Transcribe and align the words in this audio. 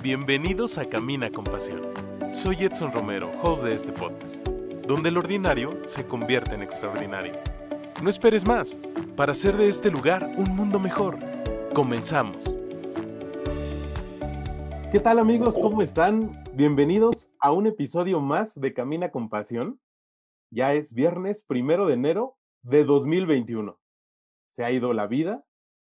Bienvenidos 0.00 0.78
a 0.78 0.88
Camina 0.88 1.28
con 1.28 1.42
Pasión. 1.42 1.82
Soy 2.30 2.62
Edson 2.62 2.92
Romero, 2.92 3.32
host 3.42 3.64
de 3.64 3.74
este 3.74 3.90
podcast, 3.90 4.46
donde 4.86 5.08
el 5.08 5.18
ordinario 5.18 5.88
se 5.88 6.06
convierte 6.06 6.54
en 6.54 6.62
extraordinario. 6.62 7.34
No 8.00 8.08
esperes 8.08 8.46
más 8.46 8.78
para 9.16 9.32
hacer 9.32 9.56
de 9.56 9.68
este 9.68 9.90
lugar 9.90 10.32
un 10.36 10.54
mundo 10.54 10.78
mejor. 10.78 11.18
Comenzamos. 11.74 12.60
¿Qué 14.92 15.00
tal 15.02 15.18
amigos? 15.18 15.58
¿Cómo 15.60 15.82
están? 15.82 16.44
Bienvenidos 16.54 17.28
a 17.40 17.50
un 17.50 17.66
episodio 17.66 18.20
más 18.20 18.58
de 18.60 18.72
Camina 18.72 19.10
con 19.10 19.28
Pasión. 19.28 19.80
Ya 20.50 20.74
es 20.74 20.94
viernes 20.94 21.42
primero 21.42 21.86
de 21.88 21.94
enero 21.94 22.36
de 22.62 22.84
2021. 22.84 23.76
Se 24.48 24.64
ha 24.64 24.70
ido 24.70 24.92
la 24.92 25.08
vida, 25.08 25.44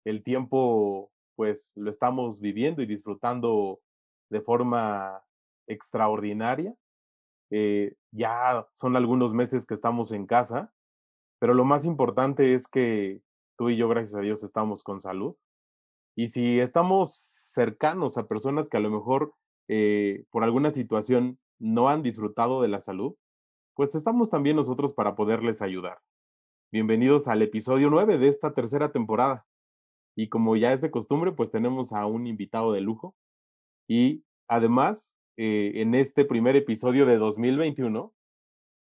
el 0.05 0.23
tiempo 0.23 1.11
pues 1.35 1.73
lo 1.75 1.91
estamos 1.91 2.41
viviendo 2.41 2.83
y 2.83 2.87
disfrutando 2.87 3.81
de 4.31 4.41
forma 4.41 5.23
extraordinaria. 5.67 6.75
Eh, 7.51 7.95
ya 8.11 8.67
son 8.75 8.97
algunos 8.97 9.33
meses 9.33 9.67
que 9.67 9.75
estamos 9.75 10.13
en 10.13 10.27
casa, 10.27 10.73
pero 11.39 11.55
lo 11.55 11.65
más 11.65 11.85
importante 11.85 12.55
es 12.55 12.67
que 12.67 13.21
tú 13.57 13.71
y 13.71 13.77
yo, 13.77 13.89
gracias 13.89 14.15
a 14.15 14.21
Dios, 14.21 14.43
estamos 14.43 14.83
con 14.83 15.01
salud. 15.01 15.37
Y 16.17 16.29
si 16.29 16.61
estamos 16.61 17.15
cercanos 17.15 18.19
a 18.19 18.27
personas 18.27 18.69
que 18.69 18.77
a 18.77 18.81
lo 18.81 18.91
mejor 18.91 19.35
eh, 19.69 20.25
por 20.31 20.45
alguna 20.45 20.71
situación 20.71 21.39
no 21.59 21.89
han 21.89 22.03
disfrutado 22.03 22.63
de 22.63 22.69
la 22.69 22.81
salud, 22.81 23.17
pues 23.75 23.95
estamos 23.95 24.31
también 24.31 24.57
nosotros 24.57 24.95
para 24.95 25.17
poderles 25.17 25.61
ayudar. 25.61 25.99
Bienvenidos 26.73 27.29
al 27.29 27.43
episodio 27.43 27.91
9 27.91 28.19
de 28.19 28.29
esta 28.29 28.55
tercera 28.55 28.91
temporada. 28.91 29.47
Y 30.17 30.29
como 30.29 30.57
ya 30.57 30.73
es 30.73 30.81
de 30.81 30.91
costumbre, 30.91 31.33
pues 31.33 31.51
tenemos 31.51 31.93
a 31.93 32.07
un 32.07 32.27
invitado 32.27 32.73
de 32.73 32.81
lujo. 32.81 33.15
Y 33.89 34.25
además, 34.49 35.15
eh, 35.37 35.73
en 35.77 35.95
este 35.95 36.25
primer 36.25 36.57
episodio 36.57 37.07
de 37.07 37.19
2021, 37.19 38.13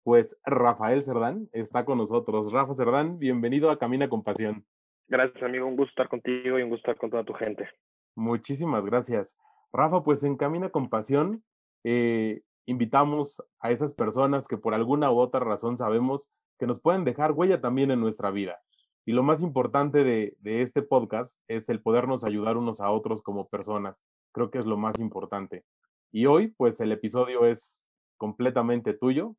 pues 0.03 0.38
Rafael 0.45 1.03
Cerdán 1.03 1.50
está 1.52 1.86
con 1.86 1.97
nosotros. 1.97 2.52
Rafa 2.52 2.73
Cerdán, 2.73 3.19
bienvenido 3.19 3.69
a 3.69 3.80
Camina 3.80 4.09
con 4.09 4.23
Pasión. 4.23 4.66
Gracias, 5.08 5.44
amigo. 5.44 5.67
Un 5.67 5.75
gusto 5.75 5.91
estar 5.91 6.09
contigo 6.09 6.59
y 6.59 6.63
un 6.63 6.69
gusto 6.69 6.91
estar 6.91 6.97
con 6.97 7.09
toda 7.09 7.23
tu 7.23 7.33
gente. 7.33 7.69
Muchísimas 8.16 8.86
gracias. 8.86 9.36
Rafa, 9.72 10.03
pues 10.03 10.23
en 10.23 10.38
Camina 10.38 10.69
con 10.69 10.89
Pasión 10.89 11.44
eh, 11.83 12.41
invitamos 12.66 13.44
a 13.59 13.72
esas 13.72 13.94
personas 13.94 14.47
que 14.47 14.58
por 14.58 14.73
alguna 14.73 15.11
u 15.11 15.19
otra 15.19 15.39
razón 15.39 15.78
sabemos 15.78 16.30
que 16.59 16.67
nos 16.67 16.80
pueden 16.80 17.03
dejar 17.03 17.31
huella 17.31 17.59
también 17.59 17.91
en 17.91 18.00
nuestra 18.00 18.31
vida. 18.31 18.59
Y 19.06 19.11
lo 19.11 19.23
más 19.23 19.41
importante 19.41 20.03
de, 20.03 20.35
este 20.44 20.81
podcast 20.81 21.38
es 21.47 21.67
el 21.67 21.81
podernos 21.81 22.23
ayudar 22.23 22.56
unos 22.56 22.80
a 22.80 22.89
otros 22.89 23.22
como 23.22 23.50
personas. 23.50 24.02
Creo 24.34 24.52
que 24.52 24.59
es 24.59 24.66
lo 24.66 24.78
más 24.78 25.00
importante. 25.00 25.64
Y 26.12 26.26
hoy, 26.26 26.50
pues 26.50 26.80
el 26.81 26.92
episodio 26.92 27.45
es 27.45 27.86
completamente 28.17 28.94
tuyo. 28.94 29.36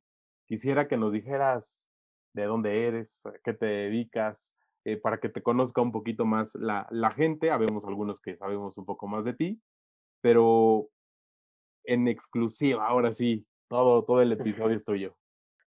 Quisiera 0.46 0.88
que 0.88 0.96
nos 0.96 1.12
dijeras 1.12 1.88
de 2.32 2.44
dónde 2.44 2.86
eres, 2.86 3.24
a 3.26 3.32
qué 3.44 3.52
te 3.52 3.66
dedicas, 3.66 4.54
eh, 4.84 4.96
para 4.96 5.18
que 5.18 5.28
te 5.28 5.42
conozca 5.42 5.80
un 5.80 5.92
poquito 5.92 6.24
más 6.24 6.54
la, 6.54 6.86
la 6.90 7.10
gente. 7.10 7.50
Habemos 7.50 7.84
algunos 7.84 8.20
que 8.20 8.36
sabemos 8.36 8.76
un 8.76 8.84
poco 8.84 9.06
más 9.06 9.24
de 9.24 9.34
ti, 9.34 9.60
pero 10.20 10.88
en 11.84 12.08
exclusiva, 12.08 12.86
ahora 12.86 13.10
sí, 13.10 13.46
todo, 13.68 14.04
todo 14.04 14.22
el 14.22 14.32
episodio 14.32 14.76
es 14.76 14.84
tuyo. 14.84 15.16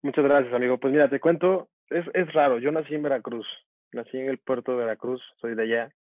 Muchas 0.02 0.24
gracias, 0.24 0.52
amigo. 0.52 0.78
Pues 0.78 0.92
mira, 0.92 1.08
te 1.08 1.20
cuento, 1.20 1.68
es, 1.90 2.04
es 2.14 2.32
raro. 2.32 2.58
Yo 2.58 2.72
nací 2.72 2.94
en 2.94 3.02
Veracruz, 3.02 3.46
nací 3.92 4.18
en 4.18 4.28
el 4.28 4.38
puerto 4.38 4.72
de 4.72 4.78
Veracruz, 4.78 5.22
soy 5.40 5.54
de 5.54 5.62
allá, 5.62 5.94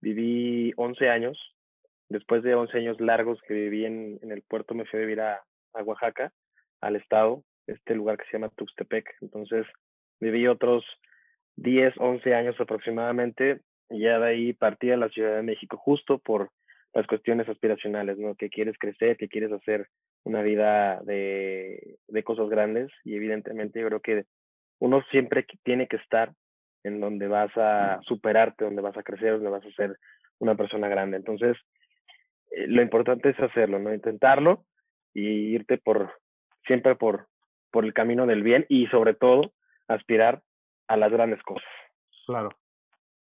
viví 0.00 0.72
11 0.76 1.08
años, 1.08 1.38
después 2.08 2.42
de 2.42 2.54
11 2.54 2.78
años 2.78 3.00
largos 3.00 3.40
que 3.46 3.54
viví 3.54 3.84
en, 3.84 4.18
en 4.22 4.32
el 4.32 4.42
puerto 4.42 4.74
me 4.74 4.84
fui 4.84 4.98
a 4.98 5.02
vivir 5.02 5.20
a, 5.20 5.42
a, 5.74 5.82
Oaxaca, 5.82 6.32
al 6.80 6.96
estado, 6.96 7.44
este 7.66 7.94
lugar 7.94 8.16
que 8.16 8.24
se 8.26 8.32
llama 8.32 8.52
Tuxtepec, 8.56 9.16
entonces 9.20 9.66
viví 10.20 10.46
otros 10.46 10.84
10, 11.56 11.94
11 11.98 12.34
años 12.34 12.56
aproximadamente 12.60 13.60
y 13.90 14.00
ya 14.00 14.18
de 14.18 14.28
ahí 14.28 14.52
partí 14.52 14.90
a 14.90 14.96
la 14.96 15.08
Ciudad 15.08 15.36
de 15.36 15.42
México 15.42 15.76
justo 15.76 16.18
por 16.18 16.50
las 16.94 17.06
cuestiones 17.06 17.48
aspiracionales, 17.48 18.18
¿no? 18.18 18.34
Que 18.34 18.48
quieres 18.48 18.76
crecer, 18.78 19.16
que 19.16 19.28
quieres 19.28 19.52
hacer 19.52 19.88
una 20.24 20.42
vida 20.42 21.00
de, 21.02 21.98
de 22.06 22.22
cosas 22.22 22.48
grandes 22.48 22.90
y 23.04 23.14
evidentemente 23.14 23.80
yo 23.80 23.88
creo 23.88 24.00
que 24.00 24.24
uno 24.80 25.02
siempre 25.10 25.46
tiene 25.64 25.88
que 25.88 25.96
estar 25.96 26.32
en 26.84 27.00
donde 27.00 27.28
vas 27.28 27.50
a 27.56 28.00
superarte, 28.02 28.64
donde 28.64 28.82
vas 28.82 28.96
a 28.96 29.02
crecer, 29.02 29.32
donde 29.32 29.50
vas 29.50 29.64
a 29.64 29.72
ser 29.72 29.98
una 30.38 30.54
persona 30.54 30.88
grande. 30.88 31.16
Entonces, 31.16 31.56
lo 32.68 32.82
importante 32.82 33.30
es 33.30 33.40
hacerlo, 33.40 33.78
¿no? 33.78 33.92
Intentarlo 33.94 34.64
y 35.14 35.54
irte 35.54 35.78
por, 35.78 36.12
siempre 36.66 36.96
por, 36.96 37.28
por 37.70 37.84
el 37.84 37.92
camino 37.92 38.26
del 38.26 38.42
bien 38.42 38.66
y 38.68 38.86
sobre 38.86 39.14
todo 39.14 39.52
aspirar 39.88 40.42
a 40.88 40.96
las 40.96 41.10
grandes 41.12 41.42
cosas. 41.42 41.68
Claro, 42.26 42.50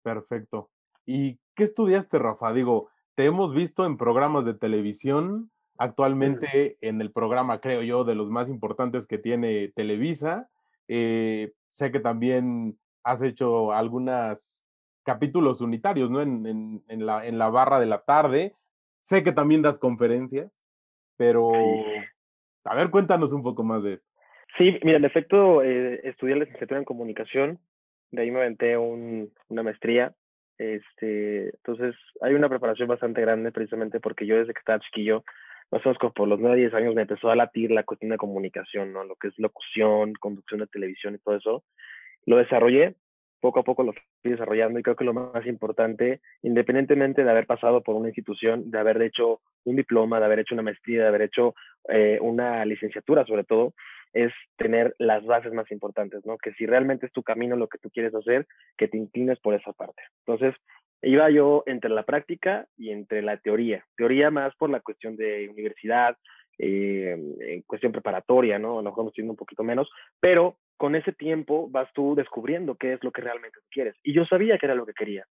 perfecto. 0.02 0.70
¿Y 1.06 1.40
qué 1.56 1.64
estudiaste, 1.64 2.20
Rafa? 2.20 2.54
Digo, 2.54 2.90
te 3.16 3.26
hemos 3.26 3.54
visto 3.54 3.86
en 3.86 3.98
programas 3.98 4.46
de 4.46 4.54
televisión, 4.54 5.52
actualmente 5.78 6.78
en 6.82 7.02
el 7.02 7.12
programa, 7.12 7.60
creo 7.60 7.82
yo, 7.82 8.04
de 8.04 8.16
los 8.16 8.30
más 8.30 8.50
importantes 8.50 9.08
que 9.08 9.18
tiene 9.18 9.70
Televisa. 9.76 10.50
Eh, 10.88 11.54
sé 11.70 11.92
que 11.92 12.00
también 12.00 12.78
has 13.04 13.22
hecho 13.22 13.74
algunos 13.74 14.64
capítulos 15.04 15.62
unitarios, 15.62 16.10
¿no? 16.10 16.22
En, 16.22 16.82
en, 16.88 17.06
la, 17.06 17.26
en 17.26 17.38
la 17.38 17.50
barra 17.50 17.80
de 17.80 17.86
la 17.86 18.04
tarde. 18.04 18.56
Sé 19.04 19.24
que 19.24 19.32
también 19.32 19.62
das 19.62 19.78
conferencias, 19.78 20.66
pero 21.18 21.52
a 22.66 22.76
ver, 22.76 22.90
cuéntanos 22.90 23.34
un 23.34 23.44
poco 23.44 23.64
más 23.64 23.84
de 23.84 23.94
esto. 23.94 24.08
Sí, 24.58 24.80
mira, 24.84 24.98
en 24.98 25.06
efecto, 25.06 25.62
eh, 25.62 26.02
estudié 26.04 26.36
la 26.36 26.46
licenciatura 26.46 26.80
en 26.80 26.86
comunicación, 26.86 27.60
de 28.12 28.22
ahí 28.22 28.32
me 28.32 28.40
aventé 28.40 28.78
un, 28.78 29.32
una 29.50 29.64
maestría. 29.64 30.14
Este, 30.58 31.50
entonces, 31.50 31.96
hay 32.22 32.34
una 32.34 32.50
preparación 32.50 32.88
bastante 32.88 33.22
grande 33.22 33.52
precisamente 33.52 34.00
porque 34.00 34.26
yo 34.26 34.38
desde 34.38 34.54
que 34.54 34.60
estaba 34.60 34.80
chiquillo, 34.80 35.24
más 35.72 35.84
o 35.86 35.90
menos 35.90 35.98
como 35.98 36.14
por 36.14 36.28
los 36.28 36.40
9, 36.40 36.58
10 36.58 36.74
años, 36.76 36.96
me 36.96 37.02
empezó 37.02 37.30
a 37.30 37.36
latir 37.36 37.72
la 37.72 37.84
cuestión 37.84 38.12
de 38.12 38.18
comunicación, 38.18 38.94
¿no? 38.94 39.04
Lo 39.04 39.16
que 39.16 39.30
es 39.30 39.34
locución, 39.38 40.14
conducción 40.14 40.60
de 40.60 40.68
televisión 40.68 41.16
y 41.16 41.20
todo 41.20 41.36
eso 41.36 41.64
lo 42.26 42.38
desarrollé, 42.38 42.96
poco 43.44 43.60
a 43.60 43.64
poco 43.64 43.84
lo 43.84 43.92
fui 43.92 44.32
desarrollando 44.32 44.80
y 44.80 44.84
creo 44.84 44.96
que 44.96 45.04
lo 45.04 45.14
más 45.14 45.46
importante, 45.46 46.22
independientemente 46.44 47.26
de 47.26 47.30
haber 47.30 47.46
pasado 47.46 47.84
por 47.84 47.94
una 47.96 48.08
institución, 48.08 48.72
de 48.72 48.80
haber 48.80 49.02
hecho 49.02 49.42
un 49.66 49.76
diploma, 49.76 50.20
de 50.20 50.26
haber 50.26 50.40
hecho 50.40 50.56
una 50.56 50.64
maestría, 50.64 51.02
de 51.02 51.08
haber 51.10 51.24
hecho 51.24 51.54
eh, 51.90 52.20
una 52.22 52.64
licenciatura 52.64 53.26
sobre 53.26 53.44
todo, 53.44 53.74
es 54.14 54.32
tener 54.56 54.96
las 54.98 55.26
bases 55.26 55.52
más 55.52 55.70
importantes, 55.72 56.26
¿no? 56.26 56.38
Que 56.38 56.54
si 56.54 56.66
realmente 56.66 57.06
es 57.06 57.12
tu 57.12 57.22
camino 57.22 57.58
lo 57.58 57.68
que 57.68 57.80
tú 57.80 57.90
quieres 57.90 58.16
hacer, 58.16 58.48
que 58.78 58.88
te 58.88 58.98
inclines 58.98 59.40
por 59.42 59.56
esa 59.56 59.74
parte. 59.74 60.04
Entonces, 60.26 60.56
iba 61.02 61.30
yo 61.30 61.64
entre 61.66 61.90
la 61.90 62.04
práctica 62.04 62.66
y 62.78 62.92
entre 62.92 63.22
la 63.24 63.36
teoría. 63.36 63.84
Teoría 63.98 64.32
más 64.32 64.56
por 64.56 64.70
la 64.70 64.80
cuestión 64.80 65.18
de 65.18 65.50
universidad, 65.50 66.16
eh, 66.60 67.18
en 67.40 67.62
cuestión 67.64 67.92
preparatoria, 67.92 68.60
¿no? 68.60 68.80
A 68.80 68.82
lo 68.82 68.90
mejor 68.90 69.08
estoy 69.08 69.24
un 69.24 69.36
poquito 69.36 69.64
menos, 69.64 69.90
pero 70.20 70.58
con 70.78 70.96
ese 70.96 71.14
tiempo 71.14 71.70
vas 71.70 71.92
tú 71.94 72.16
descubriendo 72.16 72.76
qué 72.76 72.94
es 72.94 73.04
lo 73.04 73.12
que 73.12 73.22
realmente 73.22 73.60
quieres. 73.72 73.96
Y 74.04 74.14
yo 74.14 74.26
sabía 74.26 74.58
que 74.58 74.66
era 74.66 74.76
lo 74.76 74.86
que 74.86 74.94
quería. 74.94 75.26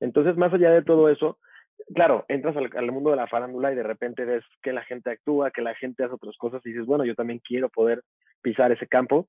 Entonces, 0.00 0.36
más 0.36 0.52
allá 0.52 0.70
de 0.70 0.82
todo 0.82 1.08
eso, 1.08 1.38
claro, 1.94 2.24
entras 2.28 2.56
al, 2.56 2.92
mundo 2.92 3.10
de 3.10 3.16
la 3.16 3.26
farándula 3.26 3.72
y 3.72 3.76
de 3.76 3.82
repente 3.82 4.24
ves 4.24 4.44
que 4.62 4.72
la 4.72 4.84
gente 4.84 5.10
actúa, 5.10 5.50
que 5.50 5.62
la 5.62 5.74
gente 5.74 6.04
hace 6.04 6.14
otras 6.14 6.36
cosas 6.36 6.64
y 6.64 6.70
dices, 6.70 6.86
bueno, 6.86 7.04
yo 7.04 7.14
también 7.14 7.40
quiero 7.40 7.68
poder 7.68 8.02
pisar 8.42 8.72
ese 8.72 8.86
campo. 8.86 9.28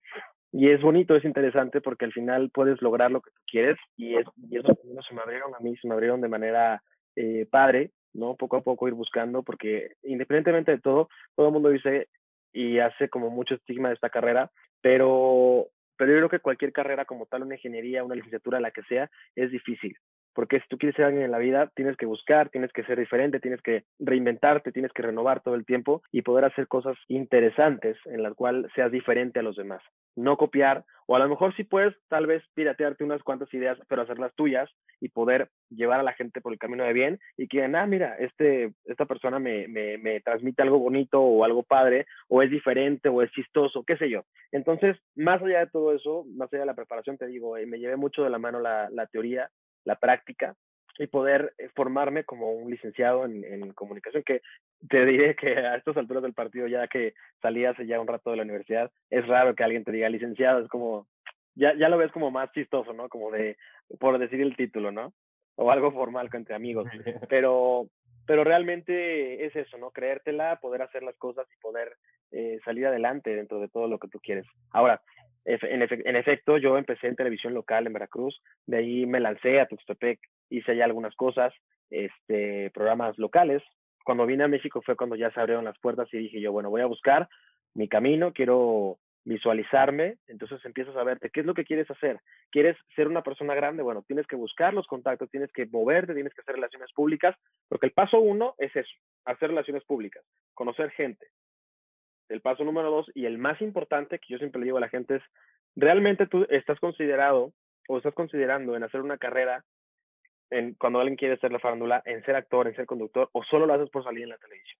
Y 0.52 0.70
es 0.70 0.82
bonito, 0.82 1.16
es 1.16 1.26
interesante 1.26 1.82
porque 1.82 2.06
al 2.06 2.14
final 2.14 2.50
puedes 2.54 2.82
lograr 2.82 3.12
lo 3.12 3.22
que 3.22 3.32
tú 3.32 3.42
quieres 3.46 3.78
y, 3.98 4.16
es, 4.16 4.26
y 4.50 4.58
eso 4.58 4.78
se 5.08 5.14
me 5.14 5.22
abrieron 5.22 5.54
a 5.54 5.60
mí, 5.60 5.76
se 5.78 5.88
me 5.88 5.94
abrieron 5.94 6.22
de 6.22 6.30
manera 6.30 6.82
eh, 7.18 7.48
padre, 7.50 7.92
¿no? 8.14 8.36
Poco 8.36 8.58
a 8.58 8.62
poco 8.62 8.88
ir 8.88 8.94
buscando 8.94 9.42
porque 9.42 9.96
independientemente 10.04 10.72
de 10.72 10.80
todo, 10.80 11.10
todo 11.36 11.48
el 11.48 11.54
mundo 11.54 11.70
dice 11.70 12.10
y 12.54 12.78
hace 12.78 13.10
como 13.10 13.32
mucho 13.32 13.56
estigma 13.56 13.90
de 13.90 13.96
esta 13.96 14.12
carrera, 14.12 14.52
pero, 14.82 15.68
pero 15.98 16.12
yo 16.12 16.18
creo 16.18 16.30
que 16.30 16.40
cualquier 16.40 16.72
carrera 16.72 17.06
como 17.06 17.26
tal, 17.26 17.42
una 17.42 17.56
ingeniería, 17.56 18.04
una 18.04 18.14
licenciatura, 18.14 18.60
la 18.60 18.72
que 18.72 18.84
sea, 18.84 19.10
es 19.36 19.52
difícil. 19.52 19.98
Porque 20.38 20.60
si 20.60 20.68
tú 20.68 20.78
quieres 20.78 20.96
ser 20.96 21.06
alguien 21.06 21.24
en 21.24 21.32
la 21.32 21.40
vida, 21.40 21.72
tienes 21.76 21.98
que 21.98 22.06
buscar, 22.06 22.50
tienes 22.50 22.72
que 22.72 22.84
ser 22.84 23.00
diferente, 23.00 23.40
tienes 23.40 23.60
que 23.64 23.86
reinventarte, 23.98 24.72
tienes 24.72 24.94
que 24.94 25.02
renovar 25.02 25.42
todo 25.42 25.56
el 25.56 25.66
tiempo 25.66 26.04
y 26.12 26.22
poder 26.22 26.46
hacer 26.46 26.68
cosas 26.68 26.96
interesantes 27.08 27.98
en 28.06 28.22
las 28.22 28.36
cuales 28.36 28.72
seas 28.76 28.92
diferente 28.92 29.40
a 29.40 29.42
los 29.42 29.56
demás. 29.56 29.82
No 30.16 30.38
copiar, 30.38 30.86
o 31.08 31.16
a 31.16 31.20
lo 31.20 31.28
mejor 31.28 31.56
sí 31.56 31.64
puedes 31.64 31.96
tal 32.08 32.28
vez 32.28 32.44
piratearte 32.54 33.04
unas 33.04 33.24
cuantas 33.24 33.52
ideas, 33.52 33.80
pero 33.88 34.04
hacerlas 34.04 34.32
tuyas 34.36 34.70
y 35.02 35.10
poder 35.10 35.50
llevar 35.72 36.02
a 36.02 36.04
la 36.04 36.14
gente 36.14 36.40
por 36.40 36.54
el 36.54 36.60
camino 36.60 36.84
de 36.84 36.94
bien 36.94 37.20
y 37.36 37.48
que, 37.48 37.64
ah, 37.64 37.86
mira, 37.88 38.16
este, 38.20 38.74
esta 38.86 39.08
persona 39.08 39.40
me, 39.40 39.68
me, 39.68 39.98
me 39.98 40.22
transmite 40.22 40.62
algo 40.62 40.78
bonito 40.78 41.20
o 41.20 41.46
algo 41.46 41.64
padre, 41.64 42.06
o 42.28 42.44
es 42.44 42.52
diferente 42.52 43.10
o 43.10 43.24
es 43.24 43.32
chistoso, 43.32 43.84
qué 43.84 43.98
sé 43.98 44.08
yo. 44.08 44.22
Entonces, 44.52 44.98
más 45.16 45.42
allá 45.42 45.62
de 45.62 45.72
todo 45.72 45.96
eso, 45.96 46.26
más 46.36 46.54
allá 46.54 46.60
de 46.60 46.68
la 46.68 46.76
preparación, 46.76 47.18
te 47.18 47.26
digo, 47.26 47.58
eh, 47.58 47.66
me 47.66 47.80
llevé 47.80 47.96
mucho 47.96 48.24
de 48.24 48.30
la 48.30 48.38
mano 48.38 48.60
la, 48.60 48.88
la 48.92 49.08
teoría, 49.08 49.50
la 49.88 49.96
práctica, 49.96 50.56
y 51.00 51.08
poder 51.08 51.54
eh, 51.58 51.70
formarme 51.76 52.24
como 52.24 52.52
un 52.52 52.70
licenciado 52.70 53.26
en, 53.26 53.44
en, 53.44 53.74
comunicación, 53.74 54.24
que 54.24 54.42
te 54.90 55.06
diré 55.06 55.36
que 55.36 55.58
a 55.58 55.76
estas 55.76 55.98
alturas 55.98 56.24
del 56.24 56.34
partido, 56.34 56.68
ya 56.68 56.88
que 56.88 57.14
salí 57.42 57.66
hace 57.66 57.86
ya 57.86 58.00
un 58.00 58.08
rato 58.08 58.32
de 58.32 58.38
la 58.38 58.44
universidad, 58.44 58.92
es 59.10 59.26
raro 59.28 59.56
que 59.56 59.64
alguien 59.64 59.84
te 59.84 59.92
diga 59.92 60.10
licenciado, 60.10 60.60
es 60.60 60.68
como, 60.68 61.08
ya, 61.56 61.74
ya 61.78 61.90
lo 61.90 61.98
ves 61.98 62.12
como 62.12 62.32
más 62.32 62.52
chistoso, 62.52 62.94
¿no? 62.94 63.10
Como 63.10 63.32
de, 63.32 63.58
por 64.00 64.18
decir 64.18 64.42
el 64.42 64.56
título, 64.56 64.92
¿no? 64.92 65.14
O 65.56 65.72
algo 65.72 65.92
formal 65.92 66.30
entre 66.34 66.56
amigos. 66.56 66.86
Pero, 67.30 67.88
pero 68.28 68.44
realmente 68.44 69.46
es 69.46 69.56
eso, 69.56 69.78
¿no? 69.78 69.92
Creértela, 69.92 70.60
poder 70.60 70.82
hacer 70.82 71.02
las 71.02 71.16
cosas 71.16 71.48
y 71.50 71.62
poder 71.62 71.96
eh, 72.32 72.60
salir 72.66 72.86
adelante 72.86 73.34
dentro 73.34 73.62
de 73.62 73.70
todo 73.70 73.88
lo 73.88 74.00
que 74.00 74.10
tú 74.10 74.20
quieres. 74.20 74.46
Ahora, 74.72 75.02
en, 75.48 75.82
en, 75.82 76.16
efecto, 76.18 76.58
yo 76.58 76.78
empecé 76.78 77.08
en 77.08 77.16
televisión 77.16 77.54
local 77.54 77.88
en 77.88 77.94
Veracruz, 77.94 78.42
de 78.66 78.78
ahí 78.78 79.06
me 79.06 79.22
lancé 79.22 79.62
a 79.62 79.68
Tuxtepec, 79.68 80.20
hice 80.50 80.74
allá 80.74 80.86
algunas 80.86 81.16
cosas, 81.16 81.54
este, 81.90 82.70
programas 82.72 83.18
locales. 83.18 83.64
Cuando 84.04 84.26
vine 84.26 84.44
a 84.44 84.50
México 84.50 84.82
fue 84.82 84.98
cuando 84.98 85.16
ya 85.16 85.32
se 85.32 85.40
abrieron 85.40 85.66
las 85.66 85.80
puertas 85.80 86.08
y 86.14 86.18
dije 86.18 86.42
yo, 86.42 86.52
bueno, 86.52 86.70
voy 86.70 86.82
a 86.82 86.86
buscar 86.86 87.30
mi 87.74 87.88
camino, 87.88 88.34
quiero 88.34 88.98
visualizarme, 89.24 90.18
entonces 90.28 90.64
empiezas 90.64 90.96
a 90.96 91.04
verte 91.04 91.30
qué 91.30 91.42
es 91.42 91.46
lo 91.46 91.54
que 91.54 91.66
quieres 91.66 91.90
hacer. 91.92 92.20
¿Quieres 92.50 92.78
ser 92.96 93.08
una 93.08 93.24
persona 93.24 93.56
grande? 93.56 93.84
Bueno, 93.84 94.04
tienes 94.08 94.26
que 94.26 94.38
buscar 94.38 94.74
los 94.74 94.88
contactos, 94.88 95.30
tienes 95.30 95.52
que 95.52 95.66
moverte, 95.66 96.14
tienes 96.14 96.34
que 96.34 96.42
hacer 96.42 96.56
relaciones 96.56 96.92
públicas, 96.94 97.36
porque 97.68 97.88
el 97.88 97.92
paso 97.92 98.20
uno 98.20 98.56
es 98.58 98.74
eso, 98.76 98.94
hacer 99.26 99.50
relaciones 99.50 99.84
públicas, 99.84 100.24
conocer 100.54 100.92
gente. 100.92 101.28
El 102.30 102.42
paso 102.42 102.64
número 102.64 102.92
dos 102.92 103.10
y 103.14 103.26
el 103.26 103.38
más 103.38 103.62
importante 103.62 104.20
que 104.20 104.34
yo 104.34 104.38
siempre 104.38 104.60
le 104.60 104.66
digo 104.66 104.78
a 104.78 104.82
la 104.82 104.90
gente 104.90 105.16
es, 105.16 105.24
¿realmente 105.76 106.28
tú 106.28 106.46
estás 106.50 106.80
considerado 106.80 107.54
o 107.88 107.98
estás 107.98 108.14
considerando 108.14 108.76
en 108.76 108.84
hacer 108.84 109.02
una 109.02 109.18
carrera 109.18 109.64
en, 110.50 110.76
cuando 110.76 111.00
alguien 111.00 111.18
quiere 111.18 111.36
hacer 111.36 111.52
la 111.52 111.60
farándula, 111.60 112.02
en 112.06 112.24
ser 112.24 112.36
actor, 112.36 112.68
en 112.68 112.76
ser 112.76 112.86
conductor, 112.86 113.30
o 113.32 113.44
solo 113.44 113.66
lo 113.66 113.74
haces 113.74 113.90
por 113.90 114.04
salir 114.04 114.24
en 114.24 114.30
la 114.30 114.38
televisión? 114.38 114.80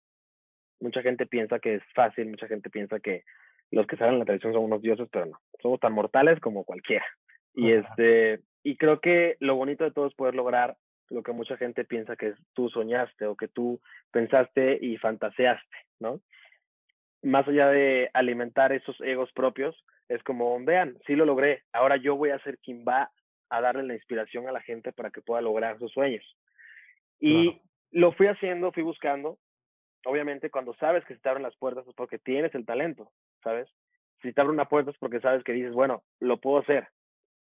Mucha 0.80 1.02
gente 1.02 1.26
piensa 1.26 1.58
que 1.58 1.76
es 1.76 1.82
fácil, 1.94 2.28
mucha 2.28 2.46
gente 2.46 2.70
piensa 2.70 3.00
que 3.00 3.24
los 3.70 3.86
que 3.86 3.96
salen 3.96 4.14
en 4.14 4.18
la 4.20 4.24
televisión 4.24 4.52
son 4.52 4.64
unos 4.64 4.82
dioses, 4.82 5.08
pero 5.10 5.26
no, 5.26 5.40
somos 5.60 5.80
tan 5.80 5.92
mortales 5.92 6.40
como 6.40 6.64
cualquiera. 6.64 7.04
Y 7.54 7.72
este, 7.72 8.40
y 8.62 8.76
creo 8.76 9.00
que 9.00 9.36
lo 9.40 9.56
bonito 9.56 9.84
de 9.84 9.90
todo 9.90 10.06
es 10.06 10.14
poder 10.14 10.34
lograr 10.34 10.76
lo 11.10 11.22
que 11.22 11.32
mucha 11.32 11.56
gente 11.56 11.84
piensa 11.84 12.16
que 12.16 12.34
tú 12.54 12.68
soñaste 12.68 13.26
o 13.26 13.36
que 13.36 13.48
tú 13.48 13.80
pensaste 14.10 14.78
y 14.80 14.96
fantaseaste, 14.98 15.76
¿no? 16.00 16.20
Más 17.22 17.46
allá 17.48 17.68
de 17.68 18.10
alimentar 18.14 18.72
esos 18.72 19.00
egos 19.00 19.30
propios, 19.32 19.76
es 20.08 20.22
como, 20.22 20.58
vean, 20.64 20.98
sí 21.06 21.14
lo 21.14 21.24
logré, 21.24 21.62
ahora 21.72 21.96
yo 21.96 22.16
voy 22.16 22.30
a 22.30 22.38
ser 22.40 22.58
quien 22.58 22.84
va 22.86 23.10
a 23.50 23.60
darle 23.60 23.82
la 23.82 23.94
inspiración 23.94 24.48
a 24.48 24.52
la 24.52 24.60
gente 24.60 24.92
para 24.92 25.10
que 25.10 25.22
pueda 25.22 25.40
lograr 25.40 25.78
sus 25.78 25.92
sueños. 25.92 26.24
Y 27.20 27.60
lo 27.90 28.12
fui 28.12 28.26
haciendo, 28.26 28.72
fui 28.72 28.82
buscando, 28.82 29.38
obviamente 30.04 30.50
cuando 30.50 30.74
sabes 30.74 31.04
que 31.04 31.14
se 31.14 31.20
te 31.20 31.28
abren 31.28 31.42
las 31.42 31.56
puertas 31.56 31.86
es 31.86 31.94
porque 31.94 32.18
tienes 32.18 32.54
el 32.54 32.64
talento, 32.64 33.10
¿sabes? 33.42 33.68
Si 34.22 34.32
te 34.32 34.40
abren 34.40 34.54
una 34.54 34.68
puerta 34.68 34.90
es 34.90 34.98
porque 34.98 35.20
sabes 35.20 35.44
que 35.44 35.52
dices, 35.52 35.72
bueno, 35.72 36.02
lo 36.20 36.40
puedo 36.40 36.58
hacer. 36.58 36.88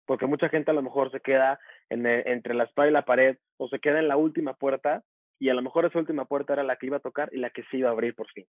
Porque 0.05 0.25
mucha 0.25 0.49
gente 0.49 0.71
a 0.71 0.73
lo 0.73 0.81
mejor 0.81 1.11
se 1.11 1.21
queda 1.21 1.59
en 1.89 2.05
entre 2.05 2.53
la 2.53 2.65
espada 2.65 2.89
y 2.89 2.91
la 2.91 3.05
pared 3.05 3.37
o 3.57 3.69
se 3.69 3.79
queda 3.79 3.99
en 3.99 4.09
la 4.09 4.17
última 4.17 4.53
puerta 4.53 5.03
y 5.39 5.49
a 5.49 5.53
lo 5.53 5.61
mejor 5.61 5.85
esa 5.85 5.99
última 5.99 6.25
puerta 6.25 6.53
era 6.53 6.63
la 6.63 6.75
que 6.75 6.87
iba 6.87 6.97
a 6.97 7.01
tocar 7.01 7.29
y 7.31 7.37
la 7.37 7.49
que 7.51 7.63
se 7.63 7.77
iba 7.77 7.89
a 7.89 7.93
abrir 7.93 8.13
por 8.15 8.27
fin. 8.31 8.45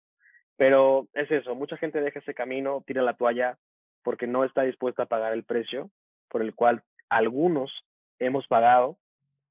Pero 0.59 1.09
es 1.15 1.31
eso, 1.31 1.55
mucha 1.55 1.79
gente 1.79 2.03
deja 2.03 2.19
ese 2.19 2.35
camino, 2.35 2.85
tira 2.87 3.01
la 3.01 3.17
toalla 3.17 3.57
porque 4.03 4.27
no 4.27 4.45
está 4.45 4.63
dispuesta 4.63 5.05
a 5.05 5.07
pagar 5.07 5.33
el 5.33 5.45
precio 5.45 5.91
por 6.29 6.43
el 6.43 6.55
cual 6.55 6.83
algunos 7.09 7.73
hemos 8.19 8.47
pagado, 8.47 8.99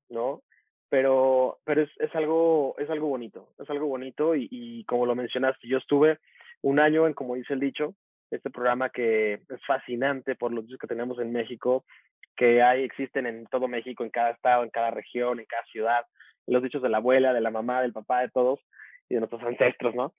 ¿no? 0.09 0.43
pero, 0.89 1.59
pero 1.65 1.81
es, 1.81 1.89
es, 1.99 2.13
algo, 2.15 2.75
es 2.77 2.89
algo 2.89 3.07
bonito, 3.07 3.49
es 3.59 3.69
algo 3.69 3.87
bonito 3.87 4.35
y, 4.35 4.83
como 4.87 5.05
lo 5.05 5.15
mencionaste, 5.15 5.67
yo 5.67 5.77
estuve 5.77 6.19
un 6.61 6.79
año 6.79 7.07
en, 7.07 7.13
como 7.13 7.35
dice 7.35 7.53
el 7.53 7.59
dicho, 7.59 7.93
este 8.31 8.49
programa 8.49 8.89
que 8.89 9.33
es 9.33 9.65
fascinante 9.65 10.35
por 10.35 10.53
los 10.53 10.65
dichos 10.65 10.79
que 10.79 10.87
tenemos 10.87 11.19
en 11.19 11.31
México, 11.31 11.85
que 12.35 12.61
hay, 12.61 12.83
existen 12.83 13.25
en 13.25 13.45
todo 13.47 13.67
México, 13.67 14.03
en 14.03 14.09
cada 14.09 14.31
estado, 14.31 14.63
en 14.63 14.69
cada 14.69 14.91
región, 14.91 15.39
en 15.39 15.45
cada 15.45 15.63
ciudad, 15.65 16.05
los 16.45 16.63
dichos 16.63 16.81
de 16.81 16.89
la 16.89 16.97
abuela, 16.97 17.33
de 17.33 17.41
la 17.41 17.51
mamá, 17.51 17.81
del 17.81 17.93
papá, 17.93 18.21
de 18.21 18.29
todos 18.29 18.59
y 19.09 19.15
de 19.15 19.21
nuestros 19.21 19.41
ancestros, 19.43 19.95
¿no? 19.95 20.13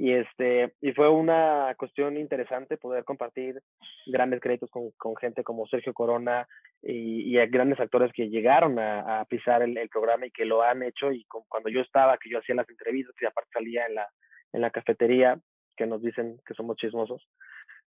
Y, 0.00 0.12
este, 0.12 0.74
y 0.80 0.92
fue 0.92 1.08
una 1.08 1.74
cuestión 1.76 2.16
interesante 2.16 2.76
poder 2.76 3.02
compartir 3.04 3.60
grandes 4.06 4.40
créditos 4.40 4.70
con, 4.70 4.92
con 4.92 5.16
gente 5.16 5.42
como 5.42 5.66
Sergio 5.66 5.92
Corona 5.92 6.46
y, 6.80 7.34
grandes 7.48 7.80
actores 7.80 8.12
que 8.12 8.28
llegaron 8.28 8.78
a, 8.78 9.20
a 9.20 9.24
pisar 9.24 9.62
el, 9.62 9.76
el, 9.76 9.88
programa 9.88 10.26
y 10.26 10.30
que 10.30 10.44
lo 10.44 10.62
han 10.62 10.84
hecho. 10.84 11.10
Y 11.10 11.24
con, 11.24 11.42
cuando 11.48 11.68
yo 11.68 11.80
estaba, 11.80 12.16
que 12.16 12.30
yo 12.30 12.38
hacía 12.38 12.54
las 12.54 12.70
entrevistas 12.70 13.14
y 13.20 13.26
aparte 13.26 13.50
salía 13.52 13.86
en 13.86 13.96
la, 13.96 14.08
en 14.52 14.60
la 14.60 14.70
cafetería, 14.70 15.40
que 15.76 15.86
nos 15.86 16.00
dicen 16.00 16.40
que 16.46 16.54
somos 16.54 16.76
chismosos. 16.76 17.26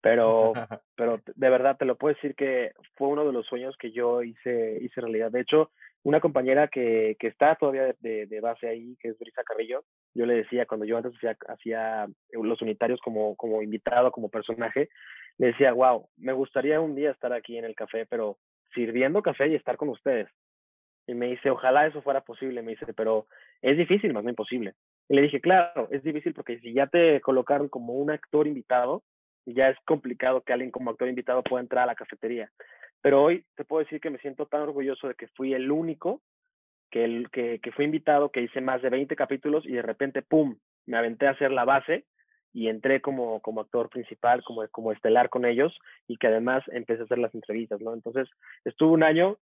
Pero, 0.03 0.51
pero 0.95 1.19
de 1.33 1.49
verdad 1.49 1.77
te 1.77 1.85
lo 1.85 1.95
puedo 1.95 2.13
decir 2.13 2.35
que 2.35 2.73
fue 2.95 3.07
uno 3.07 3.25
de 3.25 3.31
los 3.31 3.47
sueños 3.47 3.75
que 3.77 3.91
yo 3.91 4.21
hice, 4.21 4.77
hice 4.81 5.01
realidad. 5.01 5.31
De 5.31 5.39
hecho, 5.39 5.71
una 6.03 6.19
compañera 6.19 6.67
que, 6.67 7.15
que 7.17 7.27
está 7.27 7.55
todavía 7.55 7.95
de, 8.01 8.27
de, 8.27 8.41
base 8.41 8.67
ahí, 8.67 8.97
que 8.99 9.07
es 9.07 9.17
Brisa 9.17 9.43
Carrillo, 9.43 9.85
yo 10.13 10.25
le 10.25 10.35
decía, 10.35 10.65
cuando 10.65 10.85
yo 10.85 10.97
antes 10.97 11.13
hacía, 11.15 11.37
hacía 11.47 12.07
los 12.33 12.61
unitarios 12.61 12.99
como, 12.99 13.37
como 13.37 13.61
invitado, 13.61 14.11
como 14.11 14.29
personaje, 14.29 14.89
le 15.37 15.47
decía, 15.47 15.71
wow, 15.71 16.09
me 16.17 16.33
gustaría 16.33 16.81
un 16.81 16.95
día 16.95 17.11
estar 17.11 17.31
aquí 17.31 17.57
en 17.57 17.63
el 17.63 17.73
café, 17.73 18.05
pero 18.05 18.37
sirviendo 18.73 19.21
café 19.21 19.47
y 19.47 19.55
estar 19.55 19.77
con 19.77 19.87
ustedes. 19.87 20.27
Y 21.07 21.13
me 21.13 21.27
dice, 21.27 21.49
ojalá 21.49 21.87
eso 21.87 22.01
fuera 22.01 22.21
posible. 22.21 22.61
Me 22.61 22.71
dice, 22.71 22.93
pero 22.93 23.27
es 23.61 23.77
difícil, 23.77 24.13
más 24.13 24.23
no 24.25 24.29
imposible. 24.29 24.73
Y 25.07 25.15
le 25.15 25.21
dije, 25.21 25.39
claro, 25.39 25.87
es 25.91 26.03
difícil 26.03 26.33
porque 26.33 26.59
si 26.59 26.73
ya 26.73 26.87
te 26.87 27.21
colocaron 27.21 27.69
como 27.69 27.93
un 27.93 28.11
actor 28.11 28.47
invitado, 28.47 29.03
ya 29.45 29.69
es 29.69 29.77
complicado 29.85 30.41
que 30.41 30.53
alguien 30.53 30.71
como 30.71 30.91
actor 30.91 31.07
invitado 31.07 31.43
pueda 31.43 31.61
entrar 31.61 31.83
a 31.83 31.87
la 31.87 31.95
cafetería. 31.95 32.49
Pero 33.01 33.21
hoy 33.21 33.45
te 33.55 33.65
puedo 33.65 33.83
decir 33.83 33.99
que 33.99 34.09
me 34.09 34.19
siento 34.19 34.45
tan 34.45 34.61
orgulloso 34.61 35.07
de 35.07 35.15
que 35.15 35.27
fui 35.29 35.53
el 35.53 35.71
único 35.71 36.21
que, 36.89 37.03
el, 37.03 37.29
que, 37.31 37.59
que 37.59 37.71
fue 37.71 37.85
invitado, 37.85 38.31
que 38.31 38.41
hice 38.41 38.61
más 38.61 38.81
de 38.81 38.89
20 38.89 39.15
capítulos 39.15 39.65
y 39.65 39.73
de 39.73 39.81
repente, 39.81 40.21
¡pum!, 40.21 40.57
me 40.85 40.97
aventé 40.97 41.27
a 41.27 41.31
hacer 41.31 41.51
la 41.51 41.65
base 41.65 42.05
y 42.53 42.67
entré 42.67 43.01
como, 43.01 43.41
como 43.41 43.61
actor 43.61 43.89
principal, 43.89 44.43
como, 44.43 44.67
como 44.69 44.91
estelar 44.91 45.29
con 45.29 45.45
ellos 45.45 45.77
y 46.07 46.17
que 46.17 46.27
además 46.27 46.63
empecé 46.71 47.01
a 47.01 47.05
hacer 47.05 47.17
las 47.17 47.33
entrevistas, 47.33 47.81
¿no? 47.81 47.93
Entonces, 47.93 48.29
estuve 48.63 48.91
un 48.91 49.03
año, 49.03 49.37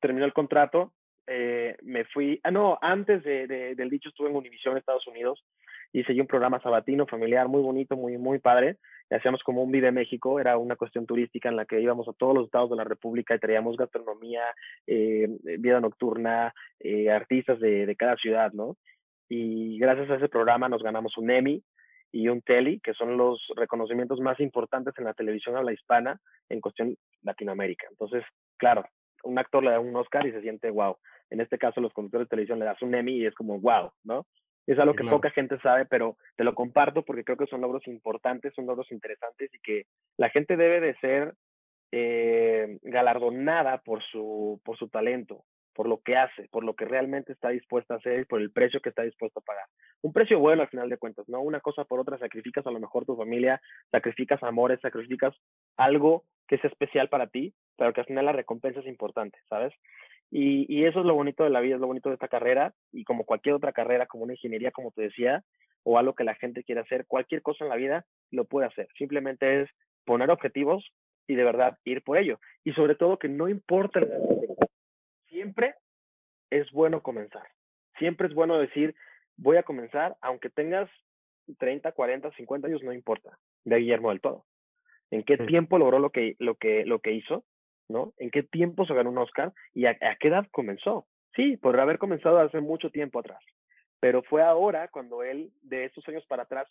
terminó 0.00 0.26
el 0.26 0.34
contrato, 0.34 0.92
eh, 1.26 1.76
me 1.82 2.04
fui, 2.04 2.40
ah, 2.44 2.50
no, 2.50 2.78
antes 2.82 3.22
de, 3.24 3.46
del 3.74 3.90
dicho 3.90 4.10
estuve 4.10 4.28
en 4.28 4.36
Univision, 4.36 4.76
Estados 4.76 5.06
Unidos, 5.06 5.42
hice 5.92 6.14
yo 6.14 6.22
un 6.22 6.28
programa 6.28 6.60
sabatino 6.60 7.06
familiar 7.06 7.48
muy 7.48 7.62
bonito, 7.62 7.96
muy, 7.96 8.18
muy 8.18 8.38
padre, 8.38 8.76
hacíamos 9.10 9.42
como 9.42 9.62
un 9.62 9.72
Vive 9.72 9.92
México, 9.92 10.40
era 10.40 10.56
una 10.56 10.76
cuestión 10.76 11.06
turística 11.06 11.48
en 11.48 11.56
la 11.56 11.64
que 11.64 11.80
íbamos 11.80 12.08
a 12.08 12.12
todos 12.12 12.34
los 12.34 12.46
estados 12.46 12.70
de 12.70 12.76
la 12.76 12.84
República 12.84 13.34
y 13.34 13.38
traíamos 13.38 13.76
gastronomía, 13.76 14.42
eh, 14.86 15.28
vida 15.58 15.80
nocturna, 15.80 16.54
eh, 16.78 17.10
artistas 17.10 17.58
de, 17.60 17.94
cada 17.96 18.16
ciudad, 18.16 18.52
¿no? 18.52 18.76
Y 19.28 19.78
gracias 19.78 20.10
a 20.10 20.16
ese 20.16 20.28
programa 20.28 20.68
nos 20.68 20.82
ganamos 20.82 21.16
un 21.18 21.30
Emmy 21.30 21.62
y 22.12 22.28
un 22.28 22.42
Telly, 22.42 22.80
que 22.80 22.94
son 22.94 23.16
los 23.16 23.40
reconocimientos 23.56 24.20
más 24.20 24.40
importantes 24.40 24.94
en 24.98 25.04
la 25.04 25.14
televisión 25.14 25.56
habla 25.56 25.72
hispana 25.72 26.20
en 26.48 26.60
cuestión 26.60 26.96
Latinoamérica. 27.22 27.86
Entonces, 27.90 28.24
claro, 28.56 28.84
un 29.22 29.38
actor 29.38 29.62
le 29.62 29.70
da 29.70 29.80
un 29.80 29.94
Oscar 29.94 30.26
y 30.26 30.32
se 30.32 30.40
siente 30.40 30.70
wow. 30.70 30.96
En 31.30 31.40
este 31.40 31.58
caso, 31.58 31.80
los 31.80 31.92
conductores 31.92 32.26
de 32.26 32.30
televisión 32.30 32.58
le 32.58 32.64
das 32.64 32.82
un 32.82 32.94
Emmy 32.94 33.18
y 33.18 33.26
es 33.26 33.34
como 33.34 33.60
wow, 33.60 33.90
¿no? 34.04 34.26
Es 34.70 34.78
algo 34.78 34.94
que 34.94 35.02
poca 35.02 35.30
gente 35.30 35.58
sabe, 35.58 35.84
pero 35.84 36.16
te 36.36 36.44
lo 36.44 36.54
comparto 36.54 37.02
porque 37.02 37.24
creo 37.24 37.36
que 37.36 37.48
son 37.48 37.60
logros 37.60 37.88
importantes, 37.88 38.54
son 38.54 38.66
logros 38.66 38.92
interesantes 38.92 39.52
y 39.52 39.58
que 39.58 39.86
la 40.16 40.30
gente 40.30 40.56
debe 40.56 40.80
de 40.80 40.94
ser 41.00 41.34
eh, 41.90 42.78
galardonada 42.82 43.78
por 43.78 44.00
su, 44.04 44.60
por 44.64 44.78
su 44.78 44.88
talento, 44.88 45.42
por 45.74 45.88
lo 45.88 46.00
que 46.02 46.16
hace, 46.16 46.48
por 46.52 46.62
lo 46.62 46.74
que 46.74 46.84
realmente 46.84 47.32
está 47.32 47.48
dispuesta 47.48 47.94
a 47.94 47.96
hacer 47.96 48.20
y 48.20 48.24
por 48.26 48.40
el 48.40 48.52
precio 48.52 48.80
que 48.80 48.90
está 48.90 49.02
dispuesto 49.02 49.40
a 49.40 49.42
pagar. 49.42 49.64
Un 50.02 50.12
precio 50.12 50.38
bueno 50.38 50.62
al 50.62 50.68
final 50.68 50.88
de 50.88 50.98
cuentas, 50.98 51.28
¿no? 51.28 51.40
Una 51.40 51.58
cosa 51.58 51.82
por 51.82 51.98
otra, 51.98 52.16
sacrificas 52.18 52.64
a 52.64 52.70
lo 52.70 52.78
mejor 52.78 53.04
tu 53.04 53.16
familia, 53.16 53.60
sacrificas 53.90 54.40
amores, 54.44 54.78
sacrificas 54.82 55.34
algo 55.78 56.22
que 56.46 56.54
es 56.54 56.64
especial 56.64 57.08
para 57.08 57.26
ti, 57.26 57.52
pero 57.76 57.92
que 57.92 58.02
al 58.02 58.06
final 58.06 58.26
la 58.26 58.32
recompensa 58.32 58.78
es 58.78 58.86
importante, 58.86 59.36
¿sabes? 59.48 59.72
Y, 60.30 60.66
y, 60.68 60.84
eso 60.84 61.00
es 61.00 61.06
lo 61.06 61.14
bonito 61.14 61.42
de 61.42 61.50
la 61.50 61.60
vida, 61.60 61.74
es 61.74 61.80
lo 61.80 61.88
bonito 61.88 62.08
de 62.08 62.14
esta 62.14 62.28
carrera 62.28 62.72
y 62.92 63.04
como 63.04 63.24
cualquier 63.24 63.56
otra 63.56 63.72
carrera, 63.72 64.06
como 64.06 64.24
una 64.24 64.34
ingeniería, 64.34 64.70
como 64.70 64.92
te 64.92 65.02
decía, 65.02 65.42
o 65.82 65.98
algo 65.98 66.14
que 66.14 66.24
la 66.24 66.34
gente 66.34 66.62
quiere 66.62 66.82
hacer, 66.82 67.06
cualquier 67.06 67.42
cosa 67.42 67.64
en 67.64 67.70
la 67.70 67.76
vida 67.76 68.04
lo 68.30 68.44
puede 68.44 68.66
hacer. 68.66 68.88
Simplemente 68.96 69.62
es 69.62 69.70
poner 70.04 70.30
objetivos 70.30 70.92
y 71.26 71.34
de 71.34 71.44
verdad 71.44 71.78
ir 71.84 72.02
por 72.02 72.18
ello. 72.18 72.38
Y 72.64 72.72
sobre 72.72 72.94
todo 72.94 73.18
que 73.18 73.28
no 73.28 73.48
importa, 73.48 74.00
siempre 75.28 75.74
es 76.50 76.70
bueno 76.72 77.02
comenzar. 77.02 77.46
Siempre 77.98 78.28
es 78.28 78.34
bueno 78.34 78.58
decir, 78.58 78.94
voy 79.36 79.56
a 79.56 79.62
comenzar, 79.62 80.16
aunque 80.20 80.50
tengas 80.50 80.90
30, 81.58 81.92
40, 81.92 82.30
50 82.32 82.66
años, 82.66 82.82
no 82.82 82.92
importa, 82.92 83.38
de 83.64 83.76
Guillermo 83.76 84.10
del 84.10 84.20
Todo. 84.20 84.44
¿En 85.10 85.24
qué 85.24 85.36
tiempo 85.38 85.78
logró 85.78 85.98
lo 85.98 86.10
que, 86.10 86.36
lo 86.38 86.54
que, 86.54 86.84
lo 86.84 87.00
que 87.00 87.12
hizo? 87.12 87.44
¿No? 87.90 88.12
¿En 88.18 88.30
qué 88.30 88.42
tiempo 88.42 88.86
se 88.86 88.94
ganó 88.94 89.10
un 89.10 89.18
Oscar 89.18 89.52
y 89.74 89.86
a, 89.86 89.96
qué 90.18 90.28
edad 90.28 90.46
comenzó? 90.50 91.06
Sí, 91.34 91.56
por 91.56 91.78
haber 91.78 91.98
comenzado 91.98 92.38
hace 92.38 92.60
mucho 92.60 92.90
tiempo 92.90 93.20
atrás. 93.20 93.42
Pero 94.00 94.22
fue 94.22 94.42
ahora 94.42 94.88
cuando 94.88 95.22
él, 95.22 95.50
de 95.62 95.84
esos 95.84 96.06
años 96.08 96.24
para 96.26 96.44
atrás, 96.44 96.68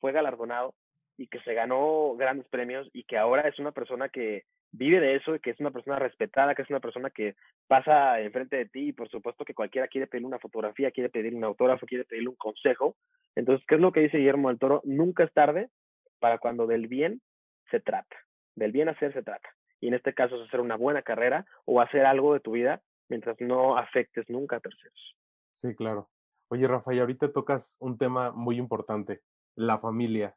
fue 0.00 0.12
galardonado 0.12 0.74
y 1.16 1.28
que 1.28 1.40
se 1.40 1.54
ganó 1.54 2.14
grandes 2.16 2.46
premios 2.48 2.88
y 2.92 3.04
que 3.04 3.16
ahora 3.16 3.48
es 3.48 3.58
una 3.58 3.72
persona 3.72 4.08
que 4.08 4.44
vive 4.72 5.00
de 5.00 5.16
eso, 5.16 5.38
que 5.40 5.50
es 5.50 5.60
una 5.60 5.70
persona 5.70 5.98
respetada, 5.98 6.54
que 6.54 6.62
es 6.62 6.70
una 6.70 6.80
persona 6.80 7.10
que 7.10 7.34
pasa 7.66 8.20
enfrente 8.20 8.56
de 8.56 8.66
ti 8.66 8.88
y 8.88 8.92
por 8.92 9.08
supuesto 9.08 9.44
que 9.44 9.54
cualquiera 9.54 9.88
quiere 9.88 10.06
pedir 10.06 10.26
una 10.26 10.38
fotografía, 10.38 10.90
quiere 10.90 11.08
pedir 11.08 11.34
un 11.34 11.44
autógrafo, 11.44 11.86
quiere 11.86 12.04
pedirle 12.04 12.28
un 12.28 12.36
consejo. 12.36 12.96
Entonces, 13.34 13.64
¿qué 13.66 13.76
es 13.76 13.80
lo 13.80 13.92
que 13.92 14.00
dice 14.00 14.18
Guillermo 14.18 14.48
del 14.48 14.58
Toro? 14.58 14.82
Nunca 14.84 15.24
es 15.24 15.32
tarde 15.32 15.70
para 16.18 16.38
cuando 16.38 16.66
del 16.66 16.88
bien 16.88 17.22
se 17.70 17.80
trata, 17.80 18.16
del 18.54 18.72
bien 18.72 18.88
hacer 18.88 19.12
se 19.14 19.22
trata. 19.22 19.48
Y 19.86 19.88
en 19.88 19.94
este 19.94 20.14
caso 20.14 20.34
es 20.34 20.48
hacer 20.48 20.58
una 20.58 20.74
buena 20.74 21.02
carrera 21.02 21.46
o 21.64 21.80
hacer 21.80 22.06
algo 22.06 22.34
de 22.34 22.40
tu 22.40 22.50
vida 22.50 22.82
mientras 23.08 23.40
no 23.40 23.78
afectes 23.78 24.28
nunca 24.28 24.56
a 24.56 24.60
terceros. 24.60 25.16
Sí, 25.52 25.76
claro. 25.76 26.10
Oye, 26.48 26.66
Rafael, 26.66 26.98
ahorita 26.98 27.32
tocas 27.32 27.76
un 27.78 27.96
tema 27.96 28.32
muy 28.32 28.58
importante, 28.58 29.20
la 29.54 29.78
familia. 29.78 30.34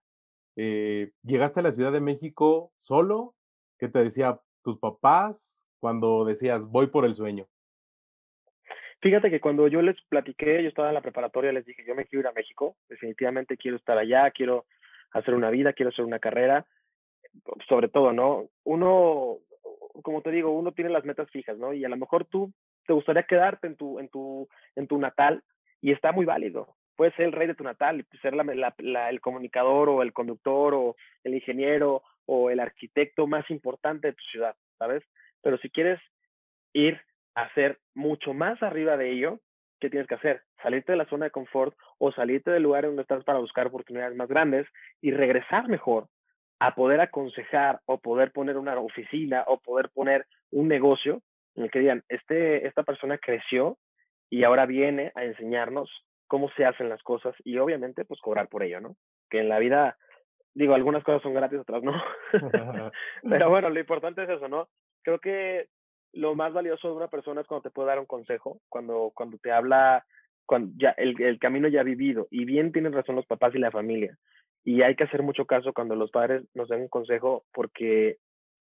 Eh, 0.55 1.13
¿Llegaste 1.23 1.61
a 1.61 1.63
la 1.63 1.71
Ciudad 1.71 1.91
de 1.91 1.99
México 1.99 2.71
solo? 2.77 3.33
¿Qué 3.79 3.87
te 3.87 3.97
decía 3.97 4.39
tus 4.63 4.77
papás 4.77 5.67
cuando 5.79 6.25
decías 6.25 6.67
voy 6.69 6.85
por 6.85 7.03
el 7.05 7.15
sueño? 7.15 7.47
Fíjate 9.01 9.31
que 9.31 9.41
cuando 9.41 9.67
yo 9.67 9.81
les 9.81 9.99
platiqué, 10.09 10.61
yo 10.61 10.69
estaba 10.69 10.89
en 10.89 10.93
la 10.93 11.01
preparatoria, 11.01 11.51
les 11.51 11.65
dije, 11.65 11.83
yo 11.87 11.95
me 11.95 12.05
quiero 12.05 12.21
ir 12.21 12.27
a 12.27 12.33
México, 12.33 12.77
definitivamente 12.87 13.57
quiero 13.57 13.77
estar 13.77 13.97
allá, 13.97 14.29
quiero 14.29 14.67
hacer 15.09 15.33
una 15.33 15.49
vida, 15.49 15.73
quiero 15.73 15.89
hacer 15.89 16.05
una 16.05 16.19
carrera, 16.19 16.67
sobre 17.67 17.89
todo, 17.89 18.13
¿no? 18.13 18.49
Uno, 18.63 19.37
como 20.03 20.21
te 20.21 20.31
digo, 20.31 20.51
uno 20.51 20.71
tiene 20.71 20.89
las 20.89 21.05
metas 21.05 21.29
fijas, 21.31 21.57
¿no? 21.57 21.73
Y 21.73 21.85
a 21.85 21.89
lo 21.89 21.97
mejor 21.97 22.25
tú 22.25 22.51
te 22.85 22.93
gustaría 22.93 23.23
quedarte 23.23 23.67
en 23.67 23.75
tu, 23.75 23.99
en 23.99 24.09
tu, 24.09 24.47
en 24.75 24.87
tu 24.87 24.97
natal 24.97 25.43
y 25.81 25.91
está 25.91 26.11
muy 26.11 26.25
válido 26.25 26.75
puedes 26.99 27.15
ser 27.15 27.27
el 27.27 27.31
rey 27.31 27.47
de 27.47 27.55
tu 27.55 27.63
natal 27.63 28.05
ser 28.21 28.33
el 28.33 29.21
comunicador 29.21 29.87
o 29.87 30.01
el 30.01 30.11
conductor 30.11 30.73
o 30.73 30.97
el 31.23 31.33
ingeniero 31.33 32.03
o 32.25 32.49
el 32.49 32.59
arquitecto 32.59 33.25
más 33.25 33.49
importante 33.49 34.07
de 34.07 34.13
tu 34.15 34.23
ciudad, 34.33 34.53
¿sabes? 34.77 35.01
Pero 35.41 35.57
si 35.59 35.69
quieres 35.69 35.97
ir 36.73 36.99
a 37.35 37.47
ser 37.53 37.79
mucho 37.95 38.33
más 38.33 38.61
arriba 38.61 38.97
de 38.97 39.13
ello, 39.13 39.39
¿qué 39.79 39.89
tienes 39.89 40.09
que 40.09 40.15
hacer? 40.15 40.41
Salirte 40.61 40.91
de 40.91 40.97
la 40.97 41.05
zona 41.05 41.27
de 41.27 41.31
confort 41.31 41.73
o 41.99 42.11
salirte 42.11 42.51
del 42.51 42.63
lugar 42.63 42.83
donde 42.83 43.03
estás 43.03 43.23
para 43.23 43.39
buscar 43.39 43.67
oportunidades 43.67 44.17
más 44.17 44.27
grandes 44.27 44.67
y 44.99 45.11
regresar 45.11 45.69
mejor 45.69 46.09
a 46.59 46.75
poder 46.75 46.99
aconsejar 46.99 47.79
o 47.85 47.99
poder 47.99 48.31
poner 48.31 48.57
una 48.57 48.77
oficina 48.77 49.43
o 49.47 49.59
poder 49.59 49.89
poner 49.89 50.25
un 50.51 50.67
negocio 50.67 51.21
en 51.55 51.63
el 51.63 51.71
que 51.71 51.79
digan, 51.79 52.03
este, 52.09 52.67
esta 52.67 52.83
persona 52.83 53.17
creció 53.17 53.77
y 54.29 54.43
ahora 54.43 54.65
viene 54.65 55.11
a 55.15 55.23
enseñarnos 55.23 55.89
cómo 56.27 56.49
se 56.51 56.65
hacen 56.65 56.89
las 56.89 57.01
cosas 57.01 57.35
y 57.43 57.57
obviamente 57.57 58.05
pues 58.05 58.19
cobrar 58.21 58.49
por 58.49 58.63
ello, 58.63 58.79
¿no? 58.79 58.95
Que 59.29 59.39
en 59.39 59.49
la 59.49 59.59
vida, 59.59 59.97
digo, 60.53 60.75
algunas 60.75 61.03
cosas 61.03 61.21
son 61.21 61.33
gratis, 61.33 61.59
otras 61.59 61.81
no. 61.81 61.93
Pero 63.23 63.49
bueno, 63.49 63.69
lo 63.69 63.79
importante 63.79 64.23
es 64.23 64.29
eso, 64.29 64.47
¿no? 64.47 64.69
Creo 65.01 65.19
que 65.19 65.67
lo 66.13 66.35
más 66.35 66.53
valioso 66.53 66.89
de 66.89 66.95
una 66.95 67.07
persona 67.07 67.41
es 67.41 67.47
cuando 67.47 67.63
te 67.63 67.73
puede 67.73 67.89
dar 67.89 67.99
un 67.99 68.05
consejo, 68.05 68.59
cuando, 68.69 69.11
cuando 69.15 69.37
te 69.37 69.51
habla, 69.51 70.05
cuando 70.45 70.71
ya 70.77 70.91
el, 70.91 71.19
el 71.21 71.39
camino 71.39 71.67
ya 71.67 71.83
vivido 71.83 72.27
y 72.31 72.45
bien 72.45 72.71
tienen 72.71 72.93
razón 72.93 73.15
los 73.15 73.25
papás 73.25 73.55
y 73.55 73.59
la 73.59 73.71
familia. 73.71 74.17
Y 74.63 74.81
hay 74.81 74.95
que 74.95 75.05
hacer 75.05 75.23
mucho 75.23 75.45
caso 75.45 75.73
cuando 75.73 75.95
los 75.95 76.11
padres 76.11 76.43
nos 76.53 76.69
den 76.69 76.81
un 76.81 76.87
consejo 76.89 77.45
porque 77.53 78.17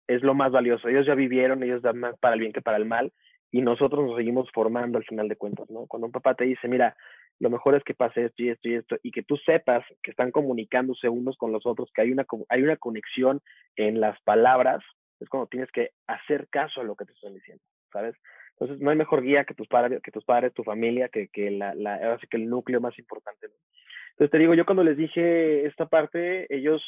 es 0.07 0.23
lo 0.23 0.35
más 0.35 0.53
valioso. 0.53 0.89
Ellos 0.89 1.07
ya 1.07 1.15
vivieron, 1.15 1.63
ellos 1.63 1.83
dan 1.83 1.99
más 1.99 2.19
para 2.19 2.35
el 2.35 2.41
bien 2.41 2.53
que 2.53 2.63
para 2.63 2.77
el 2.77 2.85
mal 2.85 3.13
y 3.51 3.63
nosotros 3.63 4.05
nos 4.05 4.17
seguimos 4.17 4.51
formando 4.53 4.99
al 4.99 5.05
final 5.05 5.29
de 5.29 5.37
cuentas, 5.37 5.69
¿no? 5.71 5.87
Cuando 5.87 6.07
un 6.07 6.13
papá 6.13 6.35
te 6.35 6.45
dice, 6.45 6.69
mira, 6.69 6.97
lo 7.41 7.51
mejor 7.51 7.75
es 7.75 7.83
que 7.83 7.95
pase 7.95 8.27
esto 8.27 8.43
y 8.43 8.51
esto 8.51 8.69
y 8.69 8.75
esto, 8.75 8.97
y 9.03 9.11
que 9.11 9.23
tú 9.23 9.37
sepas 9.39 9.85
que 10.03 10.11
están 10.11 10.31
comunicándose 10.31 11.09
unos 11.09 11.37
con 11.37 11.53
los 11.53 11.67
otros, 11.67 11.91
que 11.93 12.03
hay 12.03 12.13
una, 12.13 12.27
hay 12.49 12.63
una 12.63 12.77
conexión 12.77 13.41
en 13.77 14.01
las 14.01 14.21
palabras, 14.23 14.85
es 15.21 15.29
cuando 15.29 15.49
tienes 15.49 15.71
que 15.73 15.91
hacer 16.07 16.49
caso 16.49 16.81
a 16.81 16.85
lo 16.85 16.95
que 16.95 17.07
te 17.07 17.13
están 17.13 17.35
diciendo, 17.35 17.63
¿sabes? 17.93 18.15
Entonces, 18.53 18.81
no 18.81 18.91
hay 18.91 18.97
mejor 18.97 19.23
guía 19.23 19.45
que 19.45 19.55
tus 19.55 19.69
padres, 19.69 20.01
que 20.03 20.13
tus 20.13 20.25
padres 20.25 20.53
tu 20.53 20.63
familia, 20.63 21.09
que, 21.09 21.29
que, 21.29 21.51
la, 21.51 21.75
la, 21.75 21.95
ahora 21.95 22.19
que 22.19 22.37
el 22.37 22.49
núcleo 22.49 22.81
más 22.81 22.97
importante. 22.99 23.49
¿no? 23.49 23.55
Entonces, 24.21 24.33
te 24.33 24.39
digo, 24.39 24.53
yo 24.53 24.67
cuando 24.67 24.85
les 24.85 24.99
dije 24.99 25.67
esta 25.67 25.87
parte, 25.87 26.47
ellos 26.55 26.83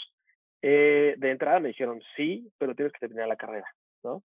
eh, 0.61 1.15
de 1.17 1.31
entrada 1.31 1.61
me 1.61 1.69
dijeron, 1.69 2.03
sí, 2.15 2.53
pero 2.59 2.75
tienes 2.75 2.93
que 2.93 3.01
terminar 3.01 3.27
la 3.27 3.37
carrera, 3.37 3.67
¿no? 4.05 4.23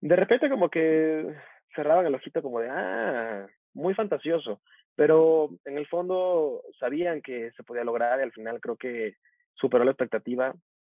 De 0.00 0.16
repente 0.16 0.50
como 0.50 0.68
que 0.68 1.34
cerraban 1.74 2.04
el 2.06 2.14
ojito 2.14 2.42
como 2.42 2.60
de, 2.60 2.68
ah, 2.68 3.46
muy 3.74 3.94
fantasioso 3.94 4.60
pero 4.98 5.50
en 5.64 5.78
el 5.78 5.86
fondo 5.86 6.64
sabían 6.80 7.22
que 7.22 7.52
se 7.52 7.62
podía 7.62 7.84
lograr 7.84 8.18
y 8.18 8.24
al 8.24 8.32
final 8.32 8.60
creo 8.60 8.76
que 8.76 9.14
superó 9.54 9.84
la 9.84 9.92
expectativa. 9.92 10.52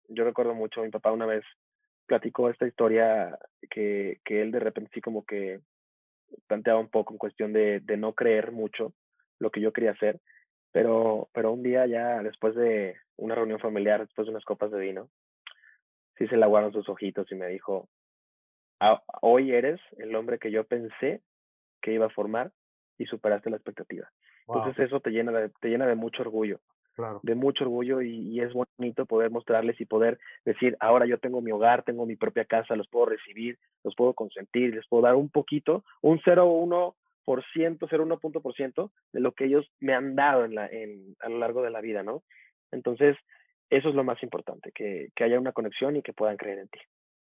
Yo 0.09 0.25
recuerdo 0.25 0.55
mucho, 0.55 0.83
mi 0.83 0.91
papá 0.91 1.13
una 1.13 1.25
vez 1.25 1.45
platicó 2.07 2.51
esta 2.51 2.67
historia 2.67 3.39
que, 3.71 4.19
que 4.25 4.43
él 4.43 4.51
de 4.51 4.59
repente 4.59 4.91
sí 4.93 5.01
como 5.01 5.25
que 5.25 5.61
planteaba 6.49 6.81
un 6.81 6.89
poco 6.89 7.15
en 7.15 7.19
cuestión 7.19 7.53
de, 7.53 7.79
de 7.79 7.97
no 7.97 8.13
creer 8.13 8.51
mucho 8.51 8.93
lo 9.39 9.53
que 9.53 9.61
yo 9.61 9.73
quería 9.73 9.93
hacer, 9.93 10.19
pero, 10.73 11.29
pero 11.33 11.53
un 11.53 11.63
día 11.63 11.87
ya 11.87 12.23
después 12.23 12.55
de 12.55 12.97
una 13.17 13.35
reunión 13.35 13.61
familiar, 13.61 14.01
después 14.01 14.27
de 14.27 14.33
unas 14.33 14.45
copas 14.45 14.71
de 14.71 14.81
vino, 14.81 15.09
sí 16.17 16.27
se 16.27 16.37
le 16.37 16.45
aguaron 16.45 16.73
sus 16.73 16.89
ojitos 16.89 17.31
y 17.31 17.35
me 17.35 17.49
dijo, 17.49 17.89
ah, 18.81 19.03
hoy 19.21 19.53
eres 19.53 19.81
el 19.99 20.15
hombre 20.17 20.39
que 20.39 20.51
yo 20.51 20.65
pensé 20.65 21.23
que 21.81 21.93
iba 21.93 22.07
a 22.07 22.11
formar 22.11 22.53
y 22.99 23.07
superaste 23.07 23.51
la 23.51 23.57
expectativa. 23.57 24.11
Entonces 24.49 24.87
eso 24.87 25.01
te 25.01 25.11
llena 25.11 25.33
de, 25.33 25.51
te 25.61 25.69
llena 25.69 25.87
de 25.87 25.95
mucho 25.95 26.23
orgullo. 26.23 26.61
De 27.23 27.35
mucho 27.35 27.65
orgullo 27.65 28.03
y, 28.03 28.41
es 28.41 28.53
bonito 28.53 29.07
poder 29.07 29.31
mostrarles 29.31 29.81
y 29.81 29.87
poder 29.87 30.19
decir, 30.45 30.77
ahora 30.79 31.07
yo 31.07 31.19
tengo 31.19 31.41
mi 31.41 31.51
hogar, 31.51 31.85
tengo 31.85 32.05
mi 32.05 32.17
propia 32.17 32.45
casa, 32.45 32.77
los 32.77 32.87
puedo 32.89 33.07
recibir, 33.07 33.59
los 33.83 33.97
puedo 33.97 34.13
consentir, 34.13 34.75
les 34.75 34.87
puedo 34.89 35.03
dar 35.03 35.15
un 35.15 35.31
poquito, 35.31 35.85
un 36.03 36.21
0,1%, 37.27 37.79
0,1% 37.79 38.91
de 39.13 39.21
lo 39.21 39.33
que 39.33 39.47
ellos 39.47 39.71
me 39.81 39.95
han 39.95 40.15
dado 40.15 40.45
en 40.45 40.55
la, 40.55 40.67
en, 40.67 41.17
a 41.21 41.29
lo 41.29 41.39
largo 41.39 41.63
de 41.63 41.71
la 41.71 41.81
vida, 41.81 42.03
¿no? 42.03 42.23
Entonces, 42.73 43.17
eso 43.71 43.89
es 43.89 43.95
lo 43.95 44.05
más 44.05 44.23
importante, 44.23 44.71
que, 44.75 45.09
que 45.15 45.25
haya 45.25 45.39
una 45.39 45.53
conexión 45.53 45.97
y 45.97 46.03
que 46.03 46.13
puedan 46.13 46.37
creer 46.37 46.59
en 46.59 46.69
ti. 46.69 46.81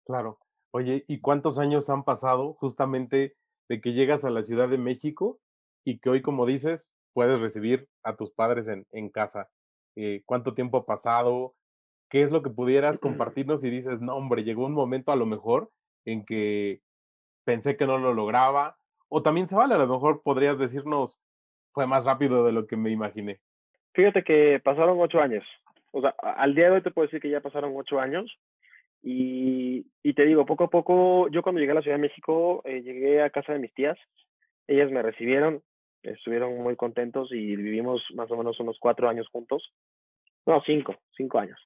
Claro. 0.06 0.40
Oye, 0.72 1.04
¿y 1.08 1.20
cuántos 1.20 1.58
años 1.60 1.90
han 1.90 2.04
pasado 2.04 2.54
justamente 2.54 3.36
de 3.70 3.82
que 3.82 3.94
llegas 3.94 4.26
a 4.26 4.30
la 4.30 4.44
Ciudad 4.44 4.68
de 4.68 4.78
México 4.78 5.40
y 5.86 6.00
que 6.00 6.10
hoy, 6.10 6.22
como 6.22 6.46
dices, 6.46 6.94
puedes 7.14 7.40
recibir 7.40 7.88
a 8.04 8.16
tus 8.16 8.32
padres 8.32 8.68
en, 8.68 8.86
en 8.92 9.10
casa. 9.10 9.50
Eh, 9.96 10.24
¿Cuánto 10.26 10.54
tiempo 10.54 10.78
ha 10.78 10.86
pasado? 10.86 11.56
¿Qué 12.10 12.24
es 12.24 12.32
lo 12.32 12.42
que 12.42 12.50
pudieras 12.50 13.00
compartirnos 13.00 13.64
y 13.64 13.70
dices, 13.70 14.02
no, 14.02 14.16
hombre, 14.16 14.44
llegó 14.44 14.66
un 14.66 14.74
momento 14.74 15.12
a 15.12 15.16
lo 15.16 15.26
mejor 15.26 15.72
en 16.06 16.26
que 16.26 16.82
pensé 17.46 17.78
que 17.78 17.86
no 17.86 17.98
lo 17.98 18.14
lograba? 18.14 18.79
O 19.10 19.22
también 19.24 19.48
se 19.48 19.56
vale, 19.56 19.74
a 19.74 19.80
lo 19.80 19.88
mejor 19.88 20.22
podrías 20.22 20.58
decirnos, 20.58 21.20
fue 21.74 21.88
más 21.88 22.06
rápido 22.06 22.46
de 22.46 22.52
lo 22.52 22.68
que 22.68 22.78
me 22.78 22.92
imaginé. 22.92 23.40
Fíjate 23.94 24.24
que 24.24 24.62
pasaron 24.64 25.00
ocho 25.02 25.20
años. 25.20 25.44
O 25.92 26.02
sea, 26.02 26.14
al 26.22 26.54
día 26.54 26.66
de 26.66 26.72
hoy 26.72 26.82
te 26.84 26.92
puedo 26.92 27.08
decir 27.08 27.20
que 27.20 27.30
ya 27.30 27.42
pasaron 27.42 27.74
ocho 27.76 28.00
años. 28.00 28.32
Y, 29.02 29.88
y 30.04 30.14
te 30.14 30.26
digo, 30.26 30.46
poco 30.46 30.66
a 30.66 30.70
poco, 30.70 31.28
yo 31.30 31.42
cuando 31.42 31.60
llegué 31.60 31.72
a 31.72 31.76
la 31.76 31.82
Ciudad 31.82 31.98
de 31.98 32.04
México, 32.04 32.62
eh, 32.66 32.82
llegué 32.82 33.24
a 33.24 33.30
casa 33.30 33.54
de 33.54 33.60
mis 33.60 33.74
tías. 33.74 33.98
Ellas 34.68 34.92
me 34.92 35.02
recibieron, 35.02 35.64
estuvieron 36.04 36.58
muy 36.62 36.76
contentos 36.76 37.32
y 37.32 37.56
vivimos 37.56 38.04
más 38.14 38.30
o 38.30 38.38
menos 38.38 38.60
unos 38.60 38.78
cuatro 38.80 39.10
años 39.10 39.28
juntos. 39.32 39.74
No, 40.46 40.62
cinco, 40.66 40.96
cinco 41.16 41.40
años. 41.40 41.60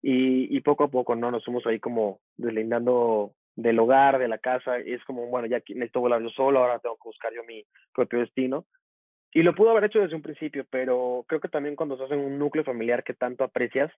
Y, 0.00 0.56
y 0.56 0.60
poco 0.60 0.84
a 0.84 0.88
poco, 0.88 1.16
¿no? 1.16 1.30
Nos 1.30 1.44
fuimos 1.44 1.66
ahí 1.66 1.80
como 1.80 2.20
deslindando 2.36 3.32
del 3.58 3.78
hogar, 3.80 4.18
de 4.18 4.28
la 4.28 4.38
casa. 4.38 4.80
Y 4.80 4.92
es 4.92 5.04
como, 5.04 5.26
bueno, 5.26 5.48
ya 5.48 5.58
necesito 5.68 6.00
volar 6.00 6.22
yo 6.22 6.30
solo, 6.30 6.60
ahora 6.60 6.78
tengo 6.78 6.96
que 6.96 7.08
buscar 7.08 7.32
yo 7.34 7.42
mi 7.44 7.64
propio 7.92 8.20
destino. 8.20 8.66
Y 9.32 9.42
lo 9.42 9.54
pudo 9.54 9.70
haber 9.70 9.84
hecho 9.84 9.98
desde 9.98 10.14
un 10.14 10.22
principio, 10.22 10.64
pero 10.70 11.24
creo 11.28 11.40
que 11.40 11.48
también 11.48 11.76
cuando 11.76 11.96
estás 11.96 12.10
en 12.12 12.20
un 12.20 12.38
núcleo 12.38 12.64
familiar 12.64 13.04
que 13.04 13.14
tanto 13.14 13.44
aprecias, 13.44 13.92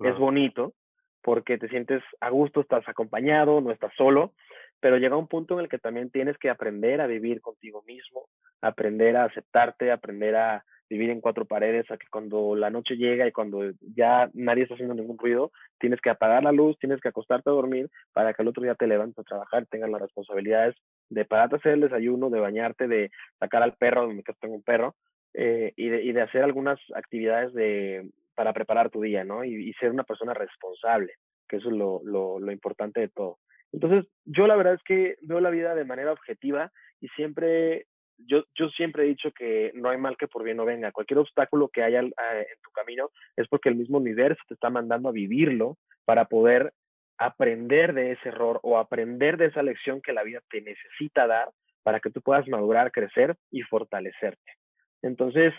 es 0.00 0.16
bonito, 0.18 0.74
porque 1.22 1.56
te 1.58 1.68
sientes 1.68 2.02
a 2.20 2.28
gusto, 2.28 2.60
estás 2.60 2.86
acompañado, 2.86 3.60
no 3.60 3.72
estás 3.72 3.92
solo 3.96 4.32
pero 4.80 4.98
llega 4.98 5.16
un 5.16 5.28
punto 5.28 5.54
en 5.54 5.60
el 5.60 5.68
que 5.68 5.78
también 5.78 6.10
tienes 6.10 6.38
que 6.38 6.50
aprender 6.50 7.00
a 7.00 7.06
vivir 7.06 7.40
contigo 7.40 7.82
mismo, 7.86 8.28
aprender 8.60 9.16
a 9.16 9.24
aceptarte, 9.24 9.90
aprender 9.90 10.36
a 10.36 10.64
vivir 10.88 11.10
en 11.10 11.20
cuatro 11.20 11.44
paredes, 11.44 11.90
a 11.90 11.96
que 11.96 12.06
cuando 12.10 12.54
la 12.54 12.70
noche 12.70 12.96
llega 12.96 13.26
y 13.26 13.32
cuando 13.32 13.72
ya 13.80 14.30
nadie 14.34 14.62
está 14.62 14.74
haciendo 14.74 14.94
ningún 14.94 15.18
ruido, 15.18 15.50
tienes 15.78 16.00
que 16.00 16.10
apagar 16.10 16.44
la 16.44 16.52
luz, 16.52 16.78
tienes 16.78 17.00
que 17.00 17.08
acostarte 17.08 17.50
a 17.50 17.52
dormir 17.52 17.88
para 18.12 18.32
que 18.34 18.42
el 18.42 18.48
otro 18.48 18.62
día 18.62 18.74
te 18.74 18.86
levantes 18.86 19.18
a 19.18 19.24
trabajar, 19.24 19.66
tengas 19.66 19.90
las 19.90 20.00
responsabilidades 20.00 20.76
de 21.08 21.24
pararte 21.24 21.56
a 21.56 21.58
hacer 21.58 21.72
el 21.72 21.80
desayuno, 21.80 22.30
de 22.30 22.40
bañarte, 22.40 22.86
de 22.86 23.10
sacar 23.38 23.62
al 23.62 23.74
perro, 23.74 24.08
en 24.08 24.16
mi 24.16 24.22
caso 24.22 24.38
tengo 24.40 24.54
un 24.54 24.62
perro, 24.62 24.94
eh, 25.34 25.72
y, 25.76 25.88
de, 25.88 26.02
y, 26.02 26.12
de, 26.12 26.22
hacer 26.22 26.42
algunas 26.42 26.78
actividades 26.94 27.52
de, 27.52 28.10
para 28.34 28.52
preparar 28.52 28.90
tu 28.90 29.02
día, 29.02 29.22
¿no? 29.24 29.44
Y, 29.44 29.68
y 29.68 29.72
ser 29.74 29.90
una 29.90 30.04
persona 30.04 30.32
responsable, 30.32 31.14
que 31.48 31.56
eso 31.56 31.68
es 31.68 31.74
lo, 31.74 32.00
lo, 32.04 32.38
lo 32.38 32.52
importante 32.52 33.00
de 33.00 33.08
todo. 33.08 33.38
Entonces, 33.76 34.10
yo 34.24 34.46
la 34.46 34.56
verdad 34.56 34.72
es 34.72 34.82
que 34.84 35.16
veo 35.20 35.38
la 35.38 35.50
vida 35.50 35.74
de 35.74 35.84
manera 35.84 36.10
objetiva 36.10 36.72
y 36.98 37.08
siempre 37.08 37.86
yo, 38.16 38.44
yo 38.54 38.70
siempre 38.70 39.04
he 39.04 39.08
dicho 39.08 39.30
que 39.32 39.70
no 39.74 39.90
hay 39.90 39.98
mal 39.98 40.16
que 40.16 40.28
por 40.28 40.42
bien 40.42 40.56
no 40.56 40.64
venga. 40.64 40.92
Cualquier 40.92 41.18
obstáculo 41.18 41.68
que 41.68 41.82
haya 41.82 42.00
eh, 42.00 42.10
en 42.38 42.60
tu 42.62 42.70
camino 42.70 43.10
es 43.36 43.46
porque 43.48 43.68
el 43.68 43.74
mismo 43.74 43.98
universo 43.98 44.42
te 44.48 44.54
está 44.54 44.70
mandando 44.70 45.10
a 45.10 45.12
vivirlo 45.12 45.76
para 46.06 46.24
poder 46.24 46.72
aprender 47.18 47.92
de 47.92 48.12
ese 48.12 48.30
error 48.30 48.60
o 48.62 48.78
aprender 48.78 49.36
de 49.36 49.46
esa 49.46 49.62
lección 49.62 50.00
que 50.00 50.14
la 50.14 50.22
vida 50.22 50.40
te 50.48 50.62
necesita 50.62 51.26
dar 51.26 51.50
para 51.82 52.00
que 52.00 52.10
tú 52.10 52.22
puedas 52.22 52.48
madurar, 52.48 52.92
crecer 52.92 53.36
y 53.50 53.60
fortalecerte. 53.60 54.54
Entonces, 55.02 55.52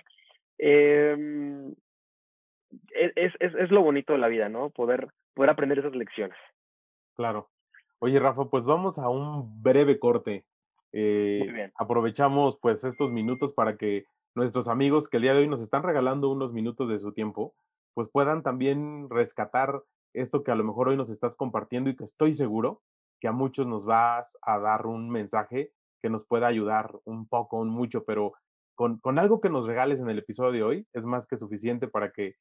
em, 0.58 1.70
e, 2.96 3.12
es, 3.16 3.34
es, 3.40 3.54
es, 3.54 3.70
lo 3.70 3.84
bonito 3.84 4.14
de 4.14 4.20
la 4.20 4.28
vida, 4.28 4.50
¿no? 4.50 4.72
Poder, 4.72 5.08
poder 5.36 5.52
aprender 5.52 5.78
esas 5.78 5.96
lecciones. 5.96 6.38
Claro. 7.16 7.50
Oye, 8.00 8.20
Rafa, 8.20 8.46
pues 8.46 8.64
vamos 8.64 9.00
a 9.00 9.10
un 9.10 9.64
breve 9.64 9.98
corte. 9.98 10.46
Eh, 10.92 11.72
aprovechamos 11.76 12.58
pues 12.62 12.84
estos 12.84 13.12
minutos 13.12 13.54
para 13.54 13.76
que 13.76 14.06
nuestros 14.36 14.68
amigos 14.68 15.10
que 15.10 15.18
el 15.18 15.24
día 15.24 15.34
de 15.34 15.40
hoy 15.40 15.48
nos 15.48 15.62
están 15.62 15.82
regalando 15.82 16.30
unos 16.30 16.54
minutos 16.54 16.90
de 16.90 17.00
su 17.00 17.12
tiempo, 17.12 17.56
pues 17.96 18.08
puedan 18.12 18.44
también 18.44 19.10
rescatar 19.10 19.82
esto 20.14 20.44
que 20.44 20.52
a 20.52 20.56
lo 20.56 20.64
mejor 20.64 20.90
hoy 20.90 20.98
nos 20.98 21.10
estás 21.10 21.36
compartiendo 21.36 21.90
y 21.90 21.96
que 21.96 22.04
estoy 22.04 22.36
seguro 22.36 22.84
que 23.20 23.28
a 23.28 23.32
muchos 23.32 23.66
nos 23.66 23.84
vas 23.84 24.38
a 24.44 24.60
dar 24.60 24.86
un 24.86 25.10
mensaje 25.10 25.72
que 26.00 26.12
nos 26.12 26.24
pueda 26.24 26.46
ayudar 26.46 27.00
un 27.04 27.28
poco, 27.28 27.58
un 27.58 27.70
mucho, 27.70 28.06
pero 28.06 28.34
con, 28.76 29.00
con 29.00 29.18
algo 29.18 29.42
que 29.42 29.50
nos 29.50 29.66
regales 29.66 30.00
en 30.00 30.10
el 30.10 30.20
episodio 30.20 30.52
de 30.52 30.64
hoy 30.64 30.88
es 30.94 31.04
más 31.04 31.26
que 31.26 31.38
suficiente 31.38 31.88
para 31.88 32.12
que 32.12 32.36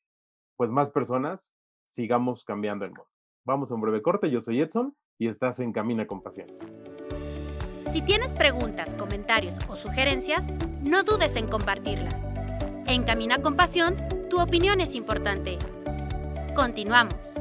pues 0.57 0.71
más 0.71 0.91
personas 0.91 1.55
sigamos 1.87 2.45
cambiando 2.45 2.85
el 2.85 2.91
mundo. 2.91 3.09
Vamos 3.47 3.71
a 3.71 3.75
un 3.75 3.81
breve 3.81 4.03
corte, 4.03 4.31
yo 4.31 4.43
soy 4.43 4.61
Edson 4.61 4.95
y 5.19 5.29
estás 5.29 5.61
en 5.61 5.73
Camina 5.73 6.07
con 6.07 6.23
Pasión. 6.23 6.49
Si 7.91 8.03
tienes 8.03 8.33
preguntas, 8.33 8.95
comentarios 8.95 9.57
o 9.69 9.77
sugerencias, 9.77 10.47
no 10.83 11.03
dudes 11.03 11.37
en 11.37 11.49
compartirlas. 11.49 12.33
En 12.87 13.05
Camina 13.05 13.41
con 13.41 13.57
Pasión, 13.57 13.97
tu 14.29 14.41
opinión 14.41 14.81
es 14.81 14.95
importante. 14.95 15.59
Continuamos. 16.55 17.41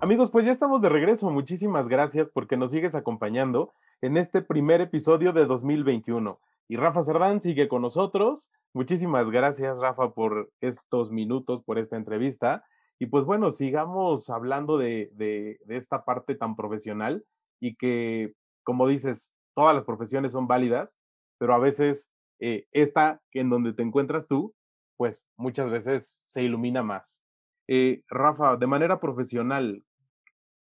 Amigos, 0.00 0.30
pues 0.32 0.44
ya 0.44 0.52
estamos 0.52 0.82
de 0.82 0.88
regreso. 0.88 1.30
Muchísimas 1.30 1.86
gracias 1.86 2.28
porque 2.34 2.56
nos 2.56 2.72
sigues 2.72 2.94
acompañando 2.96 3.72
en 4.00 4.16
este 4.16 4.42
primer 4.42 4.80
episodio 4.80 5.32
de 5.32 5.46
2021. 5.46 6.40
Y 6.68 6.76
Rafa 6.76 7.02
Cerdán 7.02 7.40
sigue 7.40 7.68
con 7.68 7.82
nosotros. 7.82 8.50
Muchísimas 8.72 9.30
gracias, 9.30 9.78
Rafa, 9.78 10.10
por 10.10 10.50
estos 10.60 11.12
minutos, 11.12 11.62
por 11.62 11.78
esta 11.78 11.96
entrevista. 11.96 12.64
Y 13.02 13.06
pues 13.06 13.24
bueno, 13.24 13.50
sigamos 13.50 14.30
hablando 14.30 14.78
de, 14.78 15.10
de, 15.14 15.58
esta 15.70 16.04
parte 16.04 16.36
tan 16.36 16.54
profesional 16.54 17.24
y 17.60 17.74
que, 17.74 18.34
como 18.62 18.86
dices, 18.86 19.34
todas 19.56 19.74
las 19.74 19.84
profesiones 19.84 20.30
son 20.30 20.46
válidas, 20.46 21.00
pero 21.36 21.52
a 21.52 21.58
veces 21.58 22.12
eh, 22.38 22.68
esta 22.70 23.20
en 23.32 23.50
donde 23.50 23.72
te 23.72 23.82
encuentras 23.82 24.28
tú, 24.28 24.54
pues 24.96 25.26
muchas 25.36 25.68
veces 25.68 26.22
se 26.26 26.44
ilumina 26.44 26.84
más. 26.84 27.20
Eh, 27.66 28.04
Rafa, 28.06 28.56
de 28.56 28.68
manera 28.68 29.00
profesional, 29.00 29.84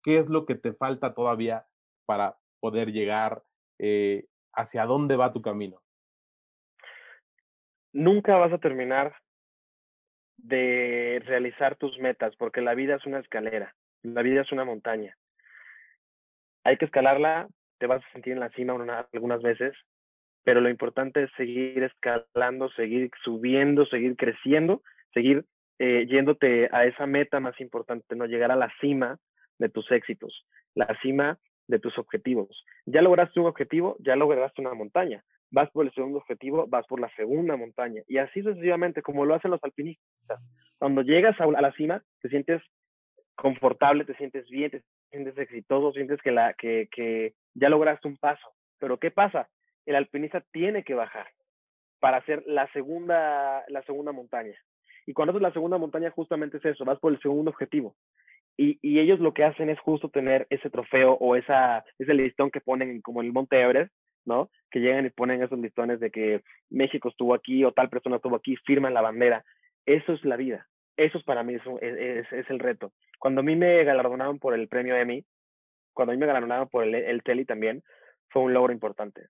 ¿qué 0.05 0.19
es 0.19 0.29
lo 0.29 0.47
que 0.47 0.55
te 0.55 0.73
falta 0.73 1.15
todavía 1.15 1.67
para 2.07 2.39
poder 2.61 2.93
llegar 2.93 3.43
eh, 3.81 4.29
hacia 4.53 4.87
dónde 4.87 5.17
va 5.17 5.33
tu 5.33 5.43
camino? 5.43 5.83
Nunca 7.93 8.37
vas 8.37 8.53
a 8.53 8.59
terminar 8.59 9.17
de 10.43 11.23
realizar 11.27 11.77
tus 11.77 11.99
metas, 11.99 12.35
porque 12.37 12.61
la 12.61 12.75
vida 12.75 12.97
es 12.97 13.07
una 13.07 13.19
escalera, 13.19 13.75
la 14.03 14.23
vida 14.23 14.43
es 14.43 14.53
una 14.53 14.65
montaña. 14.65 15.17
Hay 16.65 16.77
que 16.77 16.85
escalarla, 16.85 17.49
te 17.79 17.87
vas 17.87 18.05
a 18.05 18.13
sentir 18.13 18.35
en 18.35 18.41
la 18.41 18.51
cima 18.51 18.75
algunas 19.13 19.43
veces, 19.43 19.75
pero 20.45 20.61
lo 20.61 20.69
importante 20.69 21.25
es 21.25 21.31
seguir 21.37 21.83
escalando, 21.83 22.71
seguir 22.71 23.11
subiendo, 23.23 23.87
seguir 23.87 24.17
creciendo, 24.17 24.83
seguir 25.13 25.45
eh, 25.79 26.07
yéndote 26.07 26.69
a 26.73 26.85
esa 26.85 27.07
meta 27.07 27.41
más 27.41 27.59
importante, 27.61 28.15
no 28.15 28.27
llegar 28.27 28.51
a 28.51 28.57
la 28.57 28.73
cima 28.81 29.19
de 29.59 29.69
tus 29.69 29.91
éxitos, 29.91 30.47
la 30.75 30.87
cima 31.03 31.39
de 31.71 31.79
tus 31.79 31.97
objetivos. 31.99 32.65
Ya 32.87 33.03
lograste 33.03 33.41
un 33.41 33.47
objetivo, 33.47 33.97
ya 34.01 34.17
lograste 34.17 34.61
una 34.61 34.75
montaña 34.75 35.25
vas 35.51 35.71
por 35.71 35.85
el 35.85 35.93
segundo 35.93 36.19
objetivo, 36.19 36.67
vas 36.69 36.87
por 36.87 37.01
la 37.01 37.11
segunda 37.17 37.57
montaña. 37.57 38.03
Y 38.07 38.19
así 38.19 38.43
sucesivamente, 38.43 39.03
como 39.03 39.25
lo 39.25 39.35
hacen 39.35 39.51
los 39.51 39.63
alpinistas. 39.63 40.41
Cuando 40.79 41.03
llegas 41.03 41.39
a, 41.41 41.47
la 41.47 41.73
cima, 41.73 42.03
te 42.23 42.29
sientes 42.29 42.63
confortable, 43.35 44.05
te 44.05 44.15
sientes 44.15 44.49
bien, 44.49 44.71
te 44.71 44.83
sientes 45.11 45.37
exitoso, 45.39 45.93
sientes 45.93 46.21
que, 46.23 46.31
la, 46.31 46.55
que, 46.55 46.89
que 46.91 47.35
ya 47.55 47.69
lograste 47.69 48.09
un 48.09 48.17
paso. 48.17 48.47
Pero 48.79 48.99
¿qué 48.99 49.11
pasa? 49.11 49.49
El 49.87 49.97
alpinista 49.97 50.43
tiene 50.53 50.85
que 50.85 50.95
bajar 50.95 51.27
para 51.99 52.19
hacer 52.19 52.43
la 52.47 52.71
segunda, 52.73 53.65
la 53.69 53.83
segunda 53.83 54.13
montaña. 54.13 54.57
Y 55.07 55.13
cuando 55.13 55.33
haces 55.33 55.43
la 55.43 55.53
segunda 55.53 55.79
montaña, 55.79 56.11
justamente 56.11 56.59
es 56.59 56.65
eso, 56.65 56.85
vas 56.85 56.99
por 56.99 57.13
el 57.13 57.21
segundo 57.21 57.51
objetivo. 57.51 57.97
Y, 58.63 58.99
ellos 58.99 59.21
lo 59.21 59.33
que 59.33 59.45
hacen 59.45 59.71
es 59.71 59.81
justo 59.81 60.11
tener 60.11 60.47
ese 60.51 60.69
trofeo 60.69 61.15
o 61.15 61.35
esa, 61.35 61.83
ese 61.99 62.13
listón 62.13 62.51
que 62.51 62.61
ponen 62.61 63.01
como 63.01 63.23
en 63.23 63.29
el 63.29 63.33
Monte 63.33 63.59
Everest, 63.59 63.91
¿no? 64.27 64.51
Que 64.71 64.81
llegan 64.81 65.07
y 65.07 65.11
ponen 65.11 65.43
esos 65.43 65.59
listones 65.59 65.99
de 65.99 66.11
que 66.11 66.43
México 66.69 67.09
estuvo 67.09 67.33
aquí 67.33 67.65
o 67.65 67.73
tal 67.73 67.89
persona 67.89 68.17
estuvo 68.17 68.37
aquí, 68.37 68.57
firman 68.67 68.93
la 68.93 69.01
bandera. 69.01 69.47
Eso 69.87 70.13
es 70.13 70.23
la 70.27 70.37
vida. 70.37 70.67
Eso 70.99 71.17
es 71.17 71.25
para 71.25 71.43
mí 71.43 71.55
es, 71.55 72.33
es, 72.33 72.51
el 72.51 72.59
reto. 72.59 72.93
Cuando 73.19 73.41
a 73.41 73.45
mí 73.45 73.57
me 73.57 73.83
galardonaron 73.83 74.39
por 74.39 74.53
el 74.53 74.69
premio 74.69 74.95
Emmy, 74.95 75.25
cuando 75.95 76.13
a 76.13 76.15
mí 76.15 76.21
me 76.21 76.27
galardonaron 76.27 76.69
por 76.69 76.85
el, 76.85 76.95
el 76.95 77.23
Telly 77.23 77.47
también, 77.47 77.83
fue 78.29 78.43
un 78.43 78.53
logro 78.53 78.75
importante. 78.75 79.29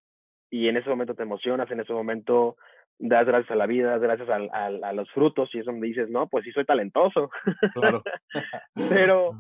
Y 0.51 0.67
en 0.67 0.77
ese 0.77 0.91
momento 0.91 1.15
te 1.15 1.23
emocionas, 1.23 1.71
en 1.71 1.79
ese 1.79 1.93
momento 1.93 2.57
das 3.01 3.27
gracias 3.27 3.51
a 3.51 3.57
la 3.57 3.67
vida, 3.67 3.91
das 3.91 4.03
gracias 4.03 4.29
a, 4.29 4.67
a, 4.67 4.93
los 4.93 5.11
frutos 5.11 5.49
y 5.55 5.59
es 5.59 5.67
donde 5.67 5.89
dices, 5.89 6.09
no, 6.11 6.29
pues 6.29 6.45
sí 6.45 6.53
soy 6.53 6.65
talentoso. 6.65 7.31
Claro. 7.75 8.03
pero, 8.89 9.33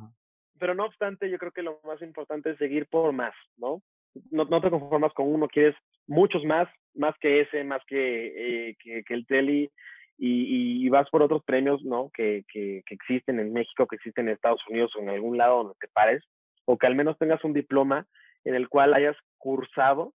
pero 0.58 0.74
no 0.74 0.86
obstante, 0.86 1.30
yo 1.30 1.38
creo 1.38 1.52
que 1.52 1.62
lo 1.62 1.80
más 1.84 2.00
importante 2.02 2.50
es 2.50 2.58
seguir 2.58 2.86
por 2.86 3.12
más, 3.12 3.34
¿no? 3.56 3.82
no, 4.30 4.44
no, 4.44 4.60
te 4.60 4.70
conformas 4.70 5.12
con 5.12 5.32
uno, 5.32 5.48
quieres 5.48 5.74
muchos 6.06 6.44
más, 6.44 6.68
más 6.94 7.14
que 7.20 7.40
ese, 7.40 7.64
más 7.64 7.82
que, 7.86 8.70
eh, 8.70 8.76
que, 8.78 9.14
el 9.14 9.26
Teli, 9.26 9.70
y, 10.18 10.84
y, 10.84 10.88
vas 10.90 11.08
por 11.08 11.22
otros 11.22 11.42
premios, 11.44 11.82
¿no? 11.82 12.10
Que, 12.12 12.44
que, 12.52 12.82
que, 12.84 12.94
existen 12.94 13.40
en 13.40 13.54
México, 13.54 13.86
que 13.86 13.96
existen 13.96 14.28
en 14.28 14.34
Estados 14.34 14.60
Unidos 14.68 14.92
o 14.94 15.00
en 15.00 15.08
algún 15.08 15.38
lado 15.38 15.58
donde 15.58 15.74
te 15.80 15.88
pares, 15.88 16.22
o 16.66 16.76
que 16.76 16.86
al 16.86 16.94
menos 16.94 17.16
tengas 17.18 17.42
un 17.42 17.54
diploma 17.54 18.06
en 18.44 18.54
el 18.54 18.68
cual 18.68 18.92
hayas 18.92 19.16
cursado 19.38 20.12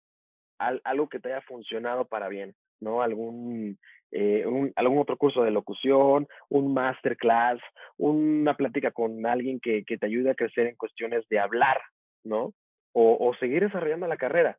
algo 0.59 1.09
que 1.09 1.18
te 1.18 1.33
haya 1.33 1.42
funcionado 1.42 2.05
para 2.05 2.28
bien, 2.28 2.55
¿no? 2.83 3.03
Algún, 3.03 3.79
eh, 4.11 4.45
un, 4.47 4.73
algún 4.77 4.99
otro 4.99 5.16
curso 5.16 5.42
de 5.42 5.51
locución, 5.51 6.29
un 6.51 6.75
masterclass, 6.75 7.61
una 7.97 8.55
plática 8.57 8.90
con 8.90 9.25
alguien 9.25 9.61
que, 9.61 9.85
que 9.85 9.97
te 9.97 10.07
ayude 10.07 10.31
a 10.31 10.35
crecer 10.35 10.66
en 10.66 10.77
cuestiones 10.77 11.27
de 11.29 11.38
hablar, 11.38 11.79
¿no? 12.25 12.53
o, 12.92 13.35
seguir 13.38 13.62
desarrollando 13.62 14.07
la 14.07 14.16
carrera. 14.16 14.59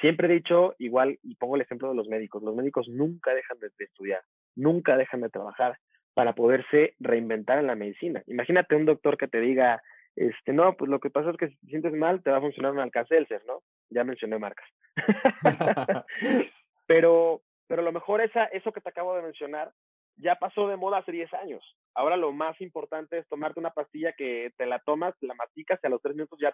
Siempre 0.00 0.28
he 0.28 0.34
dicho, 0.34 0.74
igual, 0.78 1.18
y 1.22 1.34
pongo 1.36 1.56
el 1.56 1.62
ejemplo 1.62 1.88
de 1.88 1.96
los 1.96 2.08
médicos, 2.08 2.42
los 2.42 2.54
médicos 2.54 2.88
nunca 2.88 3.34
dejan 3.34 3.58
de, 3.58 3.70
estudiar, 3.78 4.20
nunca 4.54 4.96
dejan 4.96 5.20
de 5.22 5.30
trabajar 5.30 5.76
para 6.14 6.34
poderse 6.34 6.94
reinventar 7.00 7.58
en 7.58 7.66
la 7.66 7.74
medicina. 7.74 8.22
Imagínate 8.26 8.76
un 8.76 8.86
doctor 8.86 9.16
que 9.16 9.28
te 9.28 9.40
diga, 9.40 9.82
este, 10.14 10.52
no, 10.52 10.76
pues 10.76 10.90
lo 10.90 11.00
que 11.00 11.10
pasa 11.10 11.30
es 11.30 11.36
que 11.36 11.48
si 11.48 11.56
te 11.56 11.66
sientes 11.66 11.92
mal, 11.92 12.22
te 12.22 12.30
va 12.30 12.38
a 12.38 12.40
funcionar 12.40 12.72
un 12.72 12.80
Alcacelser, 12.80 13.42
¿no? 13.46 13.60
Ya 13.90 14.04
mencioné 14.04 14.38
marcas. 14.38 14.68
pero, 16.86 17.42
pero 17.68 17.82
a 17.82 17.84
lo 17.84 17.92
mejor 17.92 18.20
esa, 18.20 18.46
eso 18.46 18.72
que 18.72 18.80
te 18.80 18.88
acabo 18.88 19.14
de 19.14 19.22
mencionar 19.22 19.70
ya 20.16 20.34
pasó 20.34 20.66
de 20.66 20.76
moda 20.76 20.98
hace 20.98 21.12
10 21.12 21.32
años. 21.34 21.62
Ahora 21.94 22.16
lo 22.16 22.32
más 22.32 22.60
importante 22.60 23.18
es 23.18 23.28
tomarte 23.28 23.60
una 23.60 23.70
pastilla 23.70 24.12
que 24.14 24.50
te 24.56 24.66
la 24.66 24.80
tomas, 24.80 25.14
la 25.20 25.34
masticas 25.34 25.78
y 25.82 25.86
a 25.86 25.90
los 25.90 26.02
tres 26.02 26.16
minutos 26.16 26.38
ya 26.40 26.52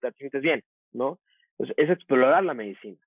te 0.00 0.12
sientes 0.12 0.42
bien, 0.42 0.62
¿no? 0.92 1.20
Entonces, 1.52 1.76
es 1.78 1.90
explorar 1.90 2.42
la 2.42 2.54
medicina. 2.54 2.98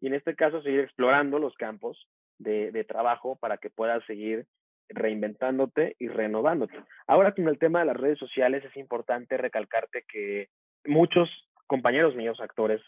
Y 0.00 0.08
en 0.08 0.14
este 0.14 0.34
caso, 0.34 0.62
seguir 0.62 0.80
explorando 0.80 1.38
los 1.38 1.54
campos 1.54 2.08
de, 2.38 2.72
de 2.72 2.82
trabajo 2.82 3.36
para 3.36 3.58
que 3.58 3.70
puedas 3.70 4.04
seguir 4.06 4.46
reinventándote 4.88 5.94
y 5.98 6.08
renovándote. 6.08 6.82
Ahora 7.06 7.32
con 7.32 7.46
el 7.48 7.58
tema 7.58 7.80
de 7.80 7.86
las 7.86 7.96
redes 7.96 8.18
sociales 8.18 8.64
es 8.64 8.76
importante 8.76 9.36
recalcarte 9.36 10.04
que 10.08 10.48
muchos 10.84 11.30
compañeros 11.66 12.16
míos, 12.16 12.40
actores, 12.40 12.82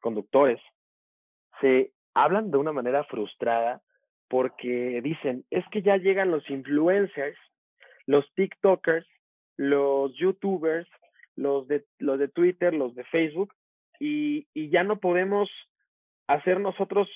conductores, 0.00 0.60
se 1.60 1.90
hablan 2.14 2.50
de 2.50 2.58
una 2.58 2.72
manera 2.72 3.04
frustrada 3.04 3.80
porque 4.28 5.00
dicen, 5.02 5.44
es 5.50 5.64
que 5.70 5.82
ya 5.82 5.96
llegan 5.96 6.30
los 6.30 6.48
influencers, 6.50 7.38
los 8.06 8.30
TikTokers, 8.34 9.06
los 9.56 10.14
YouTubers, 10.16 10.88
los 11.34 11.66
de, 11.66 11.84
los 11.98 12.18
de 12.18 12.28
Twitter, 12.28 12.74
los 12.74 12.94
de 12.94 13.04
Facebook, 13.04 13.54
y, 13.98 14.46
y 14.54 14.70
ya 14.70 14.84
no 14.84 14.98
podemos 14.98 15.50
hacer 16.26 16.60
nosotros 16.60 17.08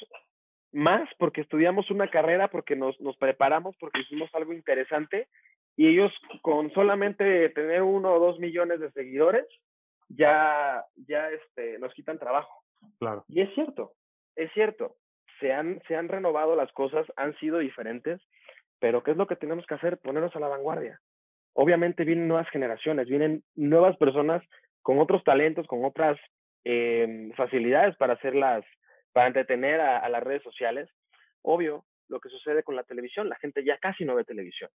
más 0.72 1.08
porque 1.18 1.42
estudiamos 1.42 1.90
una 1.90 2.08
carrera, 2.08 2.48
porque 2.48 2.76
nos, 2.76 2.98
nos 3.00 3.16
preparamos, 3.16 3.76
porque 3.78 4.00
hicimos 4.00 4.34
algo 4.34 4.52
interesante, 4.52 5.28
y 5.76 5.88
ellos 5.88 6.12
con 6.40 6.72
solamente 6.72 7.48
tener 7.50 7.82
uno 7.82 8.14
o 8.14 8.18
dos 8.18 8.38
millones 8.38 8.80
de 8.80 8.90
seguidores, 8.92 9.46
ya, 10.08 10.84
ya 10.96 11.30
este, 11.30 11.78
nos 11.78 11.92
quitan 11.94 12.18
trabajo. 12.18 12.64
Claro. 12.98 13.24
Y 13.28 13.40
es 13.40 13.54
cierto, 13.54 13.92
es 14.36 14.50
cierto, 14.52 14.96
se 15.40 15.52
han, 15.52 15.80
se 15.88 15.96
han 15.96 16.08
renovado 16.08 16.56
las 16.56 16.72
cosas, 16.72 17.06
han 17.16 17.36
sido 17.38 17.58
diferentes, 17.58 18.20
pero 18.78 19.02
¿qué 19.02 19.12
es 19.12 19.16
lo 19.16 19.26
que 19.26 19.36
tenemos 19.36 19.66
que 19.66 19.74
hacer? 19.74 19.98
Ponernos 19.98 20.34
a 20.34 20.40
la 20.40 20.48
vanguardia. 20.48 21.00
Obviamente 21.54 22.04
vienen 22.04 22.28
nuevas 22.28 22.48
generaciones, 22.50 23.08
vienen 23.08 23.42
nuevas 23.54 23.96
personas 23.96 24.42
con 24.82 24.98
otros 24.98 25.22
talentos, 25.24 25.66
con 25.66 25.84
otras 25.84 26.18
eh, 26.64 27.30
facilidades 27.36 27.96
para 27.96 28.14
hacerlas, 28.14 28.64
para 29.12 29.26
entretener 29.26 29.80
a, 29.80 30.08
las 30.08 30.22
redes 30.22 30.42
sociales. 30.42 30.88
Obvio, 31.42 31.84
lo 32.08 32.20
que 32.20 32.28
sucede 32.28 32.62
con 32.62 32.76
la 32.76 32.84
televisión, 32.84 33.28
la 33.28 33.36
gente 33.36 33.64
ya 33.64 33.78
casi 33.78 34.04
no 34.04 34.14
ve 34.14 34.24
televisión. 34.24 34.70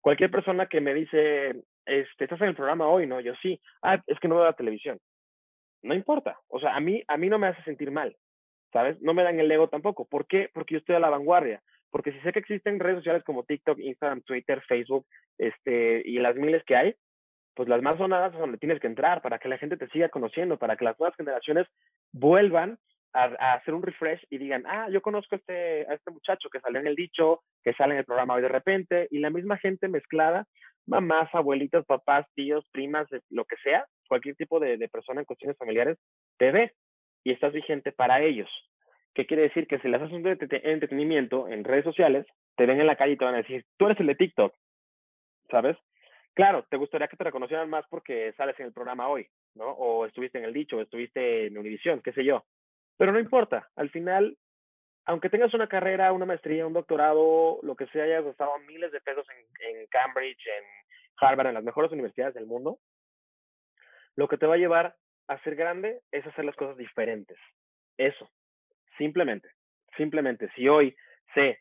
Cualquier 0.00 0.30
persona 0.30 0.66
que 0.66 0.80
me 0.80 0.94
dice, 0.94 1.50
este, 1.84 2.24
¿estás 2.24 2.40
en 2.40 2.48
el 2.48 2.56
programa 2.56 2.88
hoy? 2.88 3.06
No, 3.06 3.20
yo 3.20 3.34
sí. 3.42 3.60
Ah, 3.82 4.02
es 4.06 4.18
que 4.20 4.28
no 4.28 4.36
veo 4.36 4.44
la 4.44 4.54
televisión. 4.54 4.98
No 5.82 5.94
importa. 5.94 6.38
O 6.48 6.58
sea, 6.60 6.74
a 6.74 6.80
mí, 6.80 7.02
a 7.06 7.16
mí 7.16 7.28
no 7.28 7.38
me 7.38 7.48
hace 7.48 7.62
sentir 7.64 7.90
mal. 7.90 8.16
¿Sabes? 8.72 9.00
No 9.02 9.14
me 9.14 9.22
dan 9.22 9.40
el 9.40 9.50
ego 9.50 9.68
tampoco. 9.68 10.06
¿Por 10.06 10.26
qué? 10.26 10.48
Porque 10.52 10.74
yo 10.74 10.78
estoy 10.78 10.96
a 10.96 11.00
la 11.00 11.10
vanguardia. 11.10 11.62
Porque 11.90 12.12
si 12.12 12.20
sé 12.20 12.32
que 12.32 12.38
existen 12.38 12.78
redes 12.78 12.98
sociales 12.98 13.24
como 13.24 13.44
TikTok, 13.44 13.78
Instagram, 13.80 14.22
Twitter, 14.22 14.62
Facebook, 14.68 15.06
este, 15.38 16.02
y 16.04 16.18
las 16.18 16.36
miles 16.36 16.62
que 16.64 16.76
hay, 16.76 16.94
pues 17.54 17.68
las 17.68 17.82
más 17.82 17.96
sonadas 17.96 18.32
es 18.32 18.38
donde 18.38 18.58
tienes 18.58 18.80
que 18.80 18.86
entrar 18.86 19.22
para 19.22 19.38
que 19.38 19.48
la 19.48 19.58
gente 19.58 19.76
te 19.76 19.88
siga 19.88 20.08
conociendo, 20.08 20.56
para 20.56 20.76
que 20.76 20.84
las 20.84 20.98
nuevas 20.98 21.16
generaciones 21.16 21.66
vuelvan 22.12 22.78
a, 23.12 23.54
hacer 23.54 23.74
un 23.74 23.82
refresh 23.82 24.24
y 24.30 24.38
digan, 24.38 24.64
ah, 24.66 24.88
yo 24.88 25.02
conozco 25.02 25.34
a 25.34 25.38
este, 25.38 25.86
a 25.88 25.94
este 25.94 26.12
muchacho 26.12 26.48
que 26.48 26.60
salió 26.60 26.80
en 26.80 26.86
el 26.86 26.94
dicho, 26.94 27.42
que 27.64 27.72
sale 27.74 27.94
en 27.94 27.98
el 27.98 28.04
programa 28.04 28.34
hoy 28.34 28.42
de 28.42 28.48
repente, 28.48 29.08
y 29.10 29.18
la 29.18 29.30
misma 29.30 29.58
gente 29.58 29.88
mezclada, 29.88 30.46
mamás, 30.86 31.28
abuelitas, 31.34 31.84
papás, 31.86 32.24
tíos, 32.34 32.64
primas, 32.70 33.08
lo 33.30 33.44
que 33.44 33.56
sea, 33.64 33.84
cualquier 34.08 34.36
tipo 34.36 34.60
de, 34.60 34.76
de 34.76 34.88
persona 34.88 35.20
en 35.20 35.26
cuestiones 35.26 35.58
familiares, 35.58 35.98
te 36.38 36.52
ve 36.52 36.72
y 37.24 37.32
estás 37.32 37.52
vigente 37.52 37.92
para 37.92 38.22
ellos. 38.22 38.48
¿Qué 39.14 39.26
quiere 39.26 39.42
decir? 39.44 39.66
Que 39.66 39.78
si 39.80 39.88
les 39.88 40.00
haces 40.00 40.14
un 40.14 40.26
entretenimiento 40.26 41.48
en 41.48 41.64
redes 41.64 41.84
sociales, 41.84 42.26
te 42.56 42.66
ven 42.66 42.80
en 42.80 42.86
la 42.86 42.96
calle 42.96 43.14
y 43.14 43.16
te 43.16 43.24
van 43.24 43.34
a 43.34 43.38
decir, 43.38 43.64
tú 43.76 43.86
eres 43.86 43.98
el 44.00 44.06
de 44.06 44.14
TikTok, 44.14 44.54
¿sabes? 45.50 45.76
Claro, 46.34 46.64
te 46.70 46.76
gustaría 46.76 47.08
que 47.08 47.16
te 47.16 47.24
reconocieran 47.24 47.68
más 47.68 47.84
porque 47.88 48.32
sales 48.36 48.58
en 48.60 48.66
el 48.66 48.72
programa 48.72 49.08
hoy, 49.08 49.26
¿no? 49.54 49.70
O 49.70 50.06
estuviste 50.06 50.38
en 50.38 50.44
el 50.44 50.52
dicho, 50.52 50.76
o 50.76 50.80
estuviste 50.80 51.46
en 51.46 51.58
Univisión, 51.58 52.00
qué 52.02 52.12
sé 52.12 52.24
yo. 52.24 52.44
Pero 52.96 53.12
no 53.12 53.18
importa, 53.18 53.68
al 53.74 53.90
final, 53.90 54.36
aunque 55.06 55.28
tengas 55.28 55.52
una 55.54 55.66
carrera, 55.66 56.12
una 56.12 56.26
maestría, 56.26 56.66
un 56.66 56.72
doctorado, 56.72 57.58
lo 57.62 57.74
que 57.74 57.86
sea, 57.88 58.04
hayas 58.04 58.24
gastado 58.24 58.58
miles 58.60 58.92
de 58.92 59.00
pesos 59.00 59.26
en, 59.30 59.78
en 59.80 59.86
Cambridge, 59.88 60.46
en 60.46 60.64
Harvard, 61.16 61.48
en 61.48 61.54
las 61.54 61.64
mejores 61.64 61.90
universidades 61.90 62.34
del 62.34 62.46
mundo, 62.46 62.78
lo 64.14 64.28
que 64.28 64.38
te 64.38 64.46
va 64.46 64.54
a 64.54 64.58
llevar 64.58 64.96
a 65.30 65.38
ser 65.44 65.54
grande 65.54 66.00
es 66.10 66.26
hacer 66.26 66.44
las 66.44 66.56
cosas 66.56 66.76
diferentes. 66.76 67.38
Eso, 67.96 68.28
simplemente, 68.98 69.48
simplemente. 69.96 70.50
Si 70.56 70.68
hoy 70.68 70.96
sé 71.34 71.60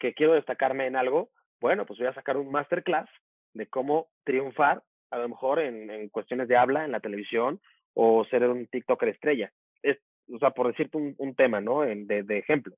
que 0.00 0.14
quiero 0.14 0.34
destacarme 0.34 0.86
en 0.86 0.96
algo, 0.96 1.30
bueno, 1.60 1.86
pues 1.86 2.00
voy 2.00 2.08
a 2.08 2.14
sacar 2.14 2.36
un 2.36 2.50
masterclass 2.50 3.08
de 3.52 3.68
cómo 3.68 4.08
triunfar, 4.24 4.82
a 5.12 5.18
lo 5.18 5.28
mejor 5.28 5.60
en, 5.60 6.08
cuestiones 6.08 6.48
de 6.48 6.56
habla 6.56 6.84
en 6.84 6.90
la 6.90 6.98
televisión 6.98 7.60
o 7.94 8.24
ser 8.24 8.48
un 8.48 8.66
TikToker 8.66 9.10
estrella. 9.10 9.52
Es, 9.80 9.96
o 10.32 10.40
sea, 10.40 10.50
por 10.50 10.66
decirte 10.66 10.98
un, 10.98 11.34
tema, 11.36 11.60
¿no? 11.60 11.82
de, 11.82 12.24
ejemplo. 12.36 12.74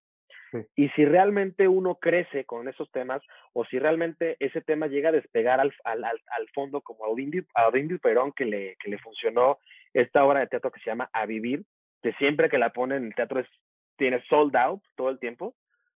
Y 0.76 0.90
si 0.90 1.06
realmente 1.06 1.66
uno 1.66 1.94
crece 1.94 2.44
con 2.44 2.68
esos 2.68 2.90
temas, 2.92 3.22
o 3.54 3.64
si 3.64 3.78
realmente 3.78 4.36
ese 4.38 4.60
tema 4.60 4.86
llega 4.86 5.08
a 5.08 5.12
despegar 5.12 5.60
al, 5.60 5.72
al, 5.84 6.04
al, 6.04 6.48
fondo, 6.54 6.82
como 6.82 7.06
a 7.06 7.08
Odín 7.08 7.98
Perón, 8.02 8.32
que 8.32 8.44
le, 8.44 8.76
que 8.76 8.90
le 8.90 8.98
funcionó 8.98 9.58
esta 10.00 10.24
obra 10.24 10.40
de 10.40 10.46
teatro 10.46 10.70
que 10.70 10.80
se 10.80 10.90
llama 10.90 11.08
A 11.12 11.24
Vivir, 11.24 11.64
que 12.02 12.12
siempre 12.14 12.50
que 12.50 12.58
la 12.58 12.70
ponen 12.70 12.98
en 12.98 13.04
el 13.06 13.14
teatro 13.14 13.40
es, 13.40 13.48
tiene 13.96 14.22
sold 14.28 14.54
out 14.54 14.82
todo 14.94 15.08
el 15.08 15.18
tiempo. 15.18 15.54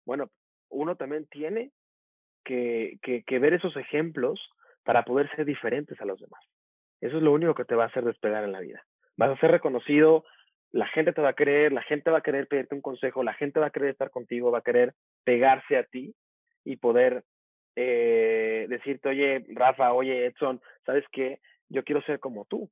Bueno, 0.06 0.30
uno 0.70 0.94
también 0.94 1.26
tiene 1.26 1.72
que, 2.44 2.98
que, 3.02 3.38
ver 3.40 3.54
esos 3.54 3.76
ejemplos 3.76 4.40
para 4.84 5.04
poder 5.04 5.28
ser 5.34 5.44
diferentes 5.44 6.00
a 6.00 6.04
los 6.04 6.20
demás. 6.20 6.40
Eso 7.00 7.16
es 7.16 7.22
lo 7.22 7.32
único 7.32 7.54
que 7.54 7.64
te 7.64 7.74
va 7.74 7.84
a 7.84 7.86
hacer 7.88 8.04
despegar 8.04 8.44
en 8.44 8.52
la 8.52 8.60
vida. 8.60 8.84
Vas 9.16 9.30
a 9.30 9.40
ser 9.40 9.50
reconocido, 9.50 10.24
la 10.70 10.86
gente 10.86 11.12
te 11.12 11.20
va 11.20 11.30
a 11.30 11.36
querer, 11.36 11.72
la 11.72 11.82
gente 11.82 12.10
va 12.10 12.18
a 12.18 12.22
querer 12.22 12.46
pedirte 12.46 12.76
un 12.76 12.80
consejo, 12.80 13.24
la 13.24 13.34
gente 13.34 13.58
va 13.58 13.66
a 13.66 13.70
querer 13.70 13.90
estar 13.90 14.10
contigo, 14.10 14.52
va 14.52 14.58
a 14.58 14.62
querer 14.62 14.94
pegarse 15.24 15.76
a 15.76 15.82
ti 15.82 16.14
y 16.64 16.76
poder 16.76 17.24
eh, 17.74 18.66
decirte, 18.68 19.08
oye, 19.08 19.44
Rafa, 19.48 19.92
oye, 19.92 20.26
Edson, 20.26 20.60
¿sabes 20.86 21.04
qué? 21.10 21.40
Yo 21.68 21.82
quiero 21.82 22.00
ser 22.02 22.20
como 22.20 22.44
tú. 22.44 22.70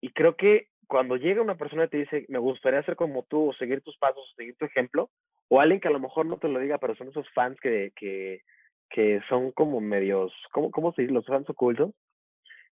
Y 0.00 0.10
creo 0.10 0.36
que 0.36 0.68
cuando 0.86 1.16
llega 1.16 1.42
una 1.42 1.56
persona 1.56 1.84
y 1.84 1.88
te 1.88 1.98
dice, 1.98 2.26
me 2.28 2.38
gustaría 2.38 2.82
ser 2.84 2.96
como 2.96 3.24
tú, 3.24 3.50
o 3.50 3.52
seguir 3.54 3.80
tus 3.82 3.96
pasos, 3.98 4.18
o 4.18 4.34
seguir 4.36 4.56
tu 4.56 4.64
ejemplo, 4.64 5.10
o 5.48 5.60
alguien 5.60 5.80
que 5.80 5.88
a 5.88 5.92
lo 5.92 6.00
mejor 6.00 6.26
no 6.26 6.38
te 6.38 6.48
lo 6.48 6.60
diga, 6.60 6.78
pero 6.78 6.94
son 6.94 7.08
esos 7.08 7.28
fans 7.30 7.58
que, 7.60 7.92
que, 7.96 8.42
que 8.90 9.20
son 9.28 9.52
como 9.52 9.80
medios, 9.80 10.32
¿cómo, 10.52 10.70
cómo 10.70 10.92
se 10.92 11.02
dice? 11.02 11.14
Los 11.14 11.26
fans 11.26 11.48
ocultos, 11.50 11.92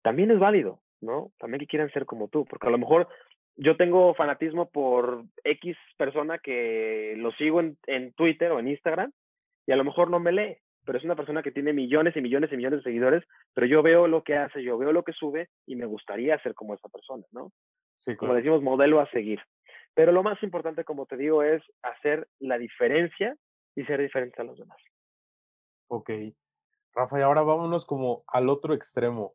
también 0.03 0.31
es 0.31 0.39
válido, 0.39 0.81
¿no? 1.01 1.33
También 1.39 1.61
que 1.61 1.67
quieran 1.67 1.91
ser 1.91 2.07
como 2.07 2.29
tú, 2.29 2.45
porque 2.45 2.69
a 2.69 2.71
lo 2.71 2.79
mejor 2.79 3.09
yo 3.57 3.77
tengo 3.77 4.15
fanatismo 4.15 4.71
por 4.71 5.25
X 5.43 5.77
persona 5.97 6.39
que 6.39 7.15
lo 7.17 7.33
sigo 7.33 7.61
en, 7.61 7.77
en 7.87 8.13
Twitter 8.13 8.53
o 8.53 8.61
en 8.61 8.69
Instagram 8.69 9.13
y 9.67 9.73
a 9.73 9.77
lo 9.77 9.85
mejor 9.85 10.11
no 10.11 10.21
me 10.21 10.33
lee, 10.33 10.59
pero 10.87 10.99
es 10.99 11.05
una 11.05 11.16
persona 11.16 11.42
que 11.42 11.51
tiene 11.51 11.72
millones 11.72 12.16
y 12.16 12.20
millones 12.20 12.51
y 12.53 12.57
millones 12.57 12.79
de 12.79 12.85
seguidores, 12.85 13.25
pero 13.53 13.66
yo 13.66 13.83
veo 13.83 14.07
lo 14.07 14.22
que 14.22 14.37
hace, 14.37 14.62
yo 14.62 14.79
veo 14.79 14.92
lo 14.92 15.03
que 15.03 15.12
sube 15.12 15.51
y 15.66 15.75
me 15.75 15.85
gustaría 15.85 16.38
ser 16.42 16.55
como 16.55 16.75
esa 16.75 16.88
persona, 16.88 17.25
¿no? 17.33 17.53
Sí, 17.96 18.14
Como 18.16 18.35
decimos, 18.35 18.62
modelo 18.62 19.01
a 19.01 19.11
seguir. 19.11 19.40
Pero 19.94 20.12
lo 20.12 20.22
más 20.22 20.40
importante, 20.42 20.85
como 20.85 21.07
te 21.07 21.16
digo, 21.16 21.42
es 21.42 21.62
hacer 21.83 22.29
la 22.38 22.59
diferencia 22.59 23.37
y 23.75 23.85
ser 23.85 24.01
diferente 24.01 24.40
a 24.40 24.44
los 24.44 24.59
demás. 24.59 24.79
Ok. 25.88 26.11
Rafa, 26.94 27.18
y 27.18 27.22
ahora 27.22 27.42
vámonos 27.42 27.85
como 27.85 28.22
al 28.27 28.49
otro 28.49 28.75
extremo. 28.75 29.35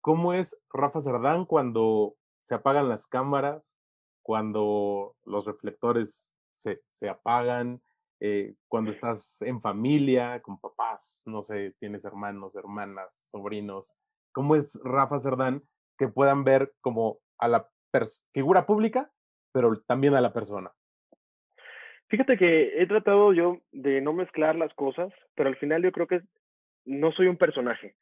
¿Cómo 0.00 0.32
es 0.32 0.58
Rafa 0.72 1.00
Cerdán 1.00 1.44
cuando 1.44 2.16
se 2.40 2.54
apagan 2.54 2.88
las 2.88 3.06
cámaras, 3.06 3.76
cuando 4.22 5.14
los 5.24 5.46
reflectores 5.46 6.34
se, 6.52 6.82
se 6.88 7.08
apagan, 7.08 7.82
eh, 8.20 8.54
cuando 8.68 8.90
estás 8.90 9.40
en 9.42 9.60
familia, 9.60 10.40
con 10.40 10.60
papás, 10.60 11.22
no 11.26 11.42
sé, 11.42 11.74
tienes 11.78 12.04
hermanos, 12.04 12.54
hermanas, 12.54 13.22
sobrinos? 13.30 13.92
¿Cómo 14.32 14.56
es 14.56 14.78
Rafa 14.84 15.18
Cerdán 15.18 15.62
que 15.98 16.08
puedan 16.08 16.44
ver 16.44 16.72
como 16.80 17.18
a 17.38 17.48
la 17.48 17.68
figura 18.32 18.66
pública, 18.66 19.10
pero 19.52 19.80
también 19.86 20.14
a 20.14 20.20
la 20.20 20.32
persona? 20.32 20.70
Fíjate 22.08 22.36
que 22.36 22.82
he 22.82 22.86
tratado 22.86 23.32
yo 23.32 23.58
de 23.70 24.00
no 24.00 24.12
mezclar 24.12 24.56
las 24.56 24.74
cosas, 24.74 25.12
pero 25.34 25.48
al 25.48 25.56
final 25.56 25.82
yo 25.82 25.92
creo 25.92 26.06
que 26.06 26.22
no 26.84 27.12
soy 27.12 27.28
un 27.28 27.36
personaje. 27.36 27.94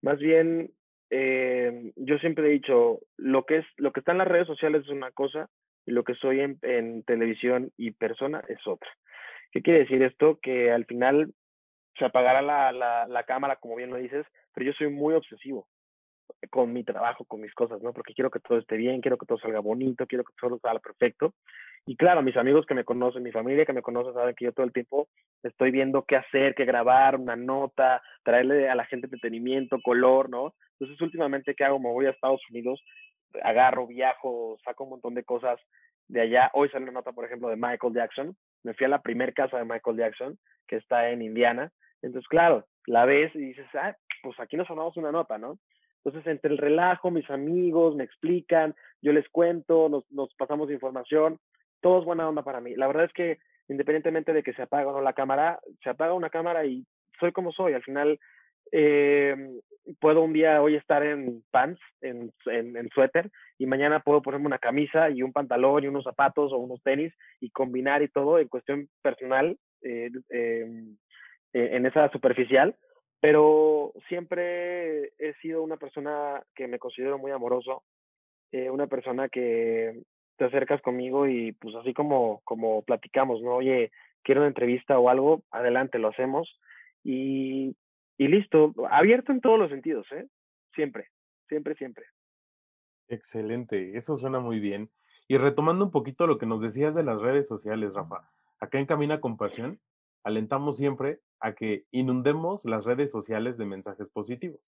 Más 0.00 0.18
bien, 0.18 0.72
eh, 1.10 1.92
yo 1.94 2.18
siempre 2.18 2.46
he 2.46 2.50
dicho, 2.50 3.00
lo 3.16 3.44
que, 3.46 3.58
es, 3.58 3.66
lo 3.76 3.92
que 3.92 4.00
está 4.00 4.12
en 4.12 4.18
las 4.18 4.28
redes 4.28 4.48
sociales 4.48 4.82
es 4.82 4.88
una 4.88 5.12
cosa 5.12 5.48
y 5.86 5.92
lo 5.92 6.04
que 6.04 6.14
soy 6.14 6.40
en, 6.40 7.04
televisión 7.04 7.70
y 7.76 7.92
persona 7.92 8.42
es 8.48 8.66
otra. 8.66 8.88
¿Qué 9.52 9.62
quiere 9.62 9.80
decir 9.80 10.02
esto? 10.02 10.38
Que 10.42 10.72
al 10.72 10.86
final 10.86 11.32
se 11.98 12.04
apagará 12.04 12.42
la, 12.42 12.72
la, 12.72 13.06
la 13.06 13.22
cámara, 13.24 13.56
como 13.56 13.76
bien 13.76 13.90
lo 13.90 13.96
dices, 13.96 14.26
pero 14.54 14.66
yo 14.66 14.72
soy 14.72 14.88
muy 14.88 15.14
obsesivo 15.14 15.68
con 16.50 16.72
mi 16.72 16.82
trabajo, 16.84 17.24
con 17.24 17.40
mis 17.40 17.54
cosas, 17.54 17.80
¿no? 17.82 17.92
Porque 17.92 18.14
quiero 18.14 18.30
que 18.30 18.40
todo 18.40 18.58
esté 18.58 18.76
bien, 18.76 19.00
quiero 19.00 19.18
que 19.18 19.26
todo 19.26 19.38
salga 19.38 19.60
bonito, 19.60 20.06
quiero 20.06 20.24
que 20.24 20.32
todo 20.40 20.58
salga 20.58 20.80
perfecto. 20.80 21.34
Y 21.84 21.96
claro, 21.96 22.22
mis 22.22 22.36
amigos 22.36 22.64
que 22.66 22.74
me 22.74 22.84
conocen, 22.84 23.22
mi 23.22 23.32
familia 23.32 23.66
que 23.66 23.72
me 23.72 23.82
conoce, 23.82 24.12
saben 24.12 24.34
que 24.34 24.44
yo 24.44 24.52
todo 24.52 24.64
el 24.64 24.72
tiempo 24.72 25.08
estoy 25.42 25.70
viendo 25.70 26.04
qué 26.04 26.16
hacer, 26.16 26.54
qué 26.54 26.64
grabar, 26.64 27.16
una 27.16 27.36
nota, 27.36 28.02
traerle 28.22 28.68
a 28.68 28.74
la 28.74 28.86
gente 28.86 29.06
entretenimiento, 29.06 29.80
color, 29.82 30.30
¿no? 30.30 30.54
Entonces, 30.78 31.00
últimamente, 31.00 31.54
¿qué 31.54 31.64
hago? 31.64 31.80
Me 31.80 31.90
voy 31.90 32.06
a 32.06 32.10
Estados 32.10 32.42
Unidos, 32.50 32.82
agarro, 33.42 33.86
viajo, 33.86 34.58
saco 34.64 34.84
un 34.84 34.90
montón 34.90 35.14
de 35.14 35.24
cosas 35.24 35.58
de 36.08 36.20
allá. 36.20 36.50
Hoy 36.54 36.68
sale 36.68 36.84
una 36.84 36.92
nota, 36.92 37.12
por 37.12 37.24
ejemplo, 37.24 37.48
de 37.48 37.56
Michael 37.56 37.94
Jackson. 37.94 38.36
Me 38.64 38.74
fui 38.74 38.86
a 38.86 38.88
la 38.88 39.02
primer 39.02 39.34
casa 39.34 39.58
de 39.58 39.64
Michael 39.64 39.96
Jackson, 39.96 40.38
que 40.66 40.76
está 40.76 41.10
en 41.10 41.22
Indiana. 41.22 41.72
Entonces, 42.02 42.28
claro, 42.28 42.66
la 42.86 43.04
ves 43.04 43.34
y 43.34 43.40
dices, 43.40 43.66
ah, 43.74 43.96
pues 44.22 44.38
aquí 44.40 44.56
nos 44.56 44.66
sonamos 44.66 44.96
una 44.96 45.12
nota, 45.12 45.38
¿no? 45.38 45.58
Entonces, 46.04 46.26
entre 46.30 46.50
el 46.50 46.58
relajo, 46.58 47.10
mis 47.10 47.28
amigos 47.30 47.94
me 47.94 48.04
explican, 48.04 48.74
yo 49.00 49.12
les 49.12 49.28
cuento, 49.28 49.88
nos, 49.88 50.10
nos 50.10 50.34
pasamos 50.34 50.70
información 50.70 51.38
todo 51.82 51.98
es 51.98 52.04
buena 52.06 52.26
onda 52.26 52.42
para 52.42 52.60
mí. 52.60 52.74
La 52.74 52.86
verdad 52.86 53.04
es 53.04 53.12
que 53.12 53.38
independientemente 53.68 54.32
de 54.32 54.42
que 54.42 54.54
se 54.54 54.62
apague 54.62 54.86
o 54.86 54.92
no 54.92 55.02
la 55.02 55.12
cámara, 55.12 55.60
se 55.82 55.90
apaga 55.90 56.14
una 56.14 56.30
cámara 56.30 56.64
y 56.64 56.86
soy 57.20 57.32
como 57.32 57.52
soy. 57.52 57.74
Al 57.74 57.82
final, 57.82 58.18
eh, 58.72 59.36
puedo 60.00 60.22
un 60.22 60.32
día 60.32 60.62
hoy 60.62 60.76
estar 60.76 61.04
en 61.04 61.42
pants, 61.50 61.80
en, 62.00 62.32
en, 62.46 62.88
suéter, 62.90 63.30
y 63.58 63.66
mañana 63.66 64.00
puedo 64.00 64.22
ponerme 64.22 64.46
una 64.46 64.58
camisa 64.58 65.10
y 65.10 65.22
un 65.22 65.32
pantalón 65.32 65.84
y 65.84 65.88
unos 65.88 66.04
zapatos 66.04 66.52
o 66.52 66.56
unos 66.56 66.82
tenis 66.82 67.12
y 67.40 67.50
combinar 67.50 68.02
y 68.02 68.08
todo 68.08 68.38
en 68.38 68.48
cuestión 68.48 68.88
personal, 69.02 69.58
eh, 69.82 70.10
em, 70.30 70.96
e, 71.52 71.76
en 71.76 71.86
esa 71.86 72.10
superficial. 72.10 72.74
Pero 73.20 73.92
siempre 74.08 75.12
he 75.18 75.34
sido 75.40 75.62
una 75.62 75.76
persona 75.76 76.42
que 76.56 76.66
me 76.66 76.80
considero 76.80 77.18
muy 77.18 77.30
amoroso, 77.30 77.84
eh, 78.50 78.68
una 78.68 78.88
persona 78.88 79.28
que 79.28 80.02
te 80.36 80.44
acercas 80.44 80.82
conmigo 80.82 81.28
y 81.28 81.52
pues 81.52 81.74
así 81.76 81.94
como, 81.94 82.40
como 82.44 82.82
platicamos, 82.82 83.40
¿no? 83.42 83.56
Oye, 83.56 83.92
quiero 84.22 84.40
una 84.40 84.48
entrevista 84.48 84.98
o 84.98 85.08
algo, 85.08 85.42
adelante, 85.50 85.98
lo 85.98 86.08
hacemos. 86.08 86.58
Y, 87.04 87.76
y 88.22 88.28
listo, 88.28 88.72
abierto 88.88 89.32
en 89.32 89.40
todos 89.40 89.58
los 89.58 89.68
sentidos, 89.68 90.06
¿eh? 90.12 90.28
Siempre, 90.76 91.08
siempre, 91.48 91.74
siempre. 91.74 92.06
Excelente, 93.08 93.96
eso 93.96 94.16
suena 94.16 94.38
muy 94.38 94.60
bien. 94.60 94.90
Y 95.26 95.38
retomando 95.38 95.84
un 95.84 95.90
poquito 95.90 96.28
lo 96.28 96.38
que 96.38 96.46
nos 96.46 96.60
decías 96.60 96.94
de 96.94 97.02
las 97.02 97.20
redes 97.20 97.48
sociales, 97.48 97.94
Rafa, 97.94 98.30
acá 98.60 98.78
en 98.78 98.86
Camina 98.86 99.20
con 99.20 99.36
Pasión, 99.36 99.80
alentamos 100.22 100.76
siempre 100.76 101.18
a 101.40 101.54
que 101.54 101.84
inundemos 101.90 102.60
las 102.62 102.84
redes 102.84 103.10
sociales 103.10 103.58
de 103.58 103.66
mensajes 103.66 104.08
positivos. 104.08 104.60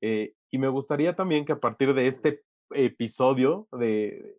Eh, 0.00 0.32
y 0.50 0.56
me 0.56 0.68
gustaría 0.68 1.14
también 1.14 1.44
que 1.44 1.52
a 1.52 1.60
partir 1.60 1.92
de 1.92 2.06
este 2.06 2.42
episodio, 2.70 3.68
de, 3.72 4.38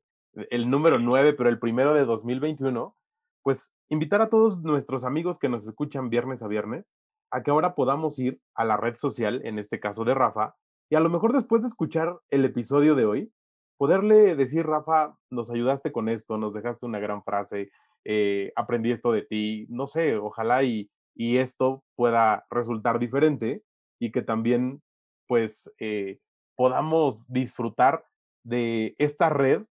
el 0.49 0.71
número 0.71 0.97
9, 0.97 1.33
pero 1.33 1.49
el 1.49 1.59
primero 1.59 1.93
de 1.93 2.05
2021, 2.05 2.95
pues 3.43 3.71
invitar 3.89 4.23
a 4.23 4.29
todos 4.29 4.59
nuestros 4.63 5.03
amigos 5.03 5.37
que 5.37 5.49
nos 5.49 5.67
escuchan 5.67 6.09
viernes 6.09 6.41
a 6.41 6.47
viernes 6.47 6.95
a 7.33 7.41
que 7.41 7.49
ahora 7.49 7.73
podamos 7.73 8.19
ir 8.19 8.39
a 8.53 8.63
la 8.63 8.77
red 8.77 8.95
social, 8.95 9.41
en 9.43 9.57
este 9.57 9.79
caso 9.79 10.05
de 10.05 10.13
Rafa, 10.13 10.55
y 10.87 10.95
a 10.95 10.99
lo 10.99 11.09
mejor 11.09 11.33
después 11.33 11.63
de 11.63 11.67
escuchar 11.67 12.19
el 12.29 12.45
episodio 12.45 12.93
de 12.93 13.05
hoy, 13.05 13.33
poderle 13.77 14.35
decir, 14.35 14.67
Rafa, 14.67 15.17
nos 15.31 15.49
ayudaste 15.49 15.91
con 15.91 16.09
esto, 16.09 16.37
nos 16.37 16.53
dejaste 16.53 16.85
una 16.85 16.99
gran 16.99 17.23
frase, 17.23 17.71
eh, 18.05 18.53
aprendí 18.55 18.91
esto 18.91 19.11
de 19.11 19.23
ti, 19.23 19.65
no 19.69 19.87
sé, 19.87 20.15
ojalá 20.15 20.61
y, 20.61 20.91
y, 21.15 21.37
esto 21.37 21.83
pueda 21.95 22.45
resultar 22.51 22.99
diferente 22.99 23.63
y 23.99 24.11
que 24.11 24.21
también 24.21 24.83
pues 25.27 25.71
eh, 25.79 26.19
podamos 26.55 27.23
disfrutar 27.27 28.05
de 28.43 28.93
esta 28.99 29.29
red 29.29 29.63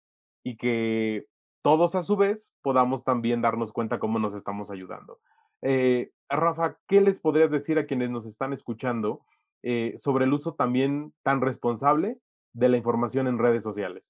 y 0.42 0.57
que 0.57 1.27
todos 1.62 1.94
a 1.94 2.03
su 2.03 2.16
vez 2.16 2.51
podamos 2.62 3.05
también 3.05 3.42
darnos 3.42 3.70
cuenta 3.70 3.99
cómo 3.99 4.18
nos 4.18 4.33
estamos 4.33 4.70
ayudando. 4.70 5.18
Eh, 5.61 6.11
Rafa, 6.31 6.77
¿qué 6.88 7.01
les 7.01 7.19
podrías 7.19 7.51
decir 7.51 7.79
a 7.79 7.87
quienes 7.87 8.11
nos 8.11 8.25
están 8.25 8.53
escuchando 8.53 9.21
eh, 9.62 9.95
sobre 9.99 10.25
el 10.25 10.33
uso 10.33 10.55
también 10.55 11.12
tan 11.23 11.40
responsable 11.40 12.16
de 12.53 12.69
la 12.69 12.77
información 12.77 13.27
en 13.27 13.38
redes 13.38 13.62
sociales? 13.62 14.05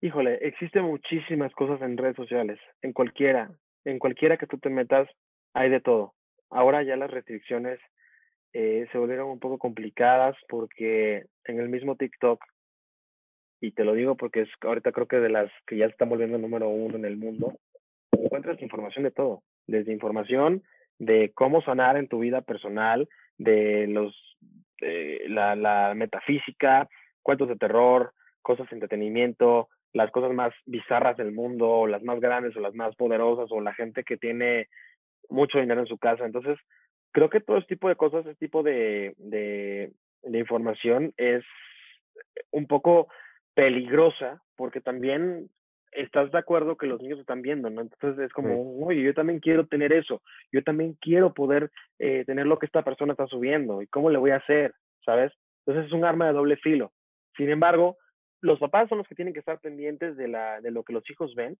Híjole, 0.00 0.34
existen 0.46 0.84
muchísimas 0.84 1.52
cosas 1.54 1.82
en 1.82 1.96
redes 1.96 2.16
sociales, 2.16 2.58
en 2.82 2.92
cualquiera, 2.92 3.50
en 3.84 3.98
cualquiera 3.98 4.36
que 4.36 4.46
tú 4.46 4.58
te 4.58 4.70
metas, 4.70 5.08
hay 5.54 5.70
de 5.70 5.80
todo. 5.80 6.14
Ahora 6.50 6.82
ya 6.82 6.96
las 6.96 7.10
restricciones 7.10 7.78
eh, 8.52 8.86
se 8.90 8.98
volvieron 8.98 9.28
un 9.28 9.40
poco 9.40 9.58
complicadas 9.58 10.36
porque 10.48 11.26
en 11.44 11.60
el 11.60 11.68
mismo 11.68 11.96
TikTok, 11.96 12.42
y 13.60 13.72
te 13.72 13.84
lo 13.84 13.92
digo 13.92 14.16
porque 14.16 14.42
es 14.42 14.48
ahorita 14.62 14.92
creo 14.92 15.08
que 15.08 15.16
de 15.16 15.30
las 15.30 15.50
que 15.66 15.76
ya 15.76 15.86
se 15.86 15.92
están 15.92 16.08
volviendo 16.08 16.38
número 16.38 16.68
uno 16.68 16.96
en 16.96 17.04
el 17.04 17.16
mundo, 17.16 17.58
encuentras 18.12 18.62
información 18.62 19.04
de 19.04 19.10
todo, 19.10 19.42
desde 19.66 19.92
información 19.92 20.62
de 20.98 21.32
cómo 21.34 21.62
sanar 21.62 21.96
en 21.96 22.08
tu 22.08 22.20
vida 22.20 22.40
personal, 22.42 23.08
de 23.36 23.86
los 23.86 24.14
eh, 24.80 25.24
la, 25.28 25.56
la 25.56 25.94
metafísica, 25.94 26.88
cuentos 27.22 27.48
de 27.48 27.56
terror, 27.56 28.12
cosas 28.42 28.68
de 28.70 28.76
entretenimiento, 28.76 29.68
las 29.92 30.10
cosas 30.10 30.32
más 30.32 30.52
bizarras 30.66 31.16
del 31.16 31.32
mundo, 31.32 31.68
o 31.68 31.86
las 31.86 32.02
más 32.02 32.20
grandes, 32.20 32.56
o 32.56 32.60
las 32.60 32.74
más 32.74 32.94
poderosas, 32.96 33.50
o 33.50 33.60
la 33.60 33.74
gente 33.74 34.04
que 34.04 34.16
tiene 34.16 34.68
mucho 35.28 35.58
dinero 35.58 35.80
en 35.80 35.86
su 35.86 35.98
casa. 35.98 36.24
Entonces, 36.24 36.58
creo 37.12 37.30
que 37.30 37.40
todo 37.40 37.58
este 37.58 37.74
tipo 37.74 37.88
de 37.88 37.96
cosas, 37.96 38.26
este 38.26 38.46
tipo 38.46 38.62
de, 38.62 39.14
de, 39.16 39.92
de 40.22 40.38
información 40.38 41.12
es 41.16 41.44
un 42.50 42.66
poco 42.66 43.08
peligrosa, 43.54 44.42
porque 44.56 44.80
también 44.80 45.50
estás 46.02 46.30
de 46.30 46.38
acuerdo 46.38 46.76
que 46.76 46.86
los 46.86 47.00
niños 47.02 47.18
están 47.18 47.42
viendo, 47.42 47.68
¿no? 47.70 47.80
Entonces 47.80 48.26
es 48.26 48.32
como, 48.32 48.84
oye, 48.86 49.02
yo 49.02 49.14
también 49.14 49.40
quiero 49.40 49.66
tener 49.66 49.92
eso, 49.92 50.22
yo 50.52 50.62
también 50.62 50.96
quiero 51.00 51.34
poder 51.34 51.70
eh, 51.98 52.24
tener 52.24 52.46
lo 52.46 52.58
que 52.58 52.66
esta 52.66 52.82
persona 52.82 53.12
está 53.12 53.26
subiendo, 53.26 53.82
¿y 53.82 53.86
cómo 53.88 54.10
le 54.10 54.18
voy 54.18 54.30
a 54.30 54.36
hacer? 54.36 54.74
¿Sabes? 55.04 55.32
Entonces 55.66 55.86
es 55.86 55.92
un 55.92 56.04
arma 56.04 56.26
de 56.26 56.32
doble 56.32 56.56
filo. 56.56 56.92
Sin 57.36 57.50
embargo, 57.50 57.96
los 58.40 58.58
papás 58.58 58.88
son 58.88 58.98
los 58.98 59.08
que 59.08 59.14
tienen 59.14 59.34
que 59.34 59.40
estar 59.40 59.58
pendientes 59.60 60.16
de, 60.16 60.28
la, 60.28 60.60
de 60.60 60.70
lo 60.70 60.84
que 60.84 60.92
los 60.92 61.08
hijos 61.10 61.34
ven. 61.34 61.56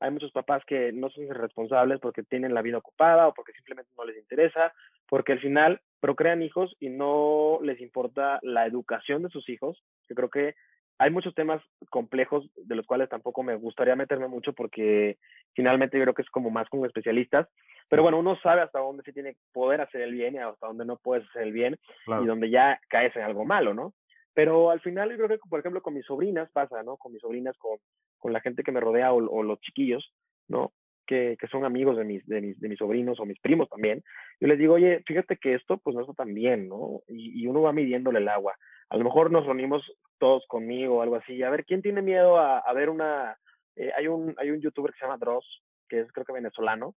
Hay 0.00 0.10
muchos 0.10 0.32
papás 0.32 0.64
que 0.66 0.90
no 0.92 1.10
son 1.10 1.28
responsables 1.28 2.00
porque 2.00 2.24
tienen 2.24 2.54
la 2.54 2.62
vida 2.62 2.78
ocupada 2.78 3.28
o 3.28 3.34
porque 3.34 3.52
simplemente 3.52 3.92
no 3.96 4.04
les 4.04 4.16
interesa, 4.16 4.72
porque 5.08 5.32
al 5.32 5.40
final 5.40 5.80
procrean 6.00 6.42
hijos 6.42 6.74
y 6.80 6.88
no 6.88 7.60
les 7.62 7.80
importa 7.80 8.40
la 8.42 8.66
educación 8.66 9.22
de 9.22 9.28
sus 9.28 9.48
hijos. 9.48 9.80
Yo 10.08 10.16
creo 10.16 10.30
que 10.30 10.54
hay 11.02 11.10
muchos 11.10 11.34
temas 11.34 11.60
complejos 11.90 12.48
de 12.54 12.76
los 12.76 12.86
cuales 12.86 13.08
tampoco 13.08 13.42
me 13.42 13.56
gustaría 13.56 13.96
meterme 13.96 14.28
mucho 14.28 14.52
porque 14.52 15.18
finalmente 15.52 15.98
yo 15.98 16.04
creo 16.04 16.14
que 16.14 16.22
es 16.22 16.30
como 16.30 16.48
más 16.48 16.68
como 16.68 16.86
especialistas. 16.86 17.48
Pero 17.88 18.04
bueno, 18.04 18.20
uno 18.20 18.38
sabe 18.40 18.60
hasta 18.62 18.78
dónde 18.78 19.02
se 19.02 19.12
tiene 19.12 19.36
poder 19.52 19.80
hacer 19.80 20.02
el 20.02 20.12
bien 20.12 20.36
y 20.36 20.38
hasta 20.38 20.68
dónde 20.68 20.84
no 20.84 20.96
puedes 20.96 21.28
hacer 21.28 21.42
el 21.42 21.52
bien 21.52 21.76
y 22.06 22.24
donde 22.24 22.50
ya 22.50 22.78
caes 22.88 23.14
en 23.16 23.22
algo 23.22 23.44
malo, 23.44 23.74
¿no? 23.74 23.94
Pero 24.32 24.70
al 24.70 24.80
final 24.80 25.10
yo 25.10 25.16
creo 25.16 25.28
que, 25.28 25.48
por 25.48 25.58
ejemplo, 25.58 25.82
con 25.82 25.94
mis 25.94 26.06
sobrinas 26.06 26.48
pasa, 26.52 26.84
¿no? 26.84 26.96
Con 26.96 27.12
mis 27.12 27.20
sobrinas, 27.20 27.58
con, 27.58 27.78
con 28.18 28.32
la 28.32 28.40
gente 28.40 28.62
que 28.62 28.72
me 28.72 28.80
rodea 28.80 29.12
o, 29.12 29.16
o 29.16 29.42
los 29.42 29.60
chiquillos, 29.60 30.14
¿no? 30.46 30.72
Que, 31.04 31.36
que, 31.38 31.48
son 31.48 31.64
amigos 31.64 31.96
de 31.96 32.04
mis, 32.04 32.24
de, 32.26 32.40
mis, 32.40 32.60
de 32.60 32.68
mis 32.68 32.78
sobrinos 32.78 33.18
o 33.18 33.26
mis 33.26 33.40
primos 33.40 33.68
también. 33.68 34.04
Yo 34.40 34.46
les 34.46 34.56
digo, 34.56 34.74
oye, 34.74 35.02
fíjate 35.04 35.36
que 35.36 35.54
esto 35.54 35.78
pues 35.78 35.96
no 35.96 36.02
está 36.02 36.14
tan 36.14 36.32
bien, 36.32 36.68
¿no? 36.68 37.00
Y, 37.08 37.42
y 37.42 37.46
uno 37.48 37.62
va 37.62 37.72
midiéndole 37.72 38.20
el 38.20 38.28
agua 38.28 38.54
a 38.92 38.98
lo 38.98 39.04
mejor 39.04 39.30
nos 39.30 39.46
reunimos 39.46 39.82
todos 40.22 40.46
conmigo 40.46 40.98
o 40.98 41.02
algo 41.02 41.16
así, 41.16 41.42
a 41.42 41.50
ver, 41.50 41.64
¿quién 41.64 41.82
tiene 41.82 42.00
miedo 42.00 42.38
a, 42.38 42.60
a 42.60 42.72
ver 42.72 42.90
una, 42.90 43.36
eh, 43.74 43.90
hay, 43.98 44.06
un, 44.06 44.36
hay 44.38 44.52
un 44.52 44.60
youtuber 44.60 44.92
que 44.92 44.98
se 45.00 45.04
llama 45.04 45.18
Dross, 45.18 45.44
que 45.88 45.98
es 45.98 46.12
creo 46.12 46.24
que 46.24 46.32
venezolano, 46.32 46.94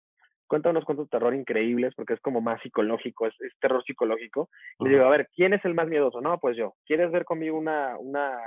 cuenta 0.49 0.71
unos 0.71 0.85
cuentos 0.85 1.07
de 1.07 1.11
terror 1.11 1.33
increíbles 1.33 1.95
porque 1.95 2.15
es 2.15 2.21
como 2.21 2.41
más 2.41 2.61
psicológico, 2.63 3.29
es, 3.29 3.41
es 3.43 3.53
terror 3.61 3.85
psicológico. 3.85 4.49
Y 4.81 4.87
le 4.87 4.91
digo, 4.95 5.05
a 5.05 5.11
ver, 5.11 5.29
¿quién 5.37 5.55
es 5.55 5.65
el 5.65 5.75
más 5.75 5.87
miedoso? 5.87 6.21
No, 6.21 6.37
pues 6.41 6.57
yo. 6.57 6.75
¿Quieres 6.85 7.13
ver 7.13 7.25
conmigo 7.25 7.57
una, 7.57 7.97
una, 7.97 8.41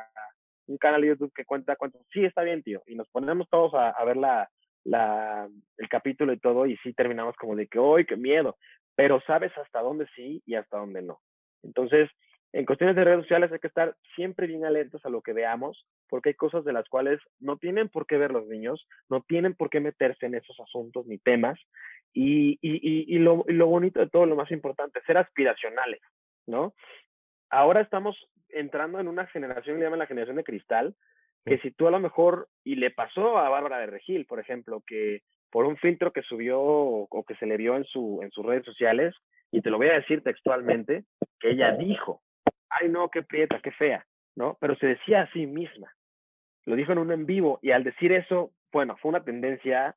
un 0.67 0.77
canal 0.77 0.99
de 1.01 1.07
YouTube 1.07 1.31
que 1.33 1.45
cuenta 1.45 1.77
cuentos? 1.77 2.01
Sí, 2.11 2.25
está 2.25 2.43
bien, 2.43 2.61
tío. 2.61 2.81
Y 2.85 2.95
nos 2.95 3.07
ponemos 3.11 3.47
todos 3.49 3.73
a, 3.75 3.91
a 3.91 4.03
ver 4.03 4.17
la, 4.17 4.49
la, 4.83 5.47
el 5.77 5.88
capítulo 5.88 6.33
y 6.33 6.39
todo 6.39 6.65
y 6.65 6.75
sí 6.83 6.91
terminamos 6.93 7.38
como 7.38 7.55
de 7.55 7.67
que, 7.67 7.79
¡ay, 7.79 8.03
qué 8.05 8.17
miedo! 8.17 8.57
Pero 8.93 9.21
sabes 9.25 9.57
hasta 9.57 9.79
dónde 9.81 10.05
sí 10.17 10.43
y 10.45 10.55
hasta 10.55 10.79
dónde 10.79 11.01
no. 11.01 11.21
Entonces, 11.63 12.09
en 12.53 12.65
cuestiones 12.65 12.95
de 12.95 13.03
redes 13.03 13.21
sociales 13.23 13.51
hay 13.51 13.60
que 13.60 13.67
estar 13.67 13.95
siempre 14.15 14.47
bien 14.47 14.65
alertas 14.65 15.05
a 15.05 15.10
lo 15.10 15.21
que 15.21 15.34
veamos, 15.34 15.86
porque 16.08 16.29
hay 16.29 16.36
cosas 16.36 16.63
de 16.63 16.73
las 16.73 16.88
cuales 16.88 17.19
no 17.39 17.58
tienen 17.58 17.89
por 17.89 18.08
qué 18.08 18.17
ver 18.17 18.31
los 18.31 18.47
niños, 18.47 18.88
no 19.10 19.21
tienen 19.21 19.55
por 19.55 19.69
qué 19.69 19.79
meterse 19.79 20.25
en 20.25 20.36
esos 20.36 20.58
asuntos 20.60 21.05
ni 21.05 21.17
temas. 21.17 21.60
Y, 22.13 22.58
y, 22.62 23.13
y, 23.13 23.19
lo, 23.19 23.43
y 23.47 23.53
lo 23.53 23.67
bonito 23.67 23.99
de 23.99 24.10
todo, 24.10 24.25
lo 24.25 24.38
más 24.38 24.49
importante, 24.51 25.01
ser 25.05 25.17
aspiracionales, 25.17 25.99
¿no? 26.47 26.73
Ahora 27.49 27.81
estamos 27.81 28.17
entrando 28.49 28.99
en 29.01 29.10
una 29.10 29.27
generación, 29.27 29.77
le 29.77 29.84
llaman 29.84 29.99
la 29.99 30.08
generación 30.08 30.38
de 30.38 30.45
cristal, 30.45 30.95
que 31.45 31.58
si 31.60 31.71
tú 31.71 31.88
a 31.88 31.91
lo 31.91 31.99
mejor, 31.99 32.47
y 32.63 32.75
le 32.75 32.89
pasó 32.89 33.38
a 33.38 33.49
Bárbara 33.49 33.79
de 33.79 33.88
Regil, 33.88 34.25
por 34.25 34.39
ejemplo, 34.39 34.81
que 34.88 35.23
por 35.51 35.65
un 35.65 35.75
filtro 35.77 36.13
que 36.13 36.21
subió 36.21 36.62
o 36.62 37.25
que 37.27 37.36
se 37.36 37.45
le 37.45 37.58
vio 37.58 37.75
en, 37.75 37.84
su, 37.84 38.21
en 38.23 38.31
sus 38.31 38.45
redes 38.45 38.65
sociales, 38.65 39.13
y 39.51 39.62
te 39.62 39.69
lo 39.69 39.77
voy 39.77 39.88
a 39.88 39.95
decir 39.95 40.23
textualmente, 40.23 41.03
que 41.39 41.51
ella 41.51 41.73
dijo, 41.73 42.21
ay 42.79 42.89
no, 42.89 43.09
qué 43.09 43.23
prieta, 43.23 43.59
qué 43.61 43.71
fea, 43.71 44.05
¿no? 44.35 44.57
Pero 44.59 44.75
se 44.75 44.88
decía 44.88 45.21
a 45.21 45.31
sí 45.31 45.45
misma. 45.45 45.93
Lo 46.65 46.75
dijo 46.75 46.91
en 46.91 46.99
un 46.99 47.11
en 47.11 47.25
vivo 47.25 47.59
y 47.61 47.71
al 47.71 47.83
decir 47.83 48.11
eso, 48.11 48.51
bueno, 48.71 48.97
fue 48.97 49.09
una 49.09 49.23
tendencia 49.23 49.95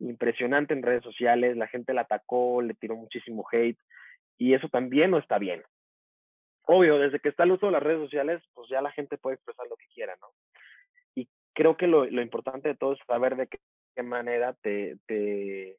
impresionante 0.00 0.74
en 0.74 0.82
redes 0.82 1.02
sociales, 1.02 1.56
la 1.56 1.68
gente 1.68 1.92
la 1.92 2.02
atacó, 2.02 2.62
le 2.62 2.74
tiró 2.74 2.96
muchísimo 2.96 3.46
hate 3.50 3.78
y 4.36 4.54
eso 4.54 4.68
también 4.68 5.10
no 5.10 5.18
está 5.18 5.38
bien. 5.38 5.62
Obvio, 6.66 6.98
desde 6.98 7.18
que 7.18 7.30
está 7.30 7.44
el 7.44 7.52
uso 7.52 7.66
de 7.66 7.72
las 7.72 7.82
redes 7.82 8.00
sociales, 8.00 8.42
pues 8.54 8.68
ya 8.68 8.82
la 8.82 8.92
gente 8.92 9.16
puede 9.16 9.36
expresar 9.36 9.66
lo 9.68 9.76
que 9.76 9.86
quiera, 9.86 10.14
¿no? 10.20 10.28
Y 11.14 11.28
creo 11.54 11.76
que 11.76 11.86
lo, 11.86 12.04
lo 12.04 12.20
importante 12.20 12.68
de 12.68 12.74
todo 12.76 12.92
es 12.92 12.98
saber 13.06 13.36
de 13.36 13.46
qué, 13.46 13.58
qué 13.94 14.02
manera 14.02 14.54
te, 14.62 14.96
te, 15.06 15.78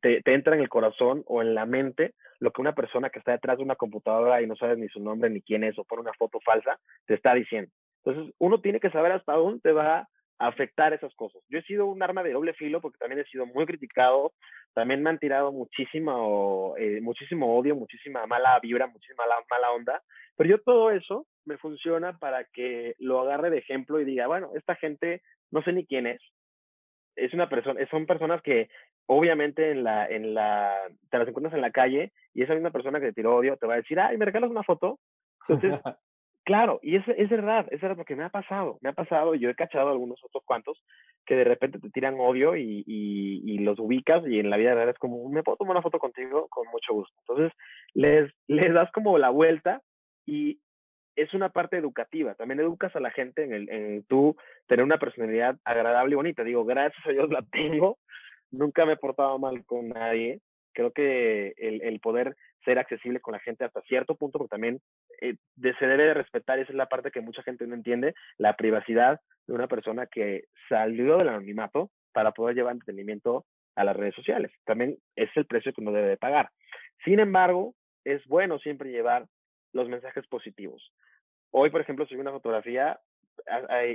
te, 0.00 0.22
te, 0.22 0.34
entra 0.34 0.54
en 0.54 0.62
el 0.62 0.68
corazón 0.68 1.22
o 1.26 1.42
en 1.42 1.54
la 1.54 1.66
mente 1.66 2.14
lo 2.40 2.52
que 2.52 2.60
una 2.60 2.74
persona 2.74 3.10
que 3.10 3.18
está 3.18 3.32
detrás 3.32 3.58
de 3.58 3.64
una 3.64 3.76
computadora 3.76 4.42
y 4.42 4.46
no 4.46 4.56
sabes 4.56 4.78
ni 4.78 4.88
su 4.88 5.00
nombre 5.00 5.30
ni 5.30 5.42
quién 5.42 5.64
es 5.64 5.78
o 5.78 5.84
pone 5.84 6.02
una 6.02 6.12
foto 6.14 6.40
falsa, 6.40 6.78
te 7.06 7.14
está 7.14 7.34
diciendo. 7.34 7.70
Entonces, 8.04 8.34
uno 8.38 8.60
tiene 8.60 8.80
que 8.80 8.90
saber 8.90 9.12
hasta 9.12 9.32
dónde 9.32 9.72
va 9.72 10.08
a 10.38 10.46
afectar 10.48 10.92
esas 10.92 11.14
cosas. 11.14 11.42
Yo 11.48 11.58
he 11.58 11.62
sido 11.62 11.86
un 11.86 12.02
arma 12.02 12.22
de 12.22 12.32
doble 12.32 12.54
filo 12.54 12.80
porque 12.80 12.98
también 12.98 13.20
he 13.20 13.30
sido 13.30 13.46
muy 13.46 13.66
criticado, 13.66 14.32
también 14.74 15.02
me 15.02 15.10
han 15.10 15.18
tirado 15.18 15.52
muchísimo, 15.52 16.74
eh, 16.76 17.00
muchísimo 17.00 17.56
odio, 17.56 17.76
muchísima 17.76 18.26
mala 18.26 18.58
vibra, 18.60 18.86
muchísima 18.86 19.24
mala, 19.24 19.42
mala 19.48 19.70
onda, 19.72 20.02
pero 20.36 20.50
yo 20.50 20.60
todo 20.60 20.90
eso 20.90 21.26
me 21.44 21.56
funciona 21.56 22.18
para 22.18 22.44
que 22.44 22.94
lo 22.98 23.20
agarre 23.20 23.50
de 23.50 23.58
ejemplo 23.58 24.00
y 24.00 24.04
diga, 24.04 24.26
bueno, 24.26 24.50
esta 24.54 24.74
gente 24.74 25.22
no 25.50 25.62
sé 25.62 25.72
ni 25.72 25.86
quién 25.86 26.06
es, 26.06 26.20
es 27.16 27.32
una 27.32 27.48
persona, 27.48 27.80
son 27.90 28.06
personas 28.06 28.42
que 28.42 28.68
obviamente 29.06 29.70
en 29.70 29.84
la, 29.84 30.06
en 30.06 30.34
la, 30.34 30.74
te 31.10 31.18
las 31.18 31.28
encuentras 31.28 31.54
en 31.54 31.60
la 31.60 31.70
calle 31.70 32.12
y 32.32 32.42
esa 32.42 32.54
misma 32.54 32.70
persona 32.70 33.00
que 33.00 33.06
te 33.06 33.12
tiró 33.14 33.36
odio 33.36 33.56
te 33.56 33.66
va 33.66 33.74
a 33.74 33.78
decir, 33.78 33.98
ay, 34.00 34.16
¿me 34.16 34.24
regalas 34.24 34.50
una 34.50 34.62
foto? 34.62 34.98
Entonces, 35.48 35.80
Claro, 36.44 36.78
y 36.82 36.96
es, 36.96 37.04
es 37.08 37.30
verdad, 37.30 37.66
es 37.70 37.80
verdad 37.80 37.96
porque 37.96 38.16
me 38.16 38.24
ha 38.24 38.28
pasado, 38.28 38.76
me 38.82 38.90
ha 38.90 38.92
pasado, 38.92 39.34
yo 39.34 39.48
he 39.48 39.54
cachado 39.54 39.88
algunos 39.88 40.22
otros 40.22 40.44
cuantos 40.44 40.78
que 41.24 41.36
de 41.36 41.44
repente 41.44 41.78
te 41.78 41.88
tiran 41.88 42.20
odio 42.20 42.54
y, 42.54 42.84
y, 42.86 43.58
los 43.60 43.78
ubicas 43.78 44.22
y 44.26 44.40
en 44.40 44.50
la 44.50 44.58
vida 44.58 44.74
real 44.74 44.90
es 44.90 44.98
como, 44.98 45.26
me 45.30 45.42
puedo 45.42 45.56
tomar 45.56 45.76
una 45.76 45.82
foto 45.82 45.98
contigo 45.98 46.46
con 46.50 46.66
mucho 46.68 46.92
gusto. 46.92 47.14
Entonces, 47.20 47.58
les, 47.94 48.30
les 48.46 48.74
das 48.74 48.92
como 48.92 49.16
la 49.16 49.30
vuelta 49.30 49.80
y 50.26 50.60
es 51.16 51.32
una 51.32 51.48
parte 51.48 51.78
educativa, 51.78 52.34
también 52.34 52.60
educas 52.60 52.94
a 52.94 53.00
la 53.00 53.10
gente 53.10 53.44
en, 53.44 53.54
el, 53.54 53.70
en 53.70 54.04
tú 54.04 54.36
tener 54.66 54.84
una 54.84 54.98
personalidad 54.98 55.56
agradable 55.64 56.12
y 56.12 56.16
bonita. 56.16 56.44
Digo, 56.44 56.66
gracias 56.66 57.06
a 57.06 57.10
Dios 57.10 57.30
la 57.30 57.42
tengo, 57.52 57.96
nunca 58.56 58.86
me 58.86 58.94
he 58.94 58.96
portado 58.96 59.38
mal 59.38 59.64
con 59.64 59.88
nadie, 59.88 60.40
creo 60.72 60.92
que 60.92 61.54
el, 61.56 61.82
el 61.82 62.00
poder 62.00 62.36
ser 62.64 62.78
accesible 62.78 63.20
con 63.20 63.32
la 63.32 63.40
gente 63.40 63.64
hasta 63.64 63.82
cierto 63.82 64.16
punto, 64.16 64.38
porque 64.38 64.50
también 64.50 64.80
eh, 65.20 65.36
se 65.60 65.86
debe 65.86 66.04
de 66.04 66.14
respetar, 66.14 66.58
esa 66.58 66.72
es 66.72 66.76
la 66.76 66.88
parte 66.88 67.10
que 67.10 67.20
mucha 67.20 67.42
gente 67.42 67.66
no 67.66 67.74
entiende, 67.74 68.14
la 68.38 68.56
privacidad 68.56 69.20
de 69.46 69.54
una 69.54 69.68
persona 69.68 70.06
que 70.06 70.44
salió 70.68 71.18
del 71.18 71.28
anonimato 71.28 71.90
para 72.12 72.32
poder 72.32 72.56
llevar 72.56 72.72
entretenimiento 72.72 73.44
a 73.76 73.84
las 73.84 73.96
redes 73.96 74.14
sociales. 74.14 74.52
También 74.64 74.96
es 75.16 75.30
el 75.36 75.46
precio 75.46 75.72
que 75.72 75.80
uno 75.80 75.92
debe 75.92 76.08
de 76.08 76.16
pagar. 76.16 76.50
Sin 77.04 77.20
embargo, 77.20 77.74
es 78.04 78.24
bueno 78.26 78.58
siempre 78.58 78.90
llevar 78.90 79.26
los 79.72 79.88
mensajes 79.88 80.26
positivos. 80.28 80.92
Hoy, 81.50 81.70
por 81.70 81.80
ejemplo, 81.80 82.06
subí 82.06 82.20
una 82.20 82.30
fotografía 82.30 82.98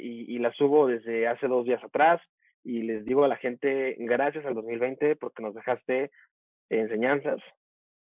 y, 0.01 0.35
y 0.35 0.39
la 0.39 0.51
subo 0.53 0.87
desde 0.87 1.27
hace 1.27 1.47
dos 1.47 1.65
días 1.65 1.83
atrás 1.83 2.21
y 2.63 2.83
les 2.83 3.05
digo 3.05 3.23
a 3.23 3.27
la 3.27 3.37
gente, 3.37 3.95
gracias 3.99 4.45
al 4.45 4.55
2020 4.55 5.15
porque 5.15 5.43
nos 5.43 5.55
dejaste 5.55 6.11
enseñanzas, 6.69 7.41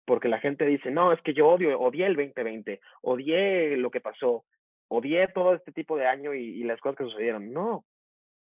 porque 0.05 0.29
la 0.29 0.39
gente 0.39 0.65
dice, 0.65 0.89
no, 0.89 1.11
es 1.11 1.21
que 1.21 1.33
yo 1.33 1.47
odio, 1.47 1.79
odié 1.79 2.05
el 2.05 2.15
2020, 2.15 2.79
odié 3.01 3.77
lo 3.77 3.91
que 3.91 4.01
pasó, 4.01 4.45
odié 4.87 5.27
todo 5.27 5.53
este 5.53 5.71
tipo 5.71 5.97
de 5.97 6.07
año 6.07 6.33
y, 6.33 6.63
las 6.63 6.79
cosas 6.79 6.97
que 6.97 7.03
sucedieron. 7.03 7.51
No, 7.51 7.85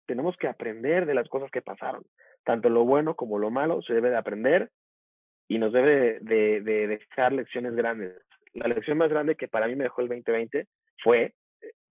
tenemos 0.05 0.37
que 0.37 0.47
aprender 0.47 1.05
de 1.05 1.15
las 1.15 1.27
cosas 1.27 1.49
que 1.51 1.61
pasaron. 1.61 2.03
Tanto 2.43 2.69
lo 2.69 2.85
bueno 2.85 3.15
como 3.15 3.39
lo 3.39 3.49
malo 3.49 3.81
se 3.81 3.93
debe 3.93 4.11
de 4.11 4.17
aprender 4.17 4.69
y 5.47 5.57
nos 5.57 5.73
debe 5.73 6.19
de, 6.21 6.61
de, 6.61 6.87
dejar 6.87 7.33
lecciones 7.33 7.75
grandes. 7.75 8.15
La 8.53 8.67
lección 8.67 8.97
más 8.97 9.09
grande 9.09 9.35
que 9.35 9.47
para 9.47 9.67
mí 9.67 9.75
me 9.75 9.85
dejó 9.85 10.01
el 10.01 10.07
2020 10.07 10.67
fue 11.03 11.33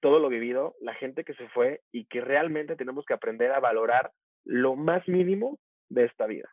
todo 0.00 0.18
lo 0.18 0.28
vivido, 0.28 0.74
la 0.80 0.94
gente 0.94 1.24
que 1.24 1.35
se 1.35 1.48
fue 1.48 1.80
y 1.92 2.06
que 2.06 2.20
realmente 2.20 2.76
tenemos 2.76 3.04
que 3.04 3.14
aprender 3.14 3.52
a 3.52 3.61
valorar 3.61 4.12
lo 4.44 4.76
más 4.76 5.06
mínimo 5.09 5.59
de 5.88 6.04
esta 6.04 6.26
vida 6.26 6.48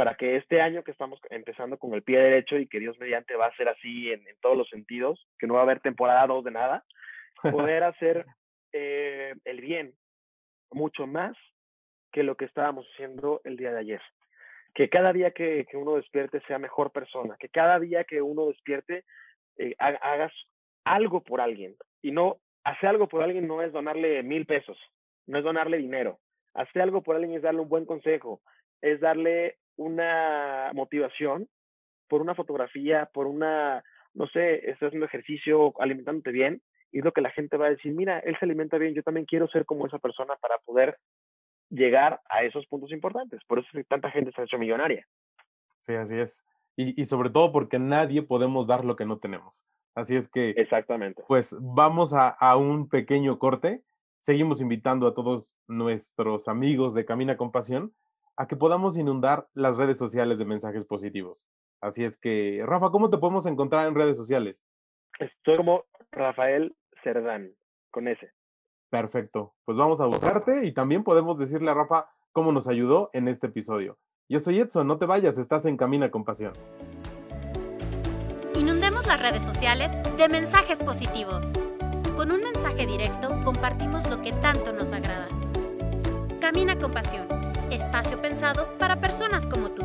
para 0.00 0.14
que 0.14 0.36
este 0.36 0.60
año 0.60 0.82
que 0.82 0.92
estamos 0.92 1.20
empezando 1.30 1.78
con 1.78 1.92
el 1.94 2.02
pie 2.02 2.18
derecho 2.18 2.56
y 2.56 2.66
que 2.66 2.80
Dios 2.80 2.98
mediante 2.98 3.34
va 3.34 3.46
a 3.46 3.56
ser 3.56 3.68
así 3.68 4.10
en, 4.10 4.24
todos 4.40 4.56
los 4.56 4.68
sentidos, 4.68 5.28
que 5.38 5.46
no 5.46 5.54
va 5.54 5.60
a 5.60 5.62
haber 5.64 5.80
temporada 5.80 6.26
2 6.26 6.44
de 6.44 6.50
nada, 6.50 6.84
poder 7.74 7.82
hacer 7.82 8.24
eh, 8.72 9.34
el 9.44 9.60
bien 9.60 9.92
mucho 10.70 11.06
más 11.06 11.36
que 12.12 12.22
lo 12.22 12.36
que 12.36 12.44
estábamos 12.46 12.86
haciendo 12.92 13.40
el 13.44 13.56
día 13.56 13.72
de 13.72 13.80
ayer. 13.80 14.00
Que 14.74 14.88
cada 14.88 15.12
día 15.12 15.32
que, 15.32 15.66
uno 15.74 15.96
despierte 15.96 16.40
sea 16.46 16.58
mejor 16.58 16.92
persona, 16.92 17.36
que 17.38 17.48
cada 17.48 17.78
día 17.78 18.04
que 18.04 18.22
uno 18.22 18.46
despierte 18.46 19.04
eh, 19.58 19.74
hagas 19.78 20.32
algo 20.84 21.22
por 21.22 21.40
alguien. 21.40 21.76
Y 22.02 22.12
no, 22.12 22.38
hacer 22.64 22.88
algo 22.88 23.08
por 23.08 23.22
alguien 23.22 23.46
no 23.46 23.62
es 23.62 23.72
donarle 23.72 24.22
mil 24.22 24.46
pesos, 24.46 24.78
no 25.26 25.38
es 25.38 25.44
donarle 25.44 25.78
dinero. 25.78 26.18
Hacer 26.54 26.82
algo 26.82 27.02
por 27.02 27.16
alguien 27.16 27.34
es 27.34 27.42
darle 27.42 27.60
un 27.60 27.68
buen 27.68 27.86
consejo, 27.86 28.40
es 28.80 29.00
darle 29.00 29.58
una 29.76 30.70
motivación 30.74 31.48
por 32.08 32.20
una 32.20 32.34
fotografía, 32.34 33.08
por 33.12 33.26
una, 33.26 33.84
no 34.14 34.26
sé, 34.26 34.56
estás 34.70 34.88
haciendo 34.88 35.06
ejercicio, 35.06 35.72
alimentándote 35.78 36.32
bien, 36.32 36.60
y 36.92 36.98
es 36.98 37.04
lo 37.04 37.12
que 37.12 37.20
la 37.20 37.30
gente 37.30 37.56
va 37.56 37.66
a 37.66 37.70
decir, 37.70 37.92
mira, 37.94 38.18
él 38.18 38.36
se 38.38 38.44
alimenta 38.44 38.78
bien, 38.78 38.94
yo 38.94 39.02
también 39.02 39.26
quiero 39.26 39.46
ser 39.48 39.64
como 39.64 39.86
esa 39.86 39.98
persona 39.98 40.34
para 40.40 40.58
poder 40.58 40.98
llegar 41.70 42.20
a 42.28 42.42
esos 42.42 42.66
puntos 42.66 42.90
importantes. 42.90 43.40
Por 43.46 43.60
eso 43.60 43.68
es 43.72 43.78
que 43.78 43.84
tanta 43.84 44.10
gente 44.10 44.32
se 44.32 44.40
ha 44.40 44.44
hecho 44.44 44.58
millonaria. 44.58 45.06
Sí, 45.82 45.94
así 45.94 46.18
es. 46.18 46.44
Y, 46.76 47.00
y 47.00 47.04
sobre 47.06 47.30
todo 47.30 47.52
porque 47.52 47.78
nadie 47.78 48.22
podemos 48.22 48.66
dar 48.66 48.84
lo 48.84 48.96
que 48.96 49.06
no 49.06 49.18
tenemos. 49.18 49.54
Así 49.94 50.16
es 50.16 50.28
que. 50.28 50.50
Exactamente. 50.50 51.22
Pues 51.26 51.56
vamos 51.60 52.14
a, 52.14 52.28
a 52.28 52.56
un 52.56 52.88
pequeño 52.88 53.38
corte. 53.38 53.82
Seguimos 54.20 54.60
invitando 54.60 55.06
a 55.06 55.14
todos 55.14 55.56
nuestros 55.66 56.48
amigos 56.48 56.94
de 56.94 57.04
Camina 57.04 57.36
con 57.36 57.52
Pasión 57.52 57.94
a 58.36 58.46
que 58.46 58.56
podamos 58.56 58.96
inundar 58.96 59.48
las 59.54 59.76
redes 59.76 59.98
sociales 59.98 60.38
de 60.38 60.44
mensajes 60.44 60.86
positivos. 60.86 61.46
Así 61.80 62.04
es 62.04 62.18
que, 62.18 62.62
Rafa, 62.64 62.90
¿cómo 62.90 63.10
te 63.10 63.18
podemos 63.18 63.46
encontrar 63.46 63.86
en 63.86 63.94
redes 63.94 64.16
sociales? 64.16 64.56
Estoy 65.18 65.56
como 65.56 65.84
Rafael 66.12 66.74
Cerdán, 67.02 67.54
con 67.90 68.08
ese. 68.08 68.32
Perfecto. 68.90 69.54
Pues 69.64 69.78
vamos 69.78 70.00
a 70.00 70.06
buscarte 70.06 70.64
y 70.64 70.72
también 70.72 71.04
podemos 71.04 71.38
decirle 71.38 71.70
a 71.70 71.74
Rafa 71.74 72.08
cómo 72.32 72.52
nos 72.52 72.68
ayudó 72.68 73.10
en 73.12 73.28
este 73.28 73.46
episodio. 73.46 73.98
Yo 74.28 74.40
soy 74.40 74.60
Edson, 74.60 74.86
no 74.86 74.98
te 74.98 75.06
vayas, 75.06 75.38
estás 75.38 75.66
en 75.66 75.76
Camina 75.76 76.10
con 76.10 76.24
Pasión. 76.24 76.52
Redes 79.20 79.42
sociales 79.44 79.92
de 80.16 80.30
mensajes 80.30 80.78
positivos. 80.78 81.52
Con 82.16 82.32
un 82.32 82.42
mensaje 82.42 82.86
directo 82.86 83.38
compartimos 83.44 84.08
lo 84.08 84.22
que 84.22 84.32
tanto 84.32 84.72
nos 84.72 84.94
agrada. 84.94 85.28
Camina 86.40 86.78
con 86.78 86.90
Pasión 86.90 87.28
espacio 87.70 88.18
pensado 88.22 88.78
para 88.78 88.98
personas 88.98 89.46
como 89.46 89.72
tú. 89.72 89.82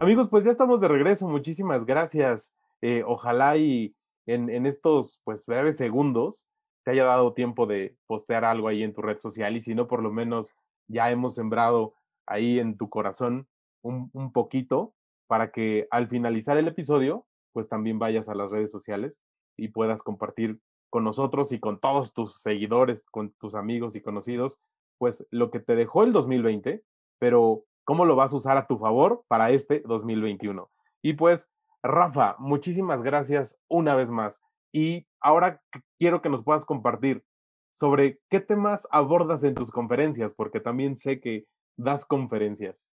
Amigos, 0.00 0.28
pues 0.28 0.44
ya 0.44 0.50
estamos 0.50 0.80
de 0.80 0.88
regreso. 0.88 1.28
Muchísimas 1.28 1.86
gracias. 1.86 2.52
Eh, 2.82 3.04
ojalá 3.06 3.56
y 3.56 3.94
en, 4.26 4.66
estos 4.66 5.20
pues 5.22 5.46
breves 5.46 5.76
segundos 5.76 6.48
te 6.82 6.90
haya 6.90 7.04
dado 7.04 7.32
tiempo 7.32 7.68
de 7.68 7.96
postear 8.08 8.44
algo 8.44 8.66
ahí 8.66 8.82
en 8.82 8.92
tu 8.92 9.02
red 9.02 9.18
social 9.18 9.56
y 9.56 9.62
si 9.62 9.76
no, 9.76 9.86
por 9.86 10.02
lo 10.02 10.10
menos 10.10 10.56
ya 10.88 11.12
hemos 11.12 11.36
sembrado 11.36 11.94
ahí 12.26 12.58
en 12.58 12.76
tu 12.76 12.90
corazón 12.90 13.46
un 13.82 14.32
poquito 14.32 14.95
para 15.26 15.50
que 15.50 15.86
al 15.90 16.08
finalizar 16.08 16.56
el 16.56 16.68
episodio, 16.68 17.26
pues 17.52 17.68
también 17.68 17.98
vayas 17.98 18.28
a 18.28 18.34
las 18.34 18.50
redes 18.50 18.70
sociales 18.70 19.22
y 19.56 19.68
puedas 19.68 20.02
compartir 20.02 20.60
con 20.90 21.04
nosotros 21.04 21.52
y 21.52 21.60
con 21.60 21.80
todos 21.80 22.12
tus 22.12 22.40
seguidores, 22.40 23.04
con 23.10 23.32
tus 23.32 23.54
amigos 23.54 23.96
y 23.96 24.00
conocidos, 24.00 24.58
pues 24.98 25.26
lo 25.30 25.50
que 25.50 25.60
te 25.60 25.76
dejó 25.76 26.04
el 26.04 26.12
2020, 26.12 26.82
pero 27.18 27.64
cómo 27.84 28.04
lo 28.04 28.16
vas 28.16 28.32
a 28.32 28.36
usar 28.36 28.56
a 28.56 28.66
tu 28.66 28.78
favor 28.78 29.24
para 29.28 29.50
este 29.50 29.80
2021. 29.80 30.70
Y 31.02 31.14
pues, 31.14 31.48
Rafa, 31.82 32.36
muchísimas 32.38 33.02
gracias 33.02 33.58
una 33.68 33.94
vez 33.94 34.10
más. 34.10 34.40
Y 34.72 35.06
ahora 35.20 35.62
quiero 35.98 36.20
que 36.20 36.28
nos 36.28 36.42
puedas 36.42 36.64
compartir 36.64 37.24
sobre 37.72 38.18
qué 38.28 38.40
temas 38.40 38.88
abordas 38.90 39.44
en 39.44 39.54
tus 39.54 39.70
conferencias, 39.70 40.34
porque 40.34 40.60
también 40.60 40.96
sé 40.96 41.20
que 41.20 41.46
das 41.76 42.06
conferencias. 42.06 42.88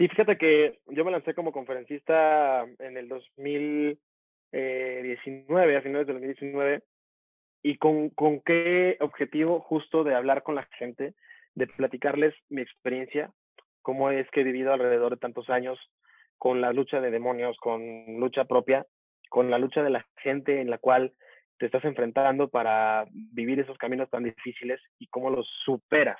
Sí, 0.00 0.08
fíjate 0.08 0.38
que 0.38 0.78
yo 0.86 1.04
me 1.04 1.10
lancé 1.10 1.34
como 1.34 1.52
conferencista 1.52 2.62
en 2.78 2.96
el 2.96 3.06
2000, 3.06 4.00
eh, 4.50 5.00
19, 5.02 5.76
a 5.76 5.82
finales 5.82 6.06
del 6.06 6.16
2019, 6.16 6.82
y 7.62 7.76
con, 7.76 8.08
con 8.08 8.40
qué 8.40 8.96
objetivo 9.00 9.60
justo 9.60 10.02
de 10.02 10.14
hablar 10.14 10.42
con 10.42 10.54
la 10.54 10.66
gente, 10.78 11.12
de 11.54 11.66
platicarles 11.66 12.34
mi 12.48 12.62
experiencia, 12.62 13.30
cómo 13.82 14.10
es 14.10 14.26
que 14.30 14.40
he 14.40 14.44
vivido 14.44 14.72
alrededor 14.72 15.10
de 15.10 15.18
tantos 15.18 15.50
años 15.50 15.78
con 16.38 16.62
la 16.62 16.72
lucha 16.72 17.02
de 17.02 17.10
demonios, 17.10 17.58
con 17.58 18.18
lucha 18.18 18.46
propia, 18.46 18.86
con 19.28 19.50
la 19.50 19.58
lucha 19.58 19.82
de 19.82 19.90
la 19.90 20.06
gente 20.22 20.62
en 20.62 20.70
la 20.70 20.78
cual 20.78 21.12
te 21.58 21.66
estás 21.66 21.84
enfrentando 21.84 22.48
para 22.48 23.04
vivir 23.12 23.60
esos 23.60 23.76
caminos 23.76 24.08
tan 24.08 24.24
difíciles 24.24 24.80
y 24.98 25.08
cómo 25.08 25.28
los 25.28 25.46
superas. 25.62 26.16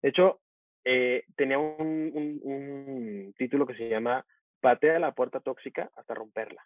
De 0.00 0.10
hecho, 0.10 0.38
eh, 0.88 1.24
tenía 1.36 1.58
un, 1.58 3.34
título 3.36 3.66
que 3.66 3.74
se 3.74 3.88
llama 3.88 4.24
Patea 4.60 5.00
la 5.00 5.12
puerta 5.12 5.40
tóxica 5.40 5.90
hasta 5.96 6.14
romperla. 6.14 6.64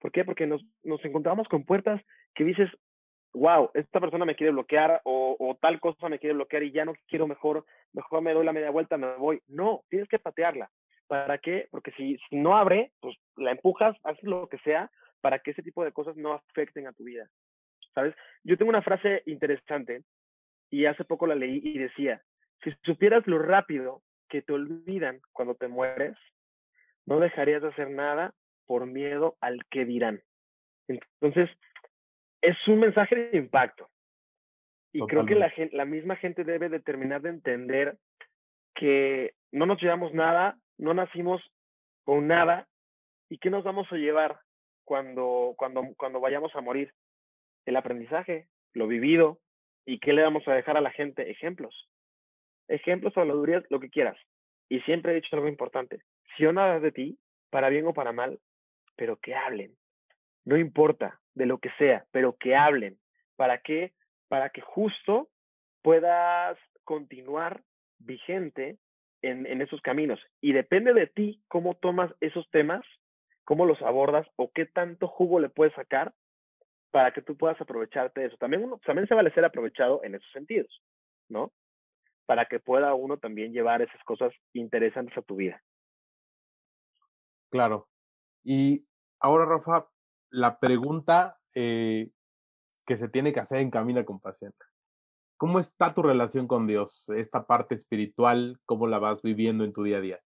¿Por 0.00 0.10
qué? 0.10 0.24
Porque 0.24 0.46
nos, 0.46 0.62
nos 0.82 1.02
encontramos 1.04 1.46
con 1.46 1.64
puertas 1.64 2.02
que 2.34 2.42
dices, 2.42 2.68
wow, 3.32 3.70
esta 3.74 4.00
persona 4.00 4.24
me 4.24 4.34
quiere 4.34 4.52
bloquear 4.52 5.00
o, 5.04 5.36
o, 5.38 5.54
tal 5.54 5.78
cosa 5.78 6.08
me 6.08 6.18
quiere 6.18 6.34
bloquear 6.34 6.64
y 6.64 6.72
ya 6.72 6.84
no 6.84 6.94
quiero 7.06 7.28
mejor, 7.28 7.64
mejor 7.92 8.22
me 8.22 8.34
doy 8.34 8.44
la 8.44 8.52
media 8.52 8.70
vuelta, 8.70 8.98
me 8.98 9.14
voy. 9.16 9.40
No, 9.46 9.84
tienes 9.88 10.08
que 10.08 10.18
patearla. 10.18 10.68
¿Para 11.06 11.38
qué? 11.38 11.68
Porque 11.70 11.92
si, 11.92 12.18
si 12.28 12.36
no 12.36 12.56
abre, 12.56 12.90
pues 13.00 13.16
la 13.36 13.52
empujas, 13.52 13.96
haces 14.02 14.24
lo 14.24 14.48
que 14.48 14.58
sea 14.58 14.90
para 15.20 15.38
que 15.38 15.52
ese 15.52 15.62
tipo 15.62 15.84
de 15.84 15.92
cosas 15.92 16.16
no 16.16 16.32
afecten 16.32 16.88
a 16.88 16.92
tu 16.92 17.04
vida. 17.04 17.28
¿Sabes? 17.94 18.16
Yo 18.42 18.58
tengo 18.58 18.70
una 18.70 18.82
frase 18.82 19.22
interesante 19.26 20.02
y 20.70 20.86
hace 20.86 21.04
poco 21.04 21.28
la 21.28 21.36
leí 21.36 21.60
y 21.62 21.78
decía, 21.78 22.20
si 22.62 22.72
supieras 22.82 23.26
lo 23.26 23.38
rápido 23.38 24.02
que 24.28 24.42
te 24.42 24.52
olvidan 24.52 25.20
cuando 25.32 25.54
te 25.54 25.68
mueres, 25.68 26.16
no 27.06 27.20
dejarías 27.20 27.62
de 27.62 27.68
hacer 27.68 27.90
nada 27.90 28.34
por 28.66 28.86
miedo 28.86 29.36
al 29.40 29.64
que 29.70 29.84
dirán. 29.84 30.22
Entonces, 30.88 31.50
es 32.40 32.56
un 32.66 32.80
mensaje 32.80 33.16
de 33.16 33.38
impacto. 33.38 33.88
Y 34.92 35.04
creo 35.06 35.26
que 35.26 35.34
la, 35.34 35.52
la 35.72 35.84
misma 35.84 36.16
gente 36.16 36.44
debe 36.44 36.68
de 36.68 36.80
terminar 36.80 37.20
de 37.20 37.30
entender 37.30 37.98
que 38.74 39.34
no 39.50 39.66
nos 39.66 39.80
llevamos 39.82 40.14
nada, 40.14 40.56
no 40.78 40.94
nacimos 40.94 41.42
con 42.04 42.28
nada 42.28 42.68
¿Y 43.34 43.38
qué 43.38 43.50
nos 43.50 43.64
vamos 43.64 43.90
a 43.90 43.96
llevar 43.96 44.38
cuando, 44.84 45.54
cuando, 45.56 45.82
cuando 45.96 46.20
vayamos 46.20 46.54
a 46.54 46.60
morir? 46.60 46.92
El 47.66 47.76
aprendizaje, 47.76 48.46
lo 48.74 48.86
vivido, 48.86 49.40
¿y 49.86 49.98
qué 49.98 50.12
le 50.12 50.22
vamos 50.22 50.46
a 50.46 50.52
dejar 50.52 50.76
a 50.76 50.80
la 50.82 50.90
gente? 50.90 51.30
Ejemplos. 51.30 51.88
Ejemplos, 52.68 53.16
habladurías, 53.16 53.64
lo 53.70 53.80
que 53.80 53.90
quieras. 53.90 54.16
Y 54.68 54.80
siempre 54.80 55.12
he 55.12 55.16
dicho 55.16 55.34
algo 55.36 55.48
importante. 55.48 56.00
Si 56.36 56.44
nada 56.44 56.80
de 56.80 56.92
ti, 56.92 57.18
para 57.50 57.68
bien 57.68 57.86
o 57.86 57.94
para 57.94 58.12
mal, 58.12 58.40
pero 58.96 59.16
que 59.18 59.34
hablen. 59.34 59.76
No 60.44 60.56
importa 60.56 61.20
de 61.34 61.46
lo 61.46 61.58
que 61.58 61.70
sea, 61.78 62.06
pero 62.10 62.36
que 62.36 62.56
hablen. 62.56 62.98
¿Para 63.36 63.58
qué? 63.58 63.92
Para 64.28 64.50
que 64.50 64.60
justo 64.60 65.28
puedas 65.82 66.58
continuar 66.84 67.62
vigente 67.98 68.78
en, 69.22 69.46
en 69.46 69.62
esos 69.62 69.80
caminos. 69.80 70.20
Y 70.40 70.52
depende 70.52 70.92
de 70.92 71.06
ti 71.06 71.42
cómo 71.48 71.74
tomas 71.74 72.12
esos 72.20 72.48
temas, 72.50 72.84
cómo 73.44 73.66
los 73.66 73.80
abordas 73.82 74.26
o 74.36 74.50
qué 74.52 74.66
tanto 74.66 75.08
jugo 75.08 75.40
le 75.40 75.48
puedes 75.48 75.74
sacar 75.74 76.12
para 76.90 77.12
que 77.12 77.22
tú 77.22 77.36
puedas 77.36 77.60
aprovecharte 77.60 78.20
de 78.20 78.26
eso. 78.28 78.36
También, 78.36 78.62
uno, 78.62 78.80
también 78.84 79.08
se 79.08 79.14
vale 79.14 79.32
ser 79.32 79.44
aprovechado 79.44 80.02
en 80.04 80.14
esos 80.14 80.30
sentidos, 80.30 80.82
¿no? 81.28 81.52
Para 82.26 82.46
que 82.46 82.60
pueda 82.60 82.94
uno 82.94 83.18
también 83.18 83.52
llevar 83.52 83.82
esas 83.82 84.02
cosas 84.04 84.32
interesantes 84.52 85.16
a 85.16 85.22
tu 85.22 85.36
vida. 85.36 85.62
Claro. 87.50 87.88
Y 88.42 88.86
ahora, 89.20 89.46
Rafa, 89.46 89.86
la 90.30 90.58
pregunta 90.58 91.38
eh, 91.54 92.10
que 92.86 92.96
se 92.96 93.08
tiene 93.08 93.32
que 93.32 93.40
hacer 93.40 93.60
en 93.60 93.70
Camina 93.70 94.04
con 94.04 94.20
Pasión. 94.20 94.52
¿Cómo 95.36 95.58
está 95.58 95.94
tu 95.94 96.02
relación 96.02 96.46
con 96.46 96.66
Dios? 96.66 97.08
Esta 97.14 97.46
parte 97.46 97.74
espiritual, 97.74 98.58
¿cómo 98.66 98.86
la 98.86 98.98
vas 98.98 99.22
viviendo 99.22 99.64
en 99.64 99.72
tu 99.72 99.82
día 99.82 99.98
a 99.98 100.00
día? 100.00 100.20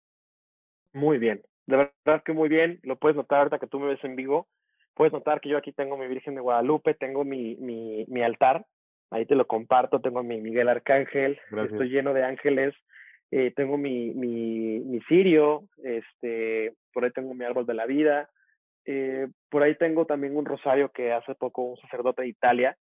Muy 0.93 1.19
bien, 1.19 1.43
de 1.67 1.77
verdad 1.77 2.23
que 2.25 2.33
muy 2.33 2.49
bien. 2.49 2.81
Lo 2.83 2.99
puedes 2.99 3.17
notar 3.17 3.39
ahorita 3.39 3.59
que 3.59 3.67
tú 3.67 3.79
me 3.79 3.89
ves 3.89 4.03
en 4.05 4.17
vivo. 4.17 4.49
Puedes 4.95 5.13
notar 5.13 5.41
que 5.41 5.49
yo 5.49 5.59
aquí 5.59 5.73
tengo 5.73 5.97
mi 5.97 6.09
Virgen 6.09 6.35
de 6.35 6.41
Guadalupe, 6.41 6.95
tengo 6.95 7.25
mi, 7.25 7.57
mi, 7.57 8.05
mi 8.09 8.23
altar, 8.23 8.67
ahí 9.11 9.27
te 9.27 9.35
lo 9.35 9.47
comparto, 9.47 10.01
tengo 10.01 10.23
mi 10.23 10.41
Miguel 10.41 10.69
Arcángel, 10.69 11.39
Gracias. 11.51 11.73
estoy 11.73 11.89
lleno 11.89 12.15
de 12.15 12.25
ángeles, 12.25 12.75
eh, 13.31 13.53
tengo 13.55 13.77
mi, 13.77 14.13
mi, 14.15 14.81
mi 14.81 15.01
cirio, 15.03 15.69
este, 15.83 16.75
por 16.93 17.05
ahí 17.05 17.11
tengo 17.11 17.35
mi 17.35 17.45
árbol 17.45 17.67
de 17.67 17.75
la 17.75 17.87
vida, 17.87 18.31
eh, 18.85 19.29
por 19.51 19.63
ahí 19.63 19.77
tengo 19.77 20.07
también 20.07 20.37
un 20.37 20.47
rosario 20.47 20.91
que 20.91 21.13
hace 21.13 21.35
poco 21.35 21.63
un 21.63 21.77
sacerdote 21.77 22.23
de 22.23 22.29
Italia 22.29 22.77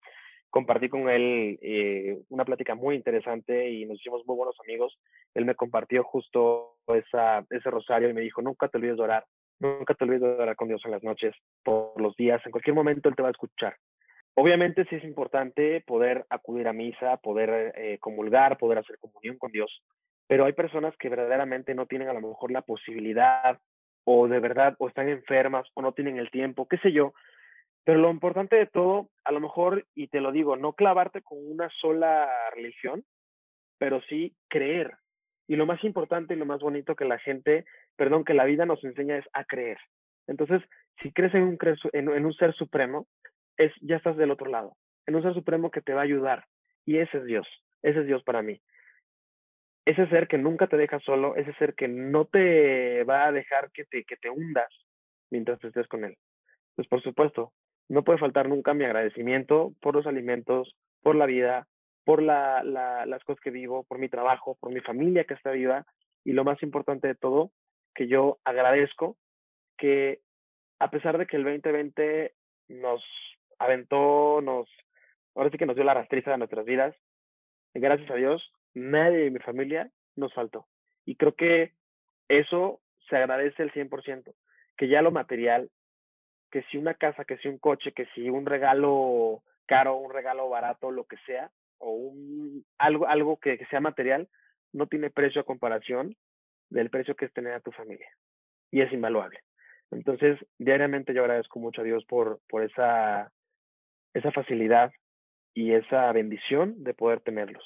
compartí 0.53 0.91
con 0.91 1.09
él 1.09 1.59
eh, 1.63 2.19
una 2.29 2.45
plática 2.45 2.75
muy 2.75 2.95
interesante 2.95 3.71
y 3.71 3.87
nos 3.87 3.99
hicimos 3.99 4.23
muy 4.27 4.37
buenos 4.37 4.55
amigos. 4.61 4.99
Él 5.35 5.47
me 5.47 5.55
compartió 5.55 6.05
justo 6.05 6.77
esa, 6.89 7.45
ese 7.49 7.71
rosario 7.71 8.11
y 8.11 8.13
me 8.13 8.21
dijo, 8.21 8.43
nunca 8.43 8.69
te 8.69 8.77
olvides 8.77 8.99
de 8.99 9.03
orar, 9.03 9.25
nunca 9.59 9.95
te 9.95 10.05
olvides 10.05 10.21
de 10.21 10.29
orar 10.29 10.55
con 10.55 10.69
Dios 10.69 10.83
en 10.85 10.91
las 10.91 11.03
noches, 11.03 11.35
por 11.65 11.99
los 11.99 12.15
días, 12.17 12.43
en 12.45 12.53
cualquier 12.53 12.77
momento 12.77 13.09
Él 13.09 13.17
te 13.17 13.23
va 13.23 13.29
a 13.29 13.33
escuchar. 13.33 13.77
Obviamente 14.35 14.87
sí 14.87 14.97
es 14.97 15.05
importante 15.05 15.83
poder 15.83 16.25
acudir 16.31 16.67
a 16.67 16.73
misa, 16.73 17.19
poder 17.19 17.73
eh, 17.77 17.99
comulgar, 17.99 18.57
poder 18.57 18.79
hacer 18.79 18.99
comunión 18.99 19.37
con 19.37 19.53
Dios, 19.53 19.83
pero 20.27 20.47
hay 20.47 20.55
personas 20.55 20.97
que 20.97 21.11
verdaderamente 21.11 21.75
no 21.75 21.87
tienen 21.87 22.09
a 22.09 22.15
lo 22.15 22.21
mejor 22.21 22.51
la 22.51 22.63
posibilidad 22.63 23.59
o 24.05 24.29
de 24.29 24.41
verdad 24.41 24.75
o 24.79 24.89
están 24.89 25.09
enfermas 25.09 25.69
o 25.75 25.83
no 25.83 25.93
tienen 25.93 26.17
el 26.19 26.31
tiempo, 26.31 26.67
qué 26.67 26.79
sé 26.79 26.93
yo, 26.93 27.13
pero 27.85 27.99
lo 27.99 28.11
importante 28.11 28.57
de 28.57 28.67
todo, 28.67 29.11
a 29.25 29.33
lo 29.33 29.41
mejor, 29.41 29.87
y 29.95 30.07
te 30.09 30.21
lo 30.21 30.31
digo, 30.31 30.57
no 30.57 30.75
clavarte 30.75 31.21
con 31.23 31.39
una 31.43 31.69
sola 31.81 32.29
religión, 32.55 33.05
pero 33.79 34.01
sí 34.09 34.35
creer. 34.49 34.93
Y 35.49 35.57
lo 35.57 35.67
más 35.67 35.83
importante 35.83 36.35
y 36.35 36.37
lo 36.37 36.47
más 36.47 36.61
bonito 36.61 36.95
que 36.95 37.05
la 37.05 37.19
gente, 37.19 37.65
perdón, 37.97 38.25
que 38.25 38.35
la 38.35 38.45
vida 38.45 38.67
nos 38.67 38.83
enseña 38.85 39.19
es 39.19 39.25
a 39.33 39.45
creer. 39.45 39.79
Entonces, 40.29 40.63
si 41.03 41.13
crees 41.13 41.35
en 41.35 41.43
un, 41.43 41.59
en, 41.93 42.09
en 42.09 42.25
un 42.25 42.35
ser 42.35 42.55
supremo, 42.55 43.09
es, 43.57 43.73
ya 43.81 43.97
estás 43.97 44.17
del 44.17 44.31
otro 44.31 44.51
lado, 44.51 44.77
en 45.07 45.15
un 45.15 45.23
ser 45.23 45.35
supremo 45.35 45.71
que 45.71 45.83
te 45.83 45.95
va 45.95 46.01
a 46.01 46.05
ayudar. 46.05 46.47
Y 46.85 46.99
ese 46.99 47.19
es 47.19 47.25
Dios, 47.25 47.47
ese 47.83 48.01
es 48.01 48.07
Dios 48.07 48.23
para 48.25 48.43
mí. 48.43 48.61
Ese 49.85 50.07
ser 50.09 50.29
que 50.29 50.39
nunca 50.39 50.69
te 50.69 50.77
deja 50.77 51.01
solo, 51.01 51.35
ese 51.37 51.53
ser 51.55 51.75
que 51.75 51.89
no 51.89 52.27
te 52.27 53.03
va 53.05 53.27
a 53.27 53.33
dejar 53.33 53.71
que 53.73 53.85
te, 53.85 54.05
que 54.05 54.17
te 54.17 54.31
hundas 54.31 54.69
mientras 55.31 55.63
estés 55.65 55.89
con 55.89 56.05
él. 56.05 56.17
Pues 56.77 56.87
por 56.89 57.03
supuesto, 57.03 57.53
no 57.89 58.05
puede 58.05 58.19
faltar 58.19 58.49
nunca 58.49 58.75
mi 58.75 58.85
agradecimiento 58.85 59.73
por 59.81 59.95
los 59.95 60.07
alimentos, 60.07 60.77
por 61.03 61.17
la 61.17 61.27
vida, 61.27 61.67
por 62.05 62.23
la, 62.23 62.63
la, 62.63 63.07
las 63.07 63.23
cosas 63.25 63.41
que 63.43 63.51
vivo, 63.51 63.85
por 63.85 63.99
mi 63.99 64.09
trabajo, 64.09 64.57
por 64.61 64.73
mi 64.73 64.81
familia 64.81 65.25
que 65.25 65.35
está 65.35 65.51
viva 65.51 65.85
y 66.25 66.33
lo 66.33 66.45
más 66.45 66.63
importante 66.63 67.09
de 67.09 67.15
todo, 67.15 67.51
que 67.95 68.07
yo 68.07 68.39
agradezco 68.45 69.17
que 69.77 70.21
a 70.79 70.91
pesar 70.91 71.19
de 71.19 71.27
que 71.27 71.37
el 71.37 71.45
2020 71.45 72.35
nos 72.69 73.05
aventó, 73.63 74.41
nos, 74.43 74.69
ahora 75.35 75.51
sí 75.51 75.59
que 75.59 75.67
nos 75.67 75.77
dio 75.77 75.85
la 75.85 75.95
rastriza 75.95 76.31
de 76.31 76.39
nuestras 76.39 76.65
vidas, 76.65 76.95
gracias 77.75 78.11
a 78.11 78.17
Dios, 78.17 78.53
nadie 78.75 79.19
de 79.19 79.31
mi 79.31 79.39
familia 79.39 79.91
nos 80.17 80.33
faltó. 80.35 80.67
Y 81.05 81.17
creo 81.17 81.35
que 81.35 81.73
eso 82.29 82.81
se 83.09 83.17
agradece 83.17 83.63
el 83.63 83.73
100%, 83.73 84.35
que 84.77 84.89
ya 84.89 85.03
lo 85.03 85.11
material, 85.11 85.71
que 86.51 86.63
si 86.65 86.77
una 86.77 86.95
casa, 86.95 87.25
que 87.25 87.39
si 87.39 87.49
un 87.49 87.59
coche, 87.59 87.93
que 87.93 88.07
si 88.15 88.29
un 88.29 88.47
regalo 88.47 89.43
caro, 89.67 89.97
un 89.97 90.13
regalo 90.13 90.49
barato, 90.49 90.91
lo 90.91 91.05
que 91.05 91.17
sea, 91.27 91.51
o 91.79 91.91
un, 91.93 92.65
algo, 92.79 93.07
algo 93.09 93.39
que, 93.39 93.59
que 93.59 93.67
sea 93.67 93.81
material, 93.81 94.29
no 94.73 94.87
tiene 94.87 95.11
precio 95.11 95.41
a 95.41 95.47
comparación 95.47 96.17
del 96.71 96.91
precio 96.91 97.15
que 97.17 97.27
es 97.27 97.33
tener 97.33 97.53
a 97.55 97.61
tu 97.61 97.73
familia. 97.73 98.09
Y 98.71 98.81
es 98.81 98.93
invaluable. 98.93 99.41
Entonces, 99.91 100.39
diariamente 100.59 101.13
yo 101.13 101.21
agradezco 101.21 101.59
mucho 101.59 101.83
a 101.83 101.85
Dios 101.85 102.05
por, 102.07 102.41
por 102.49 102.63
esa, 102.63 103.31
esa 104.15 104.31
facilidad 104.33 104.93
y 105.55 105.73
esa 105.73 106.11
bendición 106.13 106.83
de 106.83 106.95
poder 106.95 107.21
tenerlos. 107.21 107.65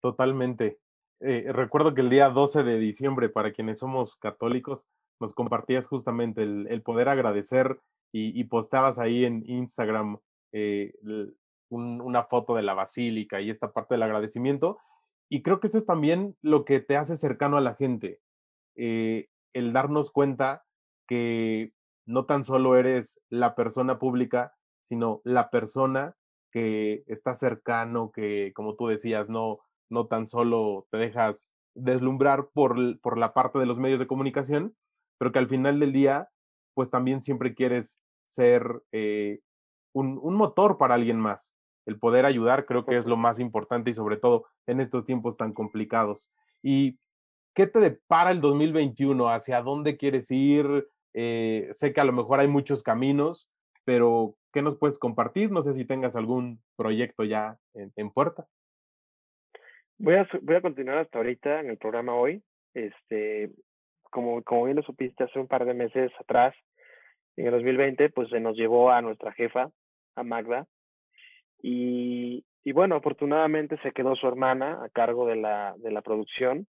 Totalmente. 0.00 0.78
Eh, 1.20 1.46
recuerdo 1.52 1.94
que 1.94 2.00
el 2.00 2.10
día 2.10 2.28
12 2.28 2.62
de 2.62 2.78
diciembre, 2.78 3.28
para 3.28 3.52
quienes 3.52 3.80
somos 3.80 4.16
católicos, 4.16 4.86
nos 5.20 5.34
compartías 5.34 5.86
justamente 5.86 6.42
el, 6.42 6.66
el 6.70 6.82
poder 6.82 7.08
agradecer 7.08 7.80
y, 8.12 8.44
postabas 8.44 8.98
ahí 8.98 9.24
en 9.24 9.42
Instagram 9.46 10.18
eh, 10.52 10.94
un, 11.68 12.00
una 12.00 12.24
foto 12.24 12.54
de 12.54 12.62
la 12.62 12.74
basílica 12.74 13.40
y 13.40 13.50
esta 13.50 13.72
parte 13.72 13.94
del 13.94 14.02
agradecimiento. 14.02 14.78
Y 15.28 15.42
creo 15.42 15.60
que 15.60 15.66
eso 15.66 15.78
es 15.78 15.84
también 15.84 16.36
lo 16.40 16.64
que 16.64 16.80
te 16.80 16.96
hace 16.96 17.16
cercano 17.16 17.58
a 17.58 17.60
la 17.60 17.74
gente, 17.74 18.20
eh, 18.76 19.28
el 19.52 19.72
darnos 19.72 20.10
cuenta 20.10 20.64
que 21.06 21.72
no 22.06 22.24
tan 22.24 22.44
solo 22.44 22.76
eres 22.76 23.20
la 23.28 23.54
persona 23.54 23.98
pública, 23.98 24.54
sino 24.88 25.20
la 25.22 25.50
persona 25.50 26.16
que 26.50 27.04
está 27.06 27.34
cercano, 27.34 28.10
que 28.10 28.52
como 28.54 28.74
tú 28.74 28.86
decías, 28.86 29.28
no, 29.28 29.58
no 29.90 30.06
tan 30.06 30.26
solo 30.26 30.86
te 30.90 30.96
dejas 30.96 31.52
deslumbrar 31.74 32.48
por, 32.54 32.98
por 33.00 33.18
la 33.18 33.34
parte 33.34 33.58
de 33.58 33.66
los 33.66 33.78
medios 33.78 34.00
de 34.00 34.06
comunicación, 34.06 34.74
pero 35.18 35.30
que 35.30 35.38
al 35.38 35.48
final 35.48 35.78
del 35.78 35.92
día, 35.92 36.30
pues 36.72 36.90
también 36.90 37.20
siempre 37.20 37.54
quieres 37.54 38.00
ser 38.24 38.82
eh, 38.92 39.40
un, 39.92 40.18
un, 40.22 40.34
motor 40.34 40.78
para 40.78 40.94
alguien 40.94 41.20
más. 41.20 41.52
El 41.84 41.98
poder 41.98 42.24
ayudar 42.24 42.64
creo 42.64 42.86
que 42.86 42.96
es 42.96 43.04
lo 43.04 43.18
más 43.18 43.40
importante 43.40 43.90
y 43.90 43.94
sobre 43.94 44.16
todo 44.16 44.46
en 44.66 44.80
estos 44.80 45.04
tiempos 45.04 45.36
tan 45.36 45.52
complicados. 45.52 46.30
¿Y 46.62 46.98
qué 47.54 47.66
te 47.66 47.78
depara 47.78 48.30
el 48.30 48.40
2021? 48.40 49.28
¿Hacia 49.28 49.60
dónde 49.60 49.98
quieres 49.98 50.30
ir? 50.30 50.88
Eh, 51.12 51.68
sé 51.72 51.92
que 51.92 52.00
a 52.00 52.04
lo 52.04 52.12
mejor 52.12 52.40
hay 52.40 52.48
muchos 52.48 52.82
caminos, 52.82 53.50
pero 53.84 54.37
¿qué 54.52 54.62
nos 54.62 54.78
puedes 54.78 54.98
compartir? 54.98 55.50
No 55.50 55.62
sé 55.62 55.74
si 55.74 55.84
tengas 55.84 56.16
algún 56.16 56.60
proyecto 56.76 57.24
ya 57.24 57.58
en, 57.74 58.10
puerta. 58.10 58.46
Voy 59.98 60.14
a, 60.14 60.28
voy 60.42 60.56
a 60.56 60.62
continuar 60.62 60.98
hasta 60.98 61.18
ahorita 61.18 61.60
en 61.60 61.70
el 61.70 61.78
programa 61.78 62.14
hoy. 62.14 62.42
Este, 62.74 63.50
como, 64.10 64.42
como 64.42 64.64
bien 64.64 64.76
lo 64.76 64.82
supiste 64.82 65.24
hace 65.24 65.38
un 65.38 65.48
par 65.48 65.64
de 65.64 65.74
meses 65.74 66.12
atrás, 66.18 66.54
en 67.36 67.46
el 67.46 67.52
2020, 67.52 68.10
pues 68.10 68.28
se 68.30 68.40
nos 68.40 68.56
llevó 68.56 68.90
a 68.90 69.00
nuestra 69.00 69.32
jefa, 69.32 69.70
a 70.16 70.22
Magda, 70.24 70.66
y, 71.62 72.44
y 72.64 72.72
bueno, 72.72 72.96
afortunadamente 72.96 73.78
se 73.82 73.92
quedó 73.92 74.16
su 74.16 74.26
hermana 74.26 74.84
a 74.84 74.88
cargo 74.88 75.26
de 75.26 75.36
la, 75.36 75.74
de 75.78 75.90
la 75.90 76.02
producción. 76.02 76.66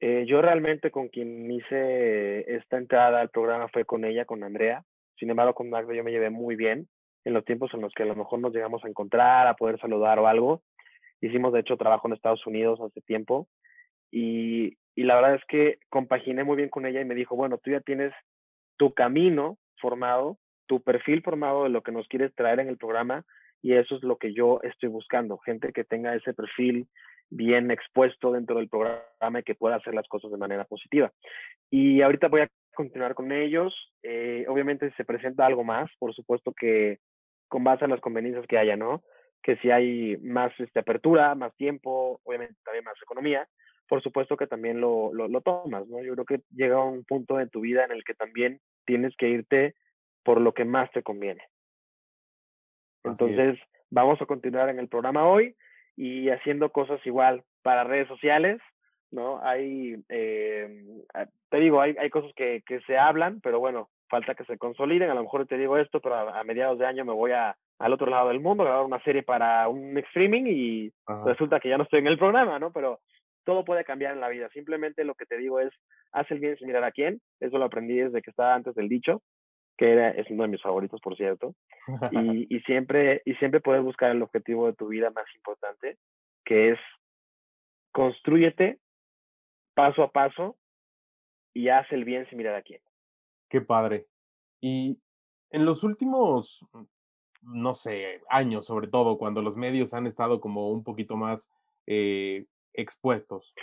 Eh, 0.00 0.24
yo 0.26 0.40
realmente 0.40 0.90
con 0.90 1.08
quien 1.08 1.50
hice 1.50 2.56
esta 2.56 2.78
entrada 2.78 3.20
al 3.20 3.30
programa 3.30 3.68
fue 3.68 3.84
con 3.84 4.04
ella, 4.04 4.24
con 4.24 4.42
Andrea. 4.42 4.82
Sin 5.20 5.30
embargo, 5.30 5.54
con 5.54 5.68
Magda 5.68 5.94
yo 5.94 6.02
me 6.02 6.10
llevé 6.10 6.30
muy 6.30 6.56
bien 6.56 6.88
en 7.26 7.34
los 7.34 7.44
tiempos 7.44 7.72
en 7.74 7.82
los 7.82 7.92
que 7.92 8.02
a 8.02 8.06
lo 8.06 8.16
mejor 8.16 8.40
nos 8.40 8.54
llegamos 8.54 8.82
a 8.82 8.88
encontrar, 8.88 9.46
a 9.46 9.54
poder 9.54 9.78
saludar 9.78 10.18
o 10.18 10.26
algo. 10.26 10.62
Hicimos, 11.20 11.52
de 11.52 11.60
hecho, 11.60 11.76
trabajo 11.76 12.08
en 12.08 12.14
Estados 12.14 12.44
Unidos 12.46 12.80
hace 12.80 13.02
tiempo 13.02 13.46
y, 14.10 14.78
y 14.96 15.02
la 15.04 15.16
verdad 15.16 15.34
es 15.34 15.44
que 15.46 15.78
compaginé 15.90 16.42
muy 16.42 16.56
bien 16.56 16.70
con 16.70 16.86
ella 16.86 17.02
y 17.02 17.04
me 17.04 17.14
dijo, 17.14 17.36
bueno, 17.36 17.58
tú 17.58 17.70
ya 17.70 17.80
tienes 17.80 18.14
tu 18.78 18.94
camino 18.94 19.58
formado, 19.78 20.38
tu 20.66 20.82
perfil 20.82 21.22
formado 21.22 21.64
de 21.64 21.68
lo 21.68 21.82
que 21.82 21.92
nos 21.92 22.08
quieres 22.08 22.34
traer 22.34 22.60
en 22.60 22.68
el 22.68 22.78
programa 22.78 23.26
y 23.60 23.74
eso 23.74 23.96
es 23.96 24.02
lo 24.02 24.16
que 24.16 24.32
yo 24.32 24.60
estoy 24.62 24.88
buscando, 24.88 25.36
gente 25.36 25.70
que 25.74 25.84
tenga 25.84 26.14
ese 26.14 26.32
perfil 26.32 26.88
bien 27.28 27.70
expuesto 27.70 28.32
dentro 28.32 28.56
del 28.56 28.70
programa 28.70 29.40
y 29.40 29.42
que 29.42 29.54
pueda 29.54 29.76
hacer 29.76 29.94
las 29.94 30.08
cosas 30.08 30.30
de 30.30 30.38
manera 30.38 30.64
positiva. 30.64 31.12
Y 31.70 32.00
ahorita 32.00 32.28
voy 32.28 32.40
a 32.40 32.48
continuar 32.74 33.14
con 33.14 33.32
ellos. 33.32 33.74
Eh, 34.02 34.44
obviamente 34.48 34.92
se 34.96 35.04
presenta 35.04 35.46
algo 35.46 35.64
más, 35.64 35.90
por 35.98 36.14
supuesto 36.14 36.52
que 36.52 36.98
con 37.48 37.64
base 37.64 37.84
en 37.84 37.90
las 37.90 38.00
conveniencias 38.00 38.46
que 38.46 38.58
haya, 38.58 38.76
¿no? 38.76 39.02
Que 39.42 39.56
si 39.56 39.70
hay 39.70 40.16
más 40.18 40.52
este, 40.60 40.80
apertura, 40.80 41.34
más 41.34 41.54
tiempo, 41.56 42.20
obviamente 42.24 42.54
también 42.64 42.84
más 42.84 42.96
economía, 43.02 43.48
por 43.88 44.02
supuesto 44.02 44.36
que 44.36 44.46
también 44.46 44.80
lo, 44.80 45.12
lo, 45.12 45.26
lo 45.28 45.40
tomas, 45.40 45.86
¿no? 45.88 46.02
Yo 46.02 46.14
creo 46.14 46.24
que 46.24 46.40
llega 46.54 46.84
un 46.84 47.04
punto 47.04 47.40
en 47.40 47.50
tu 47.50 47.60
vida 47.60 47.84
en 47.84 47.90
el 47.90 48.04
que 48.04 48.14
también 48.14 48.60
tienes 48.86 49.14
que 49.16 49.28
irte 49.28 49.74
por 50.22 50.40
lo 50.40 50.52
que 50.52 50.64
más 50.64 50.90
te 50.92 51.02
conviene. 51.02 51.42
Entonces, 53.04 53.58
vamos 53.90 54.20
a 54.20 54.26
continuar 54.26 54.68
en 54.68 54.78
el 54.78 54.88
programa 54.88 55.28
hoy 55.28 55.56
y 55.96 56.28
haciendo 56.28 56.70
cosas 56.70 57.04
igual 57.04 57.42
para 57.62 57.84
redes 57.84 58.08
sociales, 58.08 58.60
¿no? 59.10 59.40
Hay, 59.42 59.96
eh, 60.08 60.84
te 61.48 61.58
digo, 61.58 61.80
hay, 61.80 61.96
hay 61.98 62.10
cosas 62.10 62.32
que, 62.34 62.62
que 62.66 62.80
se 62.82 62.96
hablan, 62.96 63.40
pero 63.40 63.58
bueno, 63.58 63.88
falta 64.08 64.34
que 64.34 64.44
se 64.44 64.58
consoliden. 64.58 65.10
A 65.10 65.14
lo 65.14 65.22
mejor 65.22 65.46
te 65.46 65.56
digo 65.56 65.78
esto, 65.78 66.00
pero 66.00 66.16
a, 66.16 66.44
mediados 66.44 66.78
de 66.78 66.86
año 66.86 67.04
me 67.04 67.12
voy 67.12 67.32
a, 67.32 67.56
al 67.78 67.92
otro 67.92 68.10
lado 68.10 68.28
del 68.28 68.40
mundo 68.40 68.62
a 68.62 68.66
grabar 68.66 68.84
una 68.84 69.02
serie 69.02 69.22
para 69.22 69.68
un 69.68 69.96
streaming 69.98 70.44
y 70.46 70.92
resulta 71.24 71.60
que 71.60 71.68
ya 71.68 71.78
no 71.78 71.84
estoy 71.84 72.00
en 72.00 72.08
el 72.08 72.18
programa, 72.18 72.58
¿no? 72.58 72.72
Pero 72.72 73.00
todo 73.44 73.64
puede 73.64 73.84
cambiar 73.84 74.12
en 74.12 74.20
la 74.20 74.28
vida. 74.28 74.48
Simplemente 74.52 75.04
lo 75.04 75.14
que 75.14 75.26
te 75.26 75.38
digo 75.38 75.60
es, 75.60 75.72
haz 76.12 76.30
el 76.30 76.40
bien 76.40 76.56
sin 76.56 76.66
mirar 76.66 76.84
a 76.84 76.92
quién. 76.92 77.20
Eso 77.40 77.58
lo 77.58 77.64
aprendí 77.64 77.96
desde 77.96 78.20
que 78.20 78.30
estaba 78.30 78.54
antes 78.54 78.74
del 78.74 78.88
dicho 78.88 79.22
que 79.78 79.92
era, 79.92 80.10
es 80.10 80.28
uno 80.28 80.42
de 80.42 80.50
mis 80.50 80.60
favoritos, 80.60 81.00
por 81.00 81.16
cierto, 81.16 81.54
y, 82.12 82.54
y, 82.54 82.60
siempre, 82.60 83.22
y 83.24 83.32
siempre 83.36 83.60
puedes 83.60 83.82
buscar 83.82 84.10
el 84.10 84.20
objetivo 84.20 84.66
de 84.66 84.74
tu 84.74 84.88
vida 84.88 85.08
más 85.08 85.24
importante, 85.34 85.96
que 86.44 86.72
es 86.72 86.78
construyete 87.90 88.78
paso 89.74 90.02
a 90.02 90.10
paso 90.10 90.56
y 91.54 91.68
haz 91.68 91.90
el 91.92 92.04
bien 92.04 92.26
sin 92.28 92.38
mirar 92.38 92.54
a 92.54 92.62
quién. 92.62 92.80
Qué 93.48 93.60
padre. 93.60 94.06
Y 94.60 94.98
en 95.50 95.64
los 95.64 95.82
últimos, 95.84 96.64
no 97.42 97.74
sé, 97.74 98.20
años 98.28 98.66
sobre 98.66 98.88
todo, 98.88 99.18
cuando 99.18 99.42
los 99.42 99.56
medios 99.56 99.94
han 99.94 100.06
estado 100.06 100.40
como 100.40 100.70
un 100.70 100.84
poquito 100.84 101.16
más 101.16 101.50
eh, 101.86 102.46
expuestos, 102.72 103.54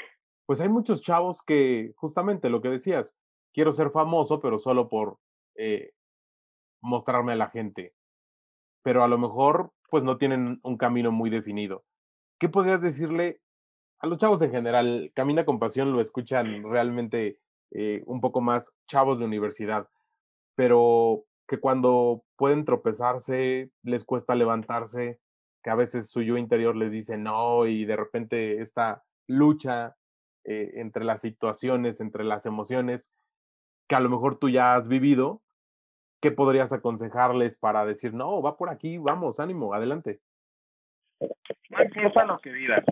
pues 0.46 0.62
hay 0.62 0.70
muchos 0.70 1.02
chavos 1.02 1.42
que, 1.44 1.94
justamente 1.96 2.50
lo 2.50 2.62
que 2.62 2.70
decías, 2.70 3.14
quiero 3.54 3.72
ser 3.72 3.92
famoso, 3.92 4.40
pero 4.40 4.60
solo 4.60 4.90
por 4.90 5.18
eh, 5.56 5.92
mostrarme 6.82 7.34
a 7.34 7.38
la 7.38 7.50
gente, 7.50 7.94
pero 8.84 9.04
a 9.04 9.08
lo 9.08 9.18
mejor 9.18 9.72
pues 9.90 10.04
no 10.04 10.18
tienen 10.18 10.60
un 10.64 10.78
camino 10.78 11.12
muy 11.12 11.30
definido. 11.30 11.84
¿Qué 12.40 12.50
podrías 12.50 12.82
decirle 12.82 13.42
a 14.00 14.08
los 14.08 14.18
chavos 14.18 14.42
en 14.42 14.52
general? 14.52 15.12
Camina 15.14 15.46
con 15.46 15.60
pasión 15.60 15.92
lo 15.92 16.02
escuchan 16.02 16.64
realmente 16.64 17.40
eh, 17.72 18.04
un 18.06 18.22
poco 18.22 18.42
más 18.42 18.70
chavos 18.88 19.20
de 19.20 19.26
universidad, 19.26 19.90
pero 20.56 21.26
que 21.48 21.60
cuando 21.60 22.24
pueden 22.36 22.66
tropezarse, 22.66 23.72
les 23.84 24.04
cuesta 24.04 24.36
levantarse, 24.36 25.20
que 25.64 25.70
a 25.70 25.76
veces 25.76 26.10
su 26.10 26.22
yo 26.22 26.38
interior 26.38 26.76
les 26.76 26.92
dice 26.92 27.18
no 27.18 27.66
y 27.66 27.86
de 27.86 27.96
repente 27.96 28.62
esta 28.62 29.04
lucha 29.28 29.96
eh, 30.44 30.72
entre 30.76 31.04
las 31.04 31.22
situaciones, 31.22 32.00
entre 32.00 32.24
las 32.24 32.46
emociones, 32.46 33.10
que 33.88 33.96
a 33.96 34.00
lo 34.00 34.10
mejor 34.10 34.40
tú 34.40 34.50
ya 34.50 34.76
has 34.76 34.88
vivido, 34.88 35.42
¿qué 36.22 36.32
podrías 36.32 36.74
aconsejarles 36.74 37.58
para 37.58 37.86
decir, 37.86 38.14
no, 38.14 38.42
va 38.42 38.58
por 38.58 38.70
aquí, 38.70 38.98
vamos, 38.98 39.40
ánimo, 39.40 39.74
adelante? 39.74 40.22
No 41.20 41.84
importa 41.84 42.26
lo 42.26 42.40
que 42.40 42.52
vivas, 42.52 42.84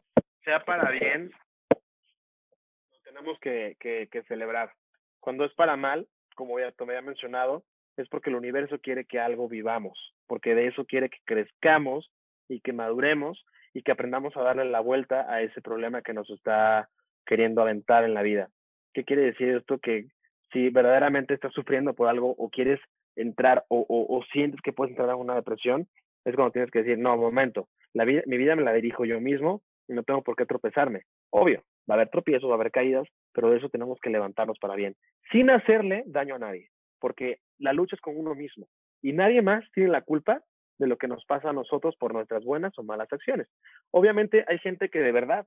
sea 0.45 0.63
para 0.63 0.91
bien, 0.91 1.31
lo 1.71 2.99
tenemos 3.03 3.37
que, 3.39 3.75
que, 3.79 4.23
celebrar. 4.27 4.71
Cuando 5.19 5.43
es 5.43 5.53
para 5.55 5.75
mal, 5.75 6.07
como 6.35 6.59
ya 6.59 6.71
te 6.71 6.83
había 6.83 7.01
mencionado, 7.01 7.63
es 7.97 8.07
porque 8.09 8.29
el 8.29 8.35
universo 8.35 8.79
quiere 8.79 9.05
que 9.05 9.19
algo 9.19 9.49
vivamos, 9.49 10.13
porque 10.27 10.53
de 10.53 10.67
eso 10.67 10.85
quiere 10.85 11.09
que 11.09 11.17
crezcamos 11.25 12.11
y 12.47 12.61
que 12.61 12.73
maduremos 12.73 13.43
y 13.73 13.81
que 13.81 13.91
aprendamos 13.91 14.37
a 14.37 14.41
darle 14.41 14.65
la 14.65 14.79
vuelta 14.79 15.25
a 15.33 15.41
ese 15.41 15.61
problema 15.61 16.03
que 16.03 16.13
nos 16.13 16.29
está 16.29 16.89
queriendo 17.25 17.61
aventar 17.61 18.03
en 18.03 18.13
la 18.13 18.21
vida. 18.21 18.49
¿Qué 18.93 19.03
quiere 19.03 19.23
decir 19.23 19.49
esto? 19.49 19.79
Que 19.79 20.05
si 20.53 20.69
verdaderamente 20.69 21.33
estás 21.33 21.53
sufriendo 21.53 21.93
por 21.95 22.07
algo 22.07 22.35
o 22.37 22.49
quieres 22.49 22.79
entrar 23.15 23.65
o, 23.69 23.85
o, 23.89 24.23
sientes 24.31 24.61
que 24.61 24.73
puedes 24.73 24.91
entrar 24.91 25.09
a 25.09 25.15
una 25.15 25.35
depresión, 25.35 25.87
es 26.23 26.35
cuando 26.35 26.51
tienes 26.51 26.69
que 26.69 26.79
decir, 26.83 26.97
no, 26.97 27.17
momento, 27.17 27.67
la 27.93 28.05
vida, 28.05 28.21
mi 28.25 28.37
vida 28.37 28.55
me 28.55 28.63
la 28.63 28.73
dirijo 28.73 29.05
yo 29.05 29.19
mismo 29.19 29.61
y 29.87 29.93
no 29.93 30.03
tengo 30.03 30.23
por 30.23 30.35
qué 30.35 30.45
tropezarme. 30.45 31.03
Obvio, 31.29 31.63
va 31.89 31.95
a 31.95 31.97
haber 31.97 32.09
tropiezos, 32.09 32.49
va 32.49 32.53
a 32.53 32.55
haber 32.55 32.71
caídas, 32.71 33.07
pero 33.33 33.49
de 33.49 33.57
eso 33.57 33.69
tenemos 33.69 33.99
que 34.01 34.09
levantarnos 34.09 34.59
para 34.59 34.75
bien, 34.75 34.95
sin 35.31 35.49
hacerle 35.49 36.03
daño 36.07 36.35
a 36.35 36.39
nadie, 36.39 36.69
porque 36.99 37.39
la 37.57 37.73
lucha 37.73 37.95
es 37.95 38.01
con 38.01 38.17
uno 38.17 38.35
mismo 38.35 38.67
y 39.01 39.13
nadie 39.13 39.41
más 39.41 39.63
tiene 39.73 39.89
la 39.89 40.01
culpa 40.01 40.43
de 40.77 40.87
lo 40.87 40.97
que 40.97 41.07
nos 41.07 41.23
pasa 41.25 41.49
a 41.49 41.53
nosotros 41.53 41.95
por 41.97 42.13
nuestras 42.13 42.43
buenas 42.43 42.77
o 42.77 42.83
malas 42.83 43.11
acciones. 43.11 43.47
Obviamente 43.91 44.43
hay 44.47 44.59
gente 44.59 44.89
que 44.89 44.99
de 44.99 45.11
verdad, 45.11 45.45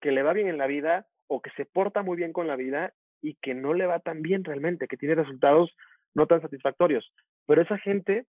que 0.00 0.12
le 0.12 0.22
va 0.22 0.32
bien 0.32 0.48
en 0.48 0.58
la 0.58 0.66
vida 0.66 1.06
o 1.28 1.40
que 1.40 1.50
se 1.50 1.64
porta 1.64 2.02
muy 2.02 2.16
bien 2.16 2.32
con 2.32 2.46
la 2.46 2.56
vida 2.56 2.92
y 3.22 3.34
que 3.34 3.54
no 3.54 3.74
le 3.74 3.86
va 3.86 4.00
tan 4.00 4.22
bien 4.22 4.44
realmente, 4.44 4.88
que 4.88 4.96
tiene 4.96 5.14
resultados 5.14 5.74
no 6.14 6.26
tan 6.26 6.40
satisfactorios. 6.40 7.12
Pero 7.46 7.62
esa 7.62 7.78
gente 7.78 8.26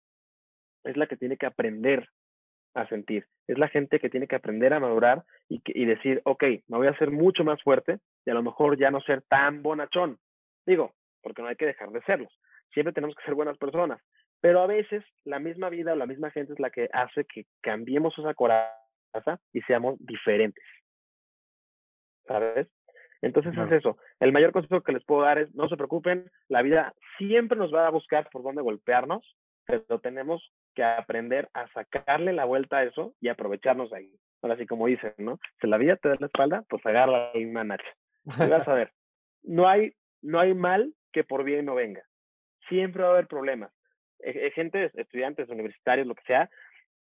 es 0.85 0.97
la 0.97 1.07
que 1.07 1.17
tiene 1.17 1.37
que 1.37 1.47
aprender 1.47 2.09
a 2.75 2.87
sentir. 2.89 3.27
Es 3.47 3.59
la 3.59 3.69
gente 3.69 4.01
que 4.01 4.11
tiene 4.11 4.27
que 4.27 4.37
aprender 4.37 4.73
a 4.75 4.81
madurar 4.81 5.25
y, 5.49 5.63
y 5.67 5.85
decir, 5.85 6.21
ok, 6.25 6.43
me 6.69 6.79
voy 6.79 6.87
a 6.87 6.91
hacer 6.91 7.11
mucho 7.11 7.45
más 7.45 7.63
fuerte 7.63 7.99
y 8.25 8.31
a 8.31 8.35
lo 8.35 8.43
mejor 8.43 8.79
ya 8.79 8.91
no 8.91 9.01
ser 9.01 9.23
tan 9.23 9.63
bonachón. 9.63 10.19
Digo, 10.67 10.93
porque 11.23 11.43
no 11.43 11.49
hay 11.49 11.57
que 11.57 11.67
dejar 11.67 11.91
de 11.91 12.03
serlos. 12.03 12.33
Siempre 12.73 12.93
tenemos 12.93 13.15
que 13.17 13.25
ser 13.25 13.35
buenas 13.35 13.59
personas. 13.59 14.01
Pero 14.41 14.61
a 14.61 14.67
veces 14.67 15.03
la 15.25 15.39
misma 15.39 15.71
vida 15.71 15.93
o 15.93 15.97
la 15.97 16.07
misma 16.07 16.31
gente 16.31 16.53
es 16.53 16.61
la 16.61 16.71
que 16.71 16.89
hace 16.93 17.25
que 17.25 17.47
cambiemos 17.63 18.17
esa 18.19 18.35
coraza 18.35 19.41
y 19.53 19.63
seamos 19.63 19.97
diferentes. 20.01 20.65
¿Sabes? 22.27 22.69
Entonces 23.23 23.55
es 23.57 23.73
eso. 23.73 23.97
El 24.21 24.33
mayor 24.33 24.53
consejo 24.53 24.83
que 24.83 24.93
les 24.93 25.05
puedo 25.05 25.23
dar 25.23 25.39
es 25.39 25.55
no 25.55 25.69
se 25.69 25.77
preocupen, 25.77 26.31
la 26.49 26.61
vida 26.61 26.95
siempre 27.17 27.57
nos 27.57 27.73
va 27.73 27.87
a 27.87 27.91
buscar 27.91 28.29
por 28.31 28.43
dónde 28.43 28.61
golpearnos, 28.61 29.25
pero 29.65 29.99
tenemos 30.01 30.53
que 30.75 30.83
aprender 30.83 31.49
a 31.55 31.69
sacarle 31.69 32.33
la 32.33 32.45
vuelta 32.45 32.79
a 32.79 32.85
eso 32.85 33.15
y 33.21 33.29
aprovecharnos 33.29 33.93
ahí. 33.93 34.13
Ahora 34.43 34.57
sí, 34.57 34.67
como 34.67 34.87
dicen, 34.87 35.15
¿no? 35.19 35.39
Si 35.61 35.67
la 35.67 35.79
vida 35.79 35.97
te 35.97 36.09
da 36.09 36.17
la 36.19 36.27
espalda, 36.27 36.65
pues 36.69 36.85
agarra 36.85 37.31
la 37.33 37.33
misma 37.35 37.65
nacha. 37.65 37.89
Y 38.27 38.49
vas 38.49 38.67
a 38.69 38.75
ver, 38.75 38.93
no 39.43 39.69
hay, 39.69 39.93
no 40.23 40.41
hay 40.41 40.55
mal 40.55 40.95
que 41.13 41.25
por 41.25 41.45
bien 41.45 41.67
no 41.67 41.75
venga. 41.75 42.03
Siempre 42.69 43.03
va 43.03 43.11
a 43.11 43.13
haber 43.13 43.27
problemas. 43.27 43.73
E, 44.21 44.47
e, 44.47 44.51
gente, 44.53 44.91
estudiantes, 44.95 45.49
universitarios, 45.49 46.07
lo 46.07 46.15
que 46.15 46.25
sea, 46.25 46.51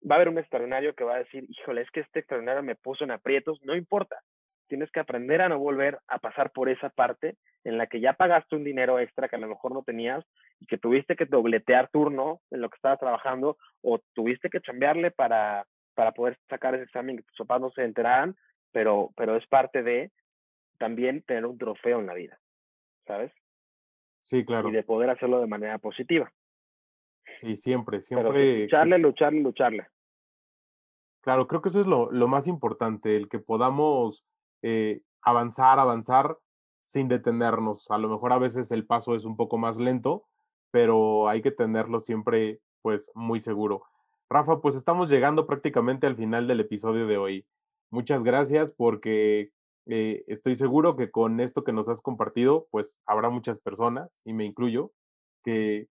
va 0.09 0.15
a 0.15 0.17
haber 0.17 0.29
un 0.29 0.39
extraordinario 0.39 0.95
que 0.95 1.05
va 1.05 1.17
a 1.17 1.19
decir, 1.19 1.45
híjole, 1.49 1.83
es 1.83 1.91
que 1.91 2.01
este 2.01 2.21
extraordinario 2.21 2.63
me 2.63 2.77
puso 2.77 3.05
en 3.05 3.11
aprietos, 3.11 3.61
no 3.63 3.77
importa 3.77 4.23
tienes 4.71 4.91
que 4.93 5.01
aprender 5.01 5.43
a 5.43 5.49
no 5.49 5.59
volver 5.59 5.99
a 6.07 6.19
pasar 6.21 6.53
por 6.53 6.69
esa 6.69 6.91
parte 6.91 7.37
en 7.65 7.77
la 7.77 7.89
que 7.89 8.01
ya 8.01 8.13
pagaste 8.13 8.55
un 8.55 8.63
dinero 8.63 9.01
extra 9.01 9.29
que 9.29 9.35
a 9.35 9.41
lo 9.41 9.49
mejor 9.49 9.73
no 9.73 9.83
tenías 9.83 10.25
y 10.61 10.67
que 10.67 10.79
tuviste 10.79 11.17
que 11.17 11.27
dobletear 11.27 11.91
turno 11.91 12.41
en 12.53 12.61
lo 12.61 12.71
que 12.71 12.77
estabas 12.77 13.01
trabajando 13.01 13.59
o 13.83 13.99
tuviste 14.15 14.49
que 14.49 14.61
chambearle 14.61 15.11
para, 15.11 15.67
para 15.95 16.13
poder 16.13 16.39
sacar 16.49 16.75
ese 16.77 16.85
examen 16.85 17.17
que 17.17 17.25
tus 17.25 17.47
papás 17.47 17.61
no 17.61 17.71
se 17.73 17.83
enteraran, 17.83 18.37
pero, 18.71 19.11
pero 19.17 19.37
es 19.37 19.47
parte 19.49 19.83
de 19.83 20.13
también 20.79 21.23
tener 21.23 21.45
un 21.45 21.59
trofeo 21.59 21.99
en 21.99 22.07
la 22.07 22.15
vida, 22.15 22.39
¿sabes? 23.07 23.33
Sí, 24.21 24.45
claro. 24.45 24.69
Y 24.69 24.73
de 24.73 24.85
poder 24.85 25.11
hacerlo 25.11 25.41
de 25.41 25.49
manera 25.49 25.79
positiva. 25.79 26.33
Sí, 27.41 27.57
siempre, 27.57 28.03
siempre. 28.03 28.63
lucharle, 28.63 28.99
lucharle, 28.99 29.41
lucharle. 29.41 29.87
Claro, 31.23 31.49
creo 31.49 31.61
que 31.61 31.71
eso 31.71 31.81
es 31.81 31.87
lo, 31.87 32.11
lo 32.13 32.29
más 32.29 32.47
importante, 32.47 33.17
el 33.17 33.29
que 33.29 33.41
podamos 33.41 34.25
eh, 34.63 35.03
avanzar, 35.23 35.79
avanzar 35.79 36.39
sin 36.83 37.09
detenernos. 37.09 37.91
A 37.91 37.99
lo 37.99 38.09
mejor 38.09 38.33
a 38.33 38.39
veces 38.39 38.71
el 38.73 38.87
paso 38.87 39.15
es 39.15 39.25
un 39.25 39.37
poco 39.37 39.59
más 39.59 39.79
lento, 39.79 40.25
pero 40.71 41.29
hay 41.29 41.43
que 41.43 41.51
tenerlo 41.51 42.01
siempre 42.01 42.61
pues 42.83 43.11
muy 43.15 43.41
seguro. 43.41 43.83
Rafa, 44.29 44.61
pues 44.61 44.75
estamos 44.77 45.09
llegando 45.09 45.47
prácticamente 45.47 46.07
al 46.07 46.17
final 46.17 46.47
del 46.47 46.61
episodio 46.61 47.07
de 47.07 47.19
hoy. 47.19 47.47
Muchas 47.91 48.23
gracias 48.23 48.73
porque 48.73 49.51
eh, 49.87 50.25
estoy 50.29 50.55
seguro 50.57 50.97
que 50.97 51.11
con 51.11 51.41
esto 51.41 51.65
que 51.65 51.73
nos 51.73 51.89
has 51.89 52.01
compartido, 52.01 52.69
pues 52.71 52.97
habrá 53.07 53.31
muchas 53.31 53.59
personas, 53.59 54.23
y 54.25 54.33
me 54.33 54.45
incluyo, 54.45 54.93
que 55.43 55.89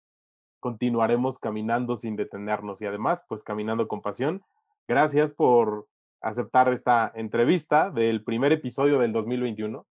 continuaremos 0.60 1.40
caminando 1.40 1.96
sin 1.96 2.16
detenernos 2.16 2.82
y 2.82 2.86
además, 2.86 3.24
pues 3.30 3.44
caminando 3.44 3.88
con 3.88 4.02
pasión. 4.02 4.44
Gracias 4.88 5.32
por 5.32 5.88
aceptar 6.26 6.74
esta 6.74 7.12
entrevista 7.14 7.92
del 7.92 8.24
primer 8.24 8.52
episodio 8.52 8.98
del 8.98 9.14
2021. 9.14 9.86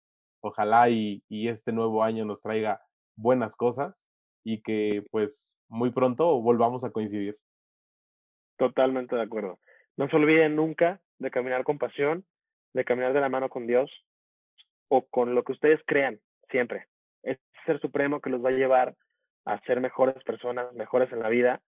Ojalá 0.41 0.89
y, 0.89 1.23
este 1.29 1.73
nuevo 1.73 2.05
año 2.05 2.25
nos 2.25 2.41
traiga 2.41 2.81
buenas 3.17 3.57
cosas 3.57 3.97
y 4.45 4.63
que 4.63 5.05
pues 5.11 5.57
muy 5.69 5.91
pronto 5.91 6.41
volvamos 6.41 6.85
a 6.85 6.91
coincidir. 6.91 7.37
Totalmente 8.57 9.17
de 9.17 9.23
acuerdo. 9.23 9.59
No 9.97 10.09
se 10.09 10.17
olviden 10.17 10.55
nunca 10.55 11.01
de 11.19 11.33
caminar 11.33 11.65
con 11.65 11.79
pasión 11.79 12.25
de 12.75 12.85
caminar 12.85 13.13
de 13.13 13.21
la 13.21 13.29
mano 13.29 13.49
con 13.49 13.67
Dios 13.67 13.91
o 14.87 15.05
con 15.07 15.35
lo 15.35 15.43
que 15.43 15.53
ustedes 15.53 15.81
crean, 15.85 16.21
siempre. 16.49 16.87
Es 17.25 17.39
ser 17.67 17.81
supremo 17.81 18.21
que 18.21 18.31
los 18.31 18.45
va 18.45 18.51
a 18.51 18.53
llevar 18.53 18.95
a 19.47 19.61
ser 19.63 19.81
mejores 19.81 20.23
personas, 20.23 20.73
mejores 20.75 21.13
en 21.13 21.19
la 21.19 21.29
vida. 21.29 21.61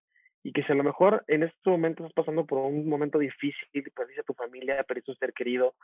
Y 0.43 0.53
que 0.53 0.65
si 0.65 0.73
a 0.73 0.75
lo 0.75 0.83
mejor 0.83 1.25
en 1.29 1.45
estos 1.45 1.71
momentos 1.71 2.07
estás 2.07 2.25
pasando 2.25 2.45
por 2.47 2.59
un 2.59 2.89
momento 2.89 3.19
difícil, 3.19 3.69
perdiste 3.95 4.23
a 4.23 4.25
tu 4.25 4.35
familia, 4.35 4.83
perdiste 4.83 5.11
a 5.11 5.15
un 5.15 5.19
ser 5.19 5.33
querido, 5.33 5.75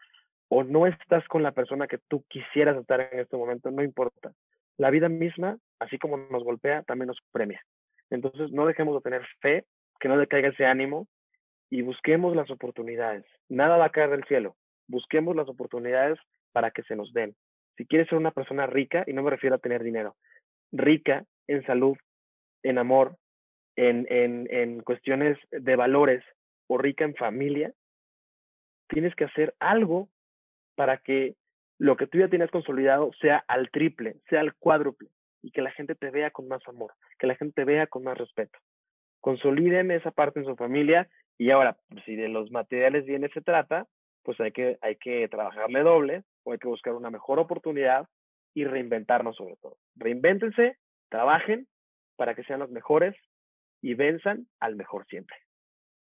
o 0.49 0.65
no 0.65 0.87
estás 0.87 1.27
con 1.29 1.43
la 1.43 1.53
persona 1.53 1.87
que 1.87 1.99
tú 2.09 2.25
quisieras 2.29 2.77
estar 2.77 3.01
en 3.13 3.21
este 3.21 3.37
momento, 3.37 3.71
no 3.71 3.83
importa. 3.83 4.33
La 4.77 4.91
vida 4.91 5.09
misma, 5.09 5.59
así 5.79 5.99
como 5.99 6.17
nos 6.17 6.43
golpea, 6.45 6.83
también 6.83 7.09
nos 7.09 7.19
premia. 7.33 7.63
Entonces, 8.11 8.51
no 8.53 8.67
dejemos 8.67 8.95
de 8.95 9.03
tener 9.03 9.27
fe, 9.41 9.65
que 10.01 10.09
no 10.09 10.17
decaiga 10.17 10.49
ese 10.49 10.65
ánimo 10.65 11.07
y 11.71 11.83
busquemos 11.83 12.35
las 12.35 12.51
oportunidades. 12.51 13.25
Nada 13.49 13.77
va 13.77 13.87
a 13.87 13.91
caer 13.91 14.11
del 14.11 14.25
cielo. 14.25 14.57
Busquemos 14.87 15.37
las 15.37 15.49
oportunidades 15.49 16.19
para 16.53 16.71
que 16.71 16.83
se 16.85 16.97
nos 16.97 17.13
den. 17.13 17.35
Si 17.77 17.87
quieres 17.87 18.09
ser 18.09 18.19
una 18.19 18.31
persona 18.31 18.67
rica, 18.67 19.05
y 19.07 19.13
no 19.13 19.23
me 19.23 19.31
refiero 19.31 19.57
a 19.57 19.61
tener 19.61 19.83
dinero, 19.83 20.17
rica 20.73 21.25
en 21.47 21.65
salud, 21.67 21.97
en 22.63 22.79
amor, 22.79 23.17
en, 23.79 24.07
en, 24.11 24.49
en 24.51 24.83
cuestiones 24.83 25.39
de 25.53 25.76
valores 25.76 26.24
o 26.66 26.79
rica 26.79 27.05
en 27.05 27.14
familia, 27.14 27.72
tienes 28.89 29.14
que 29.14 29.24
hacer 29.24 29.55
algo 29.61 30.09
para 30.74 30.99
que 30.99 31.37
lo 31.79 31.97
que 31.97 32.09
tú 32.09 32.18
ya 32.18 32.29
tienes 32.29 32.51
consolidado 32.51 33.12
sea 33.20 33.45
al 33.47 33.70
triple, 33.70 34.16
sea 34.29 34.41
al 34.41 34.55
cuádruple 34.57 35.11
y 35.43 35.53
que 35.53 35.62
la 35.62 35.70
gente 35.70 35.95
te 35.95 36.11
vea 36.11 36.33
con 36.33 36.49
más 36.49 36.61
amor, 36.66 36.93
que 37.20 37.29
la 37.29 37.37
gente 37.37 37.55
te 37.55 37.64
vea 37.64 37.87
con 37.87 38.03
más 38.03 38.18
respeto. 38.18 38.59
Consoliden 39.20 39.93
esa 39.93 40.11
parte 40.11 40.41
en 40.41 40.47
su 40.47 40.57
familia 40.57 41.09
y 41.39 41.51
ahora, 41.53 41.76
si 42.05 42.16
de 42.16 42.29
los 42.29 42.51
materiales 42.51 43.05
bienes 43.05 43.31
se 43.33 43.43
trata, 43.43 43.87
pues 44.24 44.41
hay 44.41 44.51
que, 44.51 44.76
hay 44.81 44.97
que 44.97 45.29
trabajarle 45.29 45.85
doble 45.85 46.24
o 46.43 46.51
hay 46.51 46.59
que 46.59 46.66
buscar 46.66 46.95
una 46.95 47.11
mejor 47.11 47.39
oportunidad 47.39 48.09
y 48.55 48.64
reinventarnos 48.64 49.37
sobre 49.37 49.55
todo. 49.62 49.76
Reinvéntense, 49.95 50.79
trabajen 51.11 51.68
para 52.16 52.35
que 52.35 52.43
sean 52.43 52.59
los 52.59 52.70
mejores 52.70 53.14
y 53.81 53.95
venzan 53.95 54.49
al 54.61 54.76
mejor 54.76 55.07
siempre. 55.07 55.37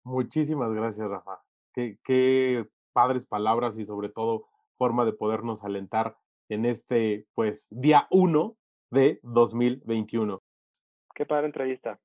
Muchísimas 0.04 0.72
gracias, 0.74 1.08
Rafa. 1.08 1.42
Qué, 1.74 1.98
qué 2.04 2.66
padres 2.94 3.28
palabras 3.28 3.78
y 3.78 3.86
sobre 3.86 4.10
todo 4.10 4.48
forma 4.78 5.06
de 5.06 5.14
podernos 5.14 5.64
alentar 5.64 6.18
en 6.50 6.66
este, 6.66 7.26
pues, 7.36 7.68
día 7.72 8.08
uno 8.10 8.56
de 8.90 9.20
2021. 9.24 10.42
Qué 11.14 11.26
padre 11.26 11.48
entrevista. 11.48 12.00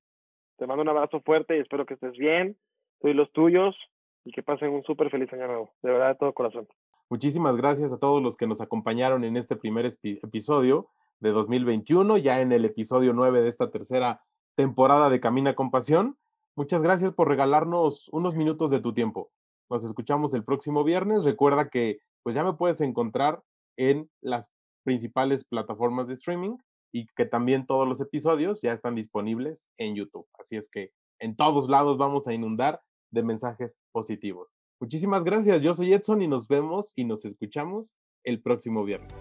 Te 0.56 0.66
mando 0.66 0.82
un 0.82 0.88
abrazo 0.88 1.20
fuerte 1.20 1.56
y 1.56 1.60
espero 1.60 1.86
que 1.86 1.94
estés 1.94 2.16
bien. 2.16 2.56
Soy 3.00 3.14
los 3.14 3.30
tuyos 3.32 3.76
y 4.24 4.32
que 4.32 4.42
pasen 4.42 4.70
un 4.70 4.82
súper 4.84 5.10
feliz 5.10 5.32
año 5.32 5.46
nuevo. 5.46 5.74
De 5.82 5.90
verdad, 5.90 6.08
de 6.08 6.14
todo 6.16 6.32
corazón. 6.32 6.68
Muchísimas 7.08 7.56
gracias 7.56 7.92
a 7.92 7.98
todos 7.98 8.22
los 8.22 8.36
que 8.36 8.46
nos 8.46 8.60
acompañaron 8.60 9.24
en 9.24 9.36
este 9.36 9.56
primer 9.56 9.92
episodio 10.02 10.88
de 11.20 11.30
2021, 11.30 12.16
ya 12.18 12.40
en 12.40 12.52
el 12.52 12.64
episodio 12.64 13.12
9 13.12 13.42
de 13.42 13.48
esta 13.48 13.70
tercera 13.70 14.22
temporada 14.54 15.10
de 15.10 15.20
Camina 15.20 15.54
con 15.54 15.70
Pasión. 15.70 16.16
Muchas 16.56 16.82
gracias 16.82 17.12
por 17.12 17.28
regalarnos 17.28 18.08
unos 18.10 18.34
minutos 18.34 18.70
de 18.70 18.80
tu 18.80 18.92
tiempo. 18.92 19.30
Nos 19.70 19.84
escuchamos 19.84 20.34
el 20.34 20.44
próximo 20.44 20.84
viernes. 20.84 21.24
Recuerda 21.24 21.68
que 21.68 22.00
pues 22.22 22.36
ya 22.36 22.44
me 22.44 22.52
puedes 22.54 22.80
encontrar 22.80 23.42
en 23.76 24.10
las 24.20 24.50
principales 24.84 25.44
plataformas 25.44 26.08
de 26.08 26.14
streaming 26.14 26.56
y 26.92 27.06
que 27.16 27.24
también 27.24 27.66
todos 27.66 27.88
los 27.88 28.00
episodios 28.00 28.60
ya 28.60 28.72
están 28.72 28.94
disponibles 28.94 29.68
en 29.78 29.94
YouTube. 29.94 30.26
Así 30.38 30.56
es 30.56 30.68
que 30.68 30.92
en 31.18 31.36
todos 31.36 31.68
lados 31.68 31.96
vamos 31.96 32.28
a 32.28 32.34
inundar 32.34 32.82
de 33.10 33.22
mensajes 33.22 33.80
positivos. 33.92 34.48
Muchísimas 34.80 35.24
gracias, 35.24 35.62
yo 35.62 35.72
soy 35.74 35.92
Edson 35.94 36.22
y 36.22 36.28
nos 36.28 36.48
vemos 36.48 36.92
y 36.96 37.04
nos 37.04 37.24
escuchamos 37.24 37.96
el 38.24 38.42
próximo 38.42 38.84
viernes. 38.84 39.12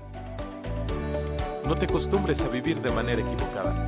No 1.65 1.77
te 1.77 1.85
acostumbres 1.85 2.43
a 2.43 2.49
vivir 2.49 2.81
de 2.81 2.91
manera 2.91 3.21
equivocada. 3.21 3.87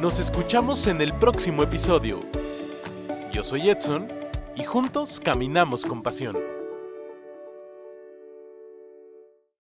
Nos 0.00 0.20
escuchamos 0.20 0.86
en 0.88 1.00
el 1.00 1.14
próximo 1.14 1.62
episodio. 1.62 2.20
Yo 3.32 3.42
soy 3.42 3.70
Edson 3.70 4.08
y 4.54 4.62
juntos 4.62 5.20
caminamos 5.20 5.86
con 5.86 6.02
pasión. 6.02 6.55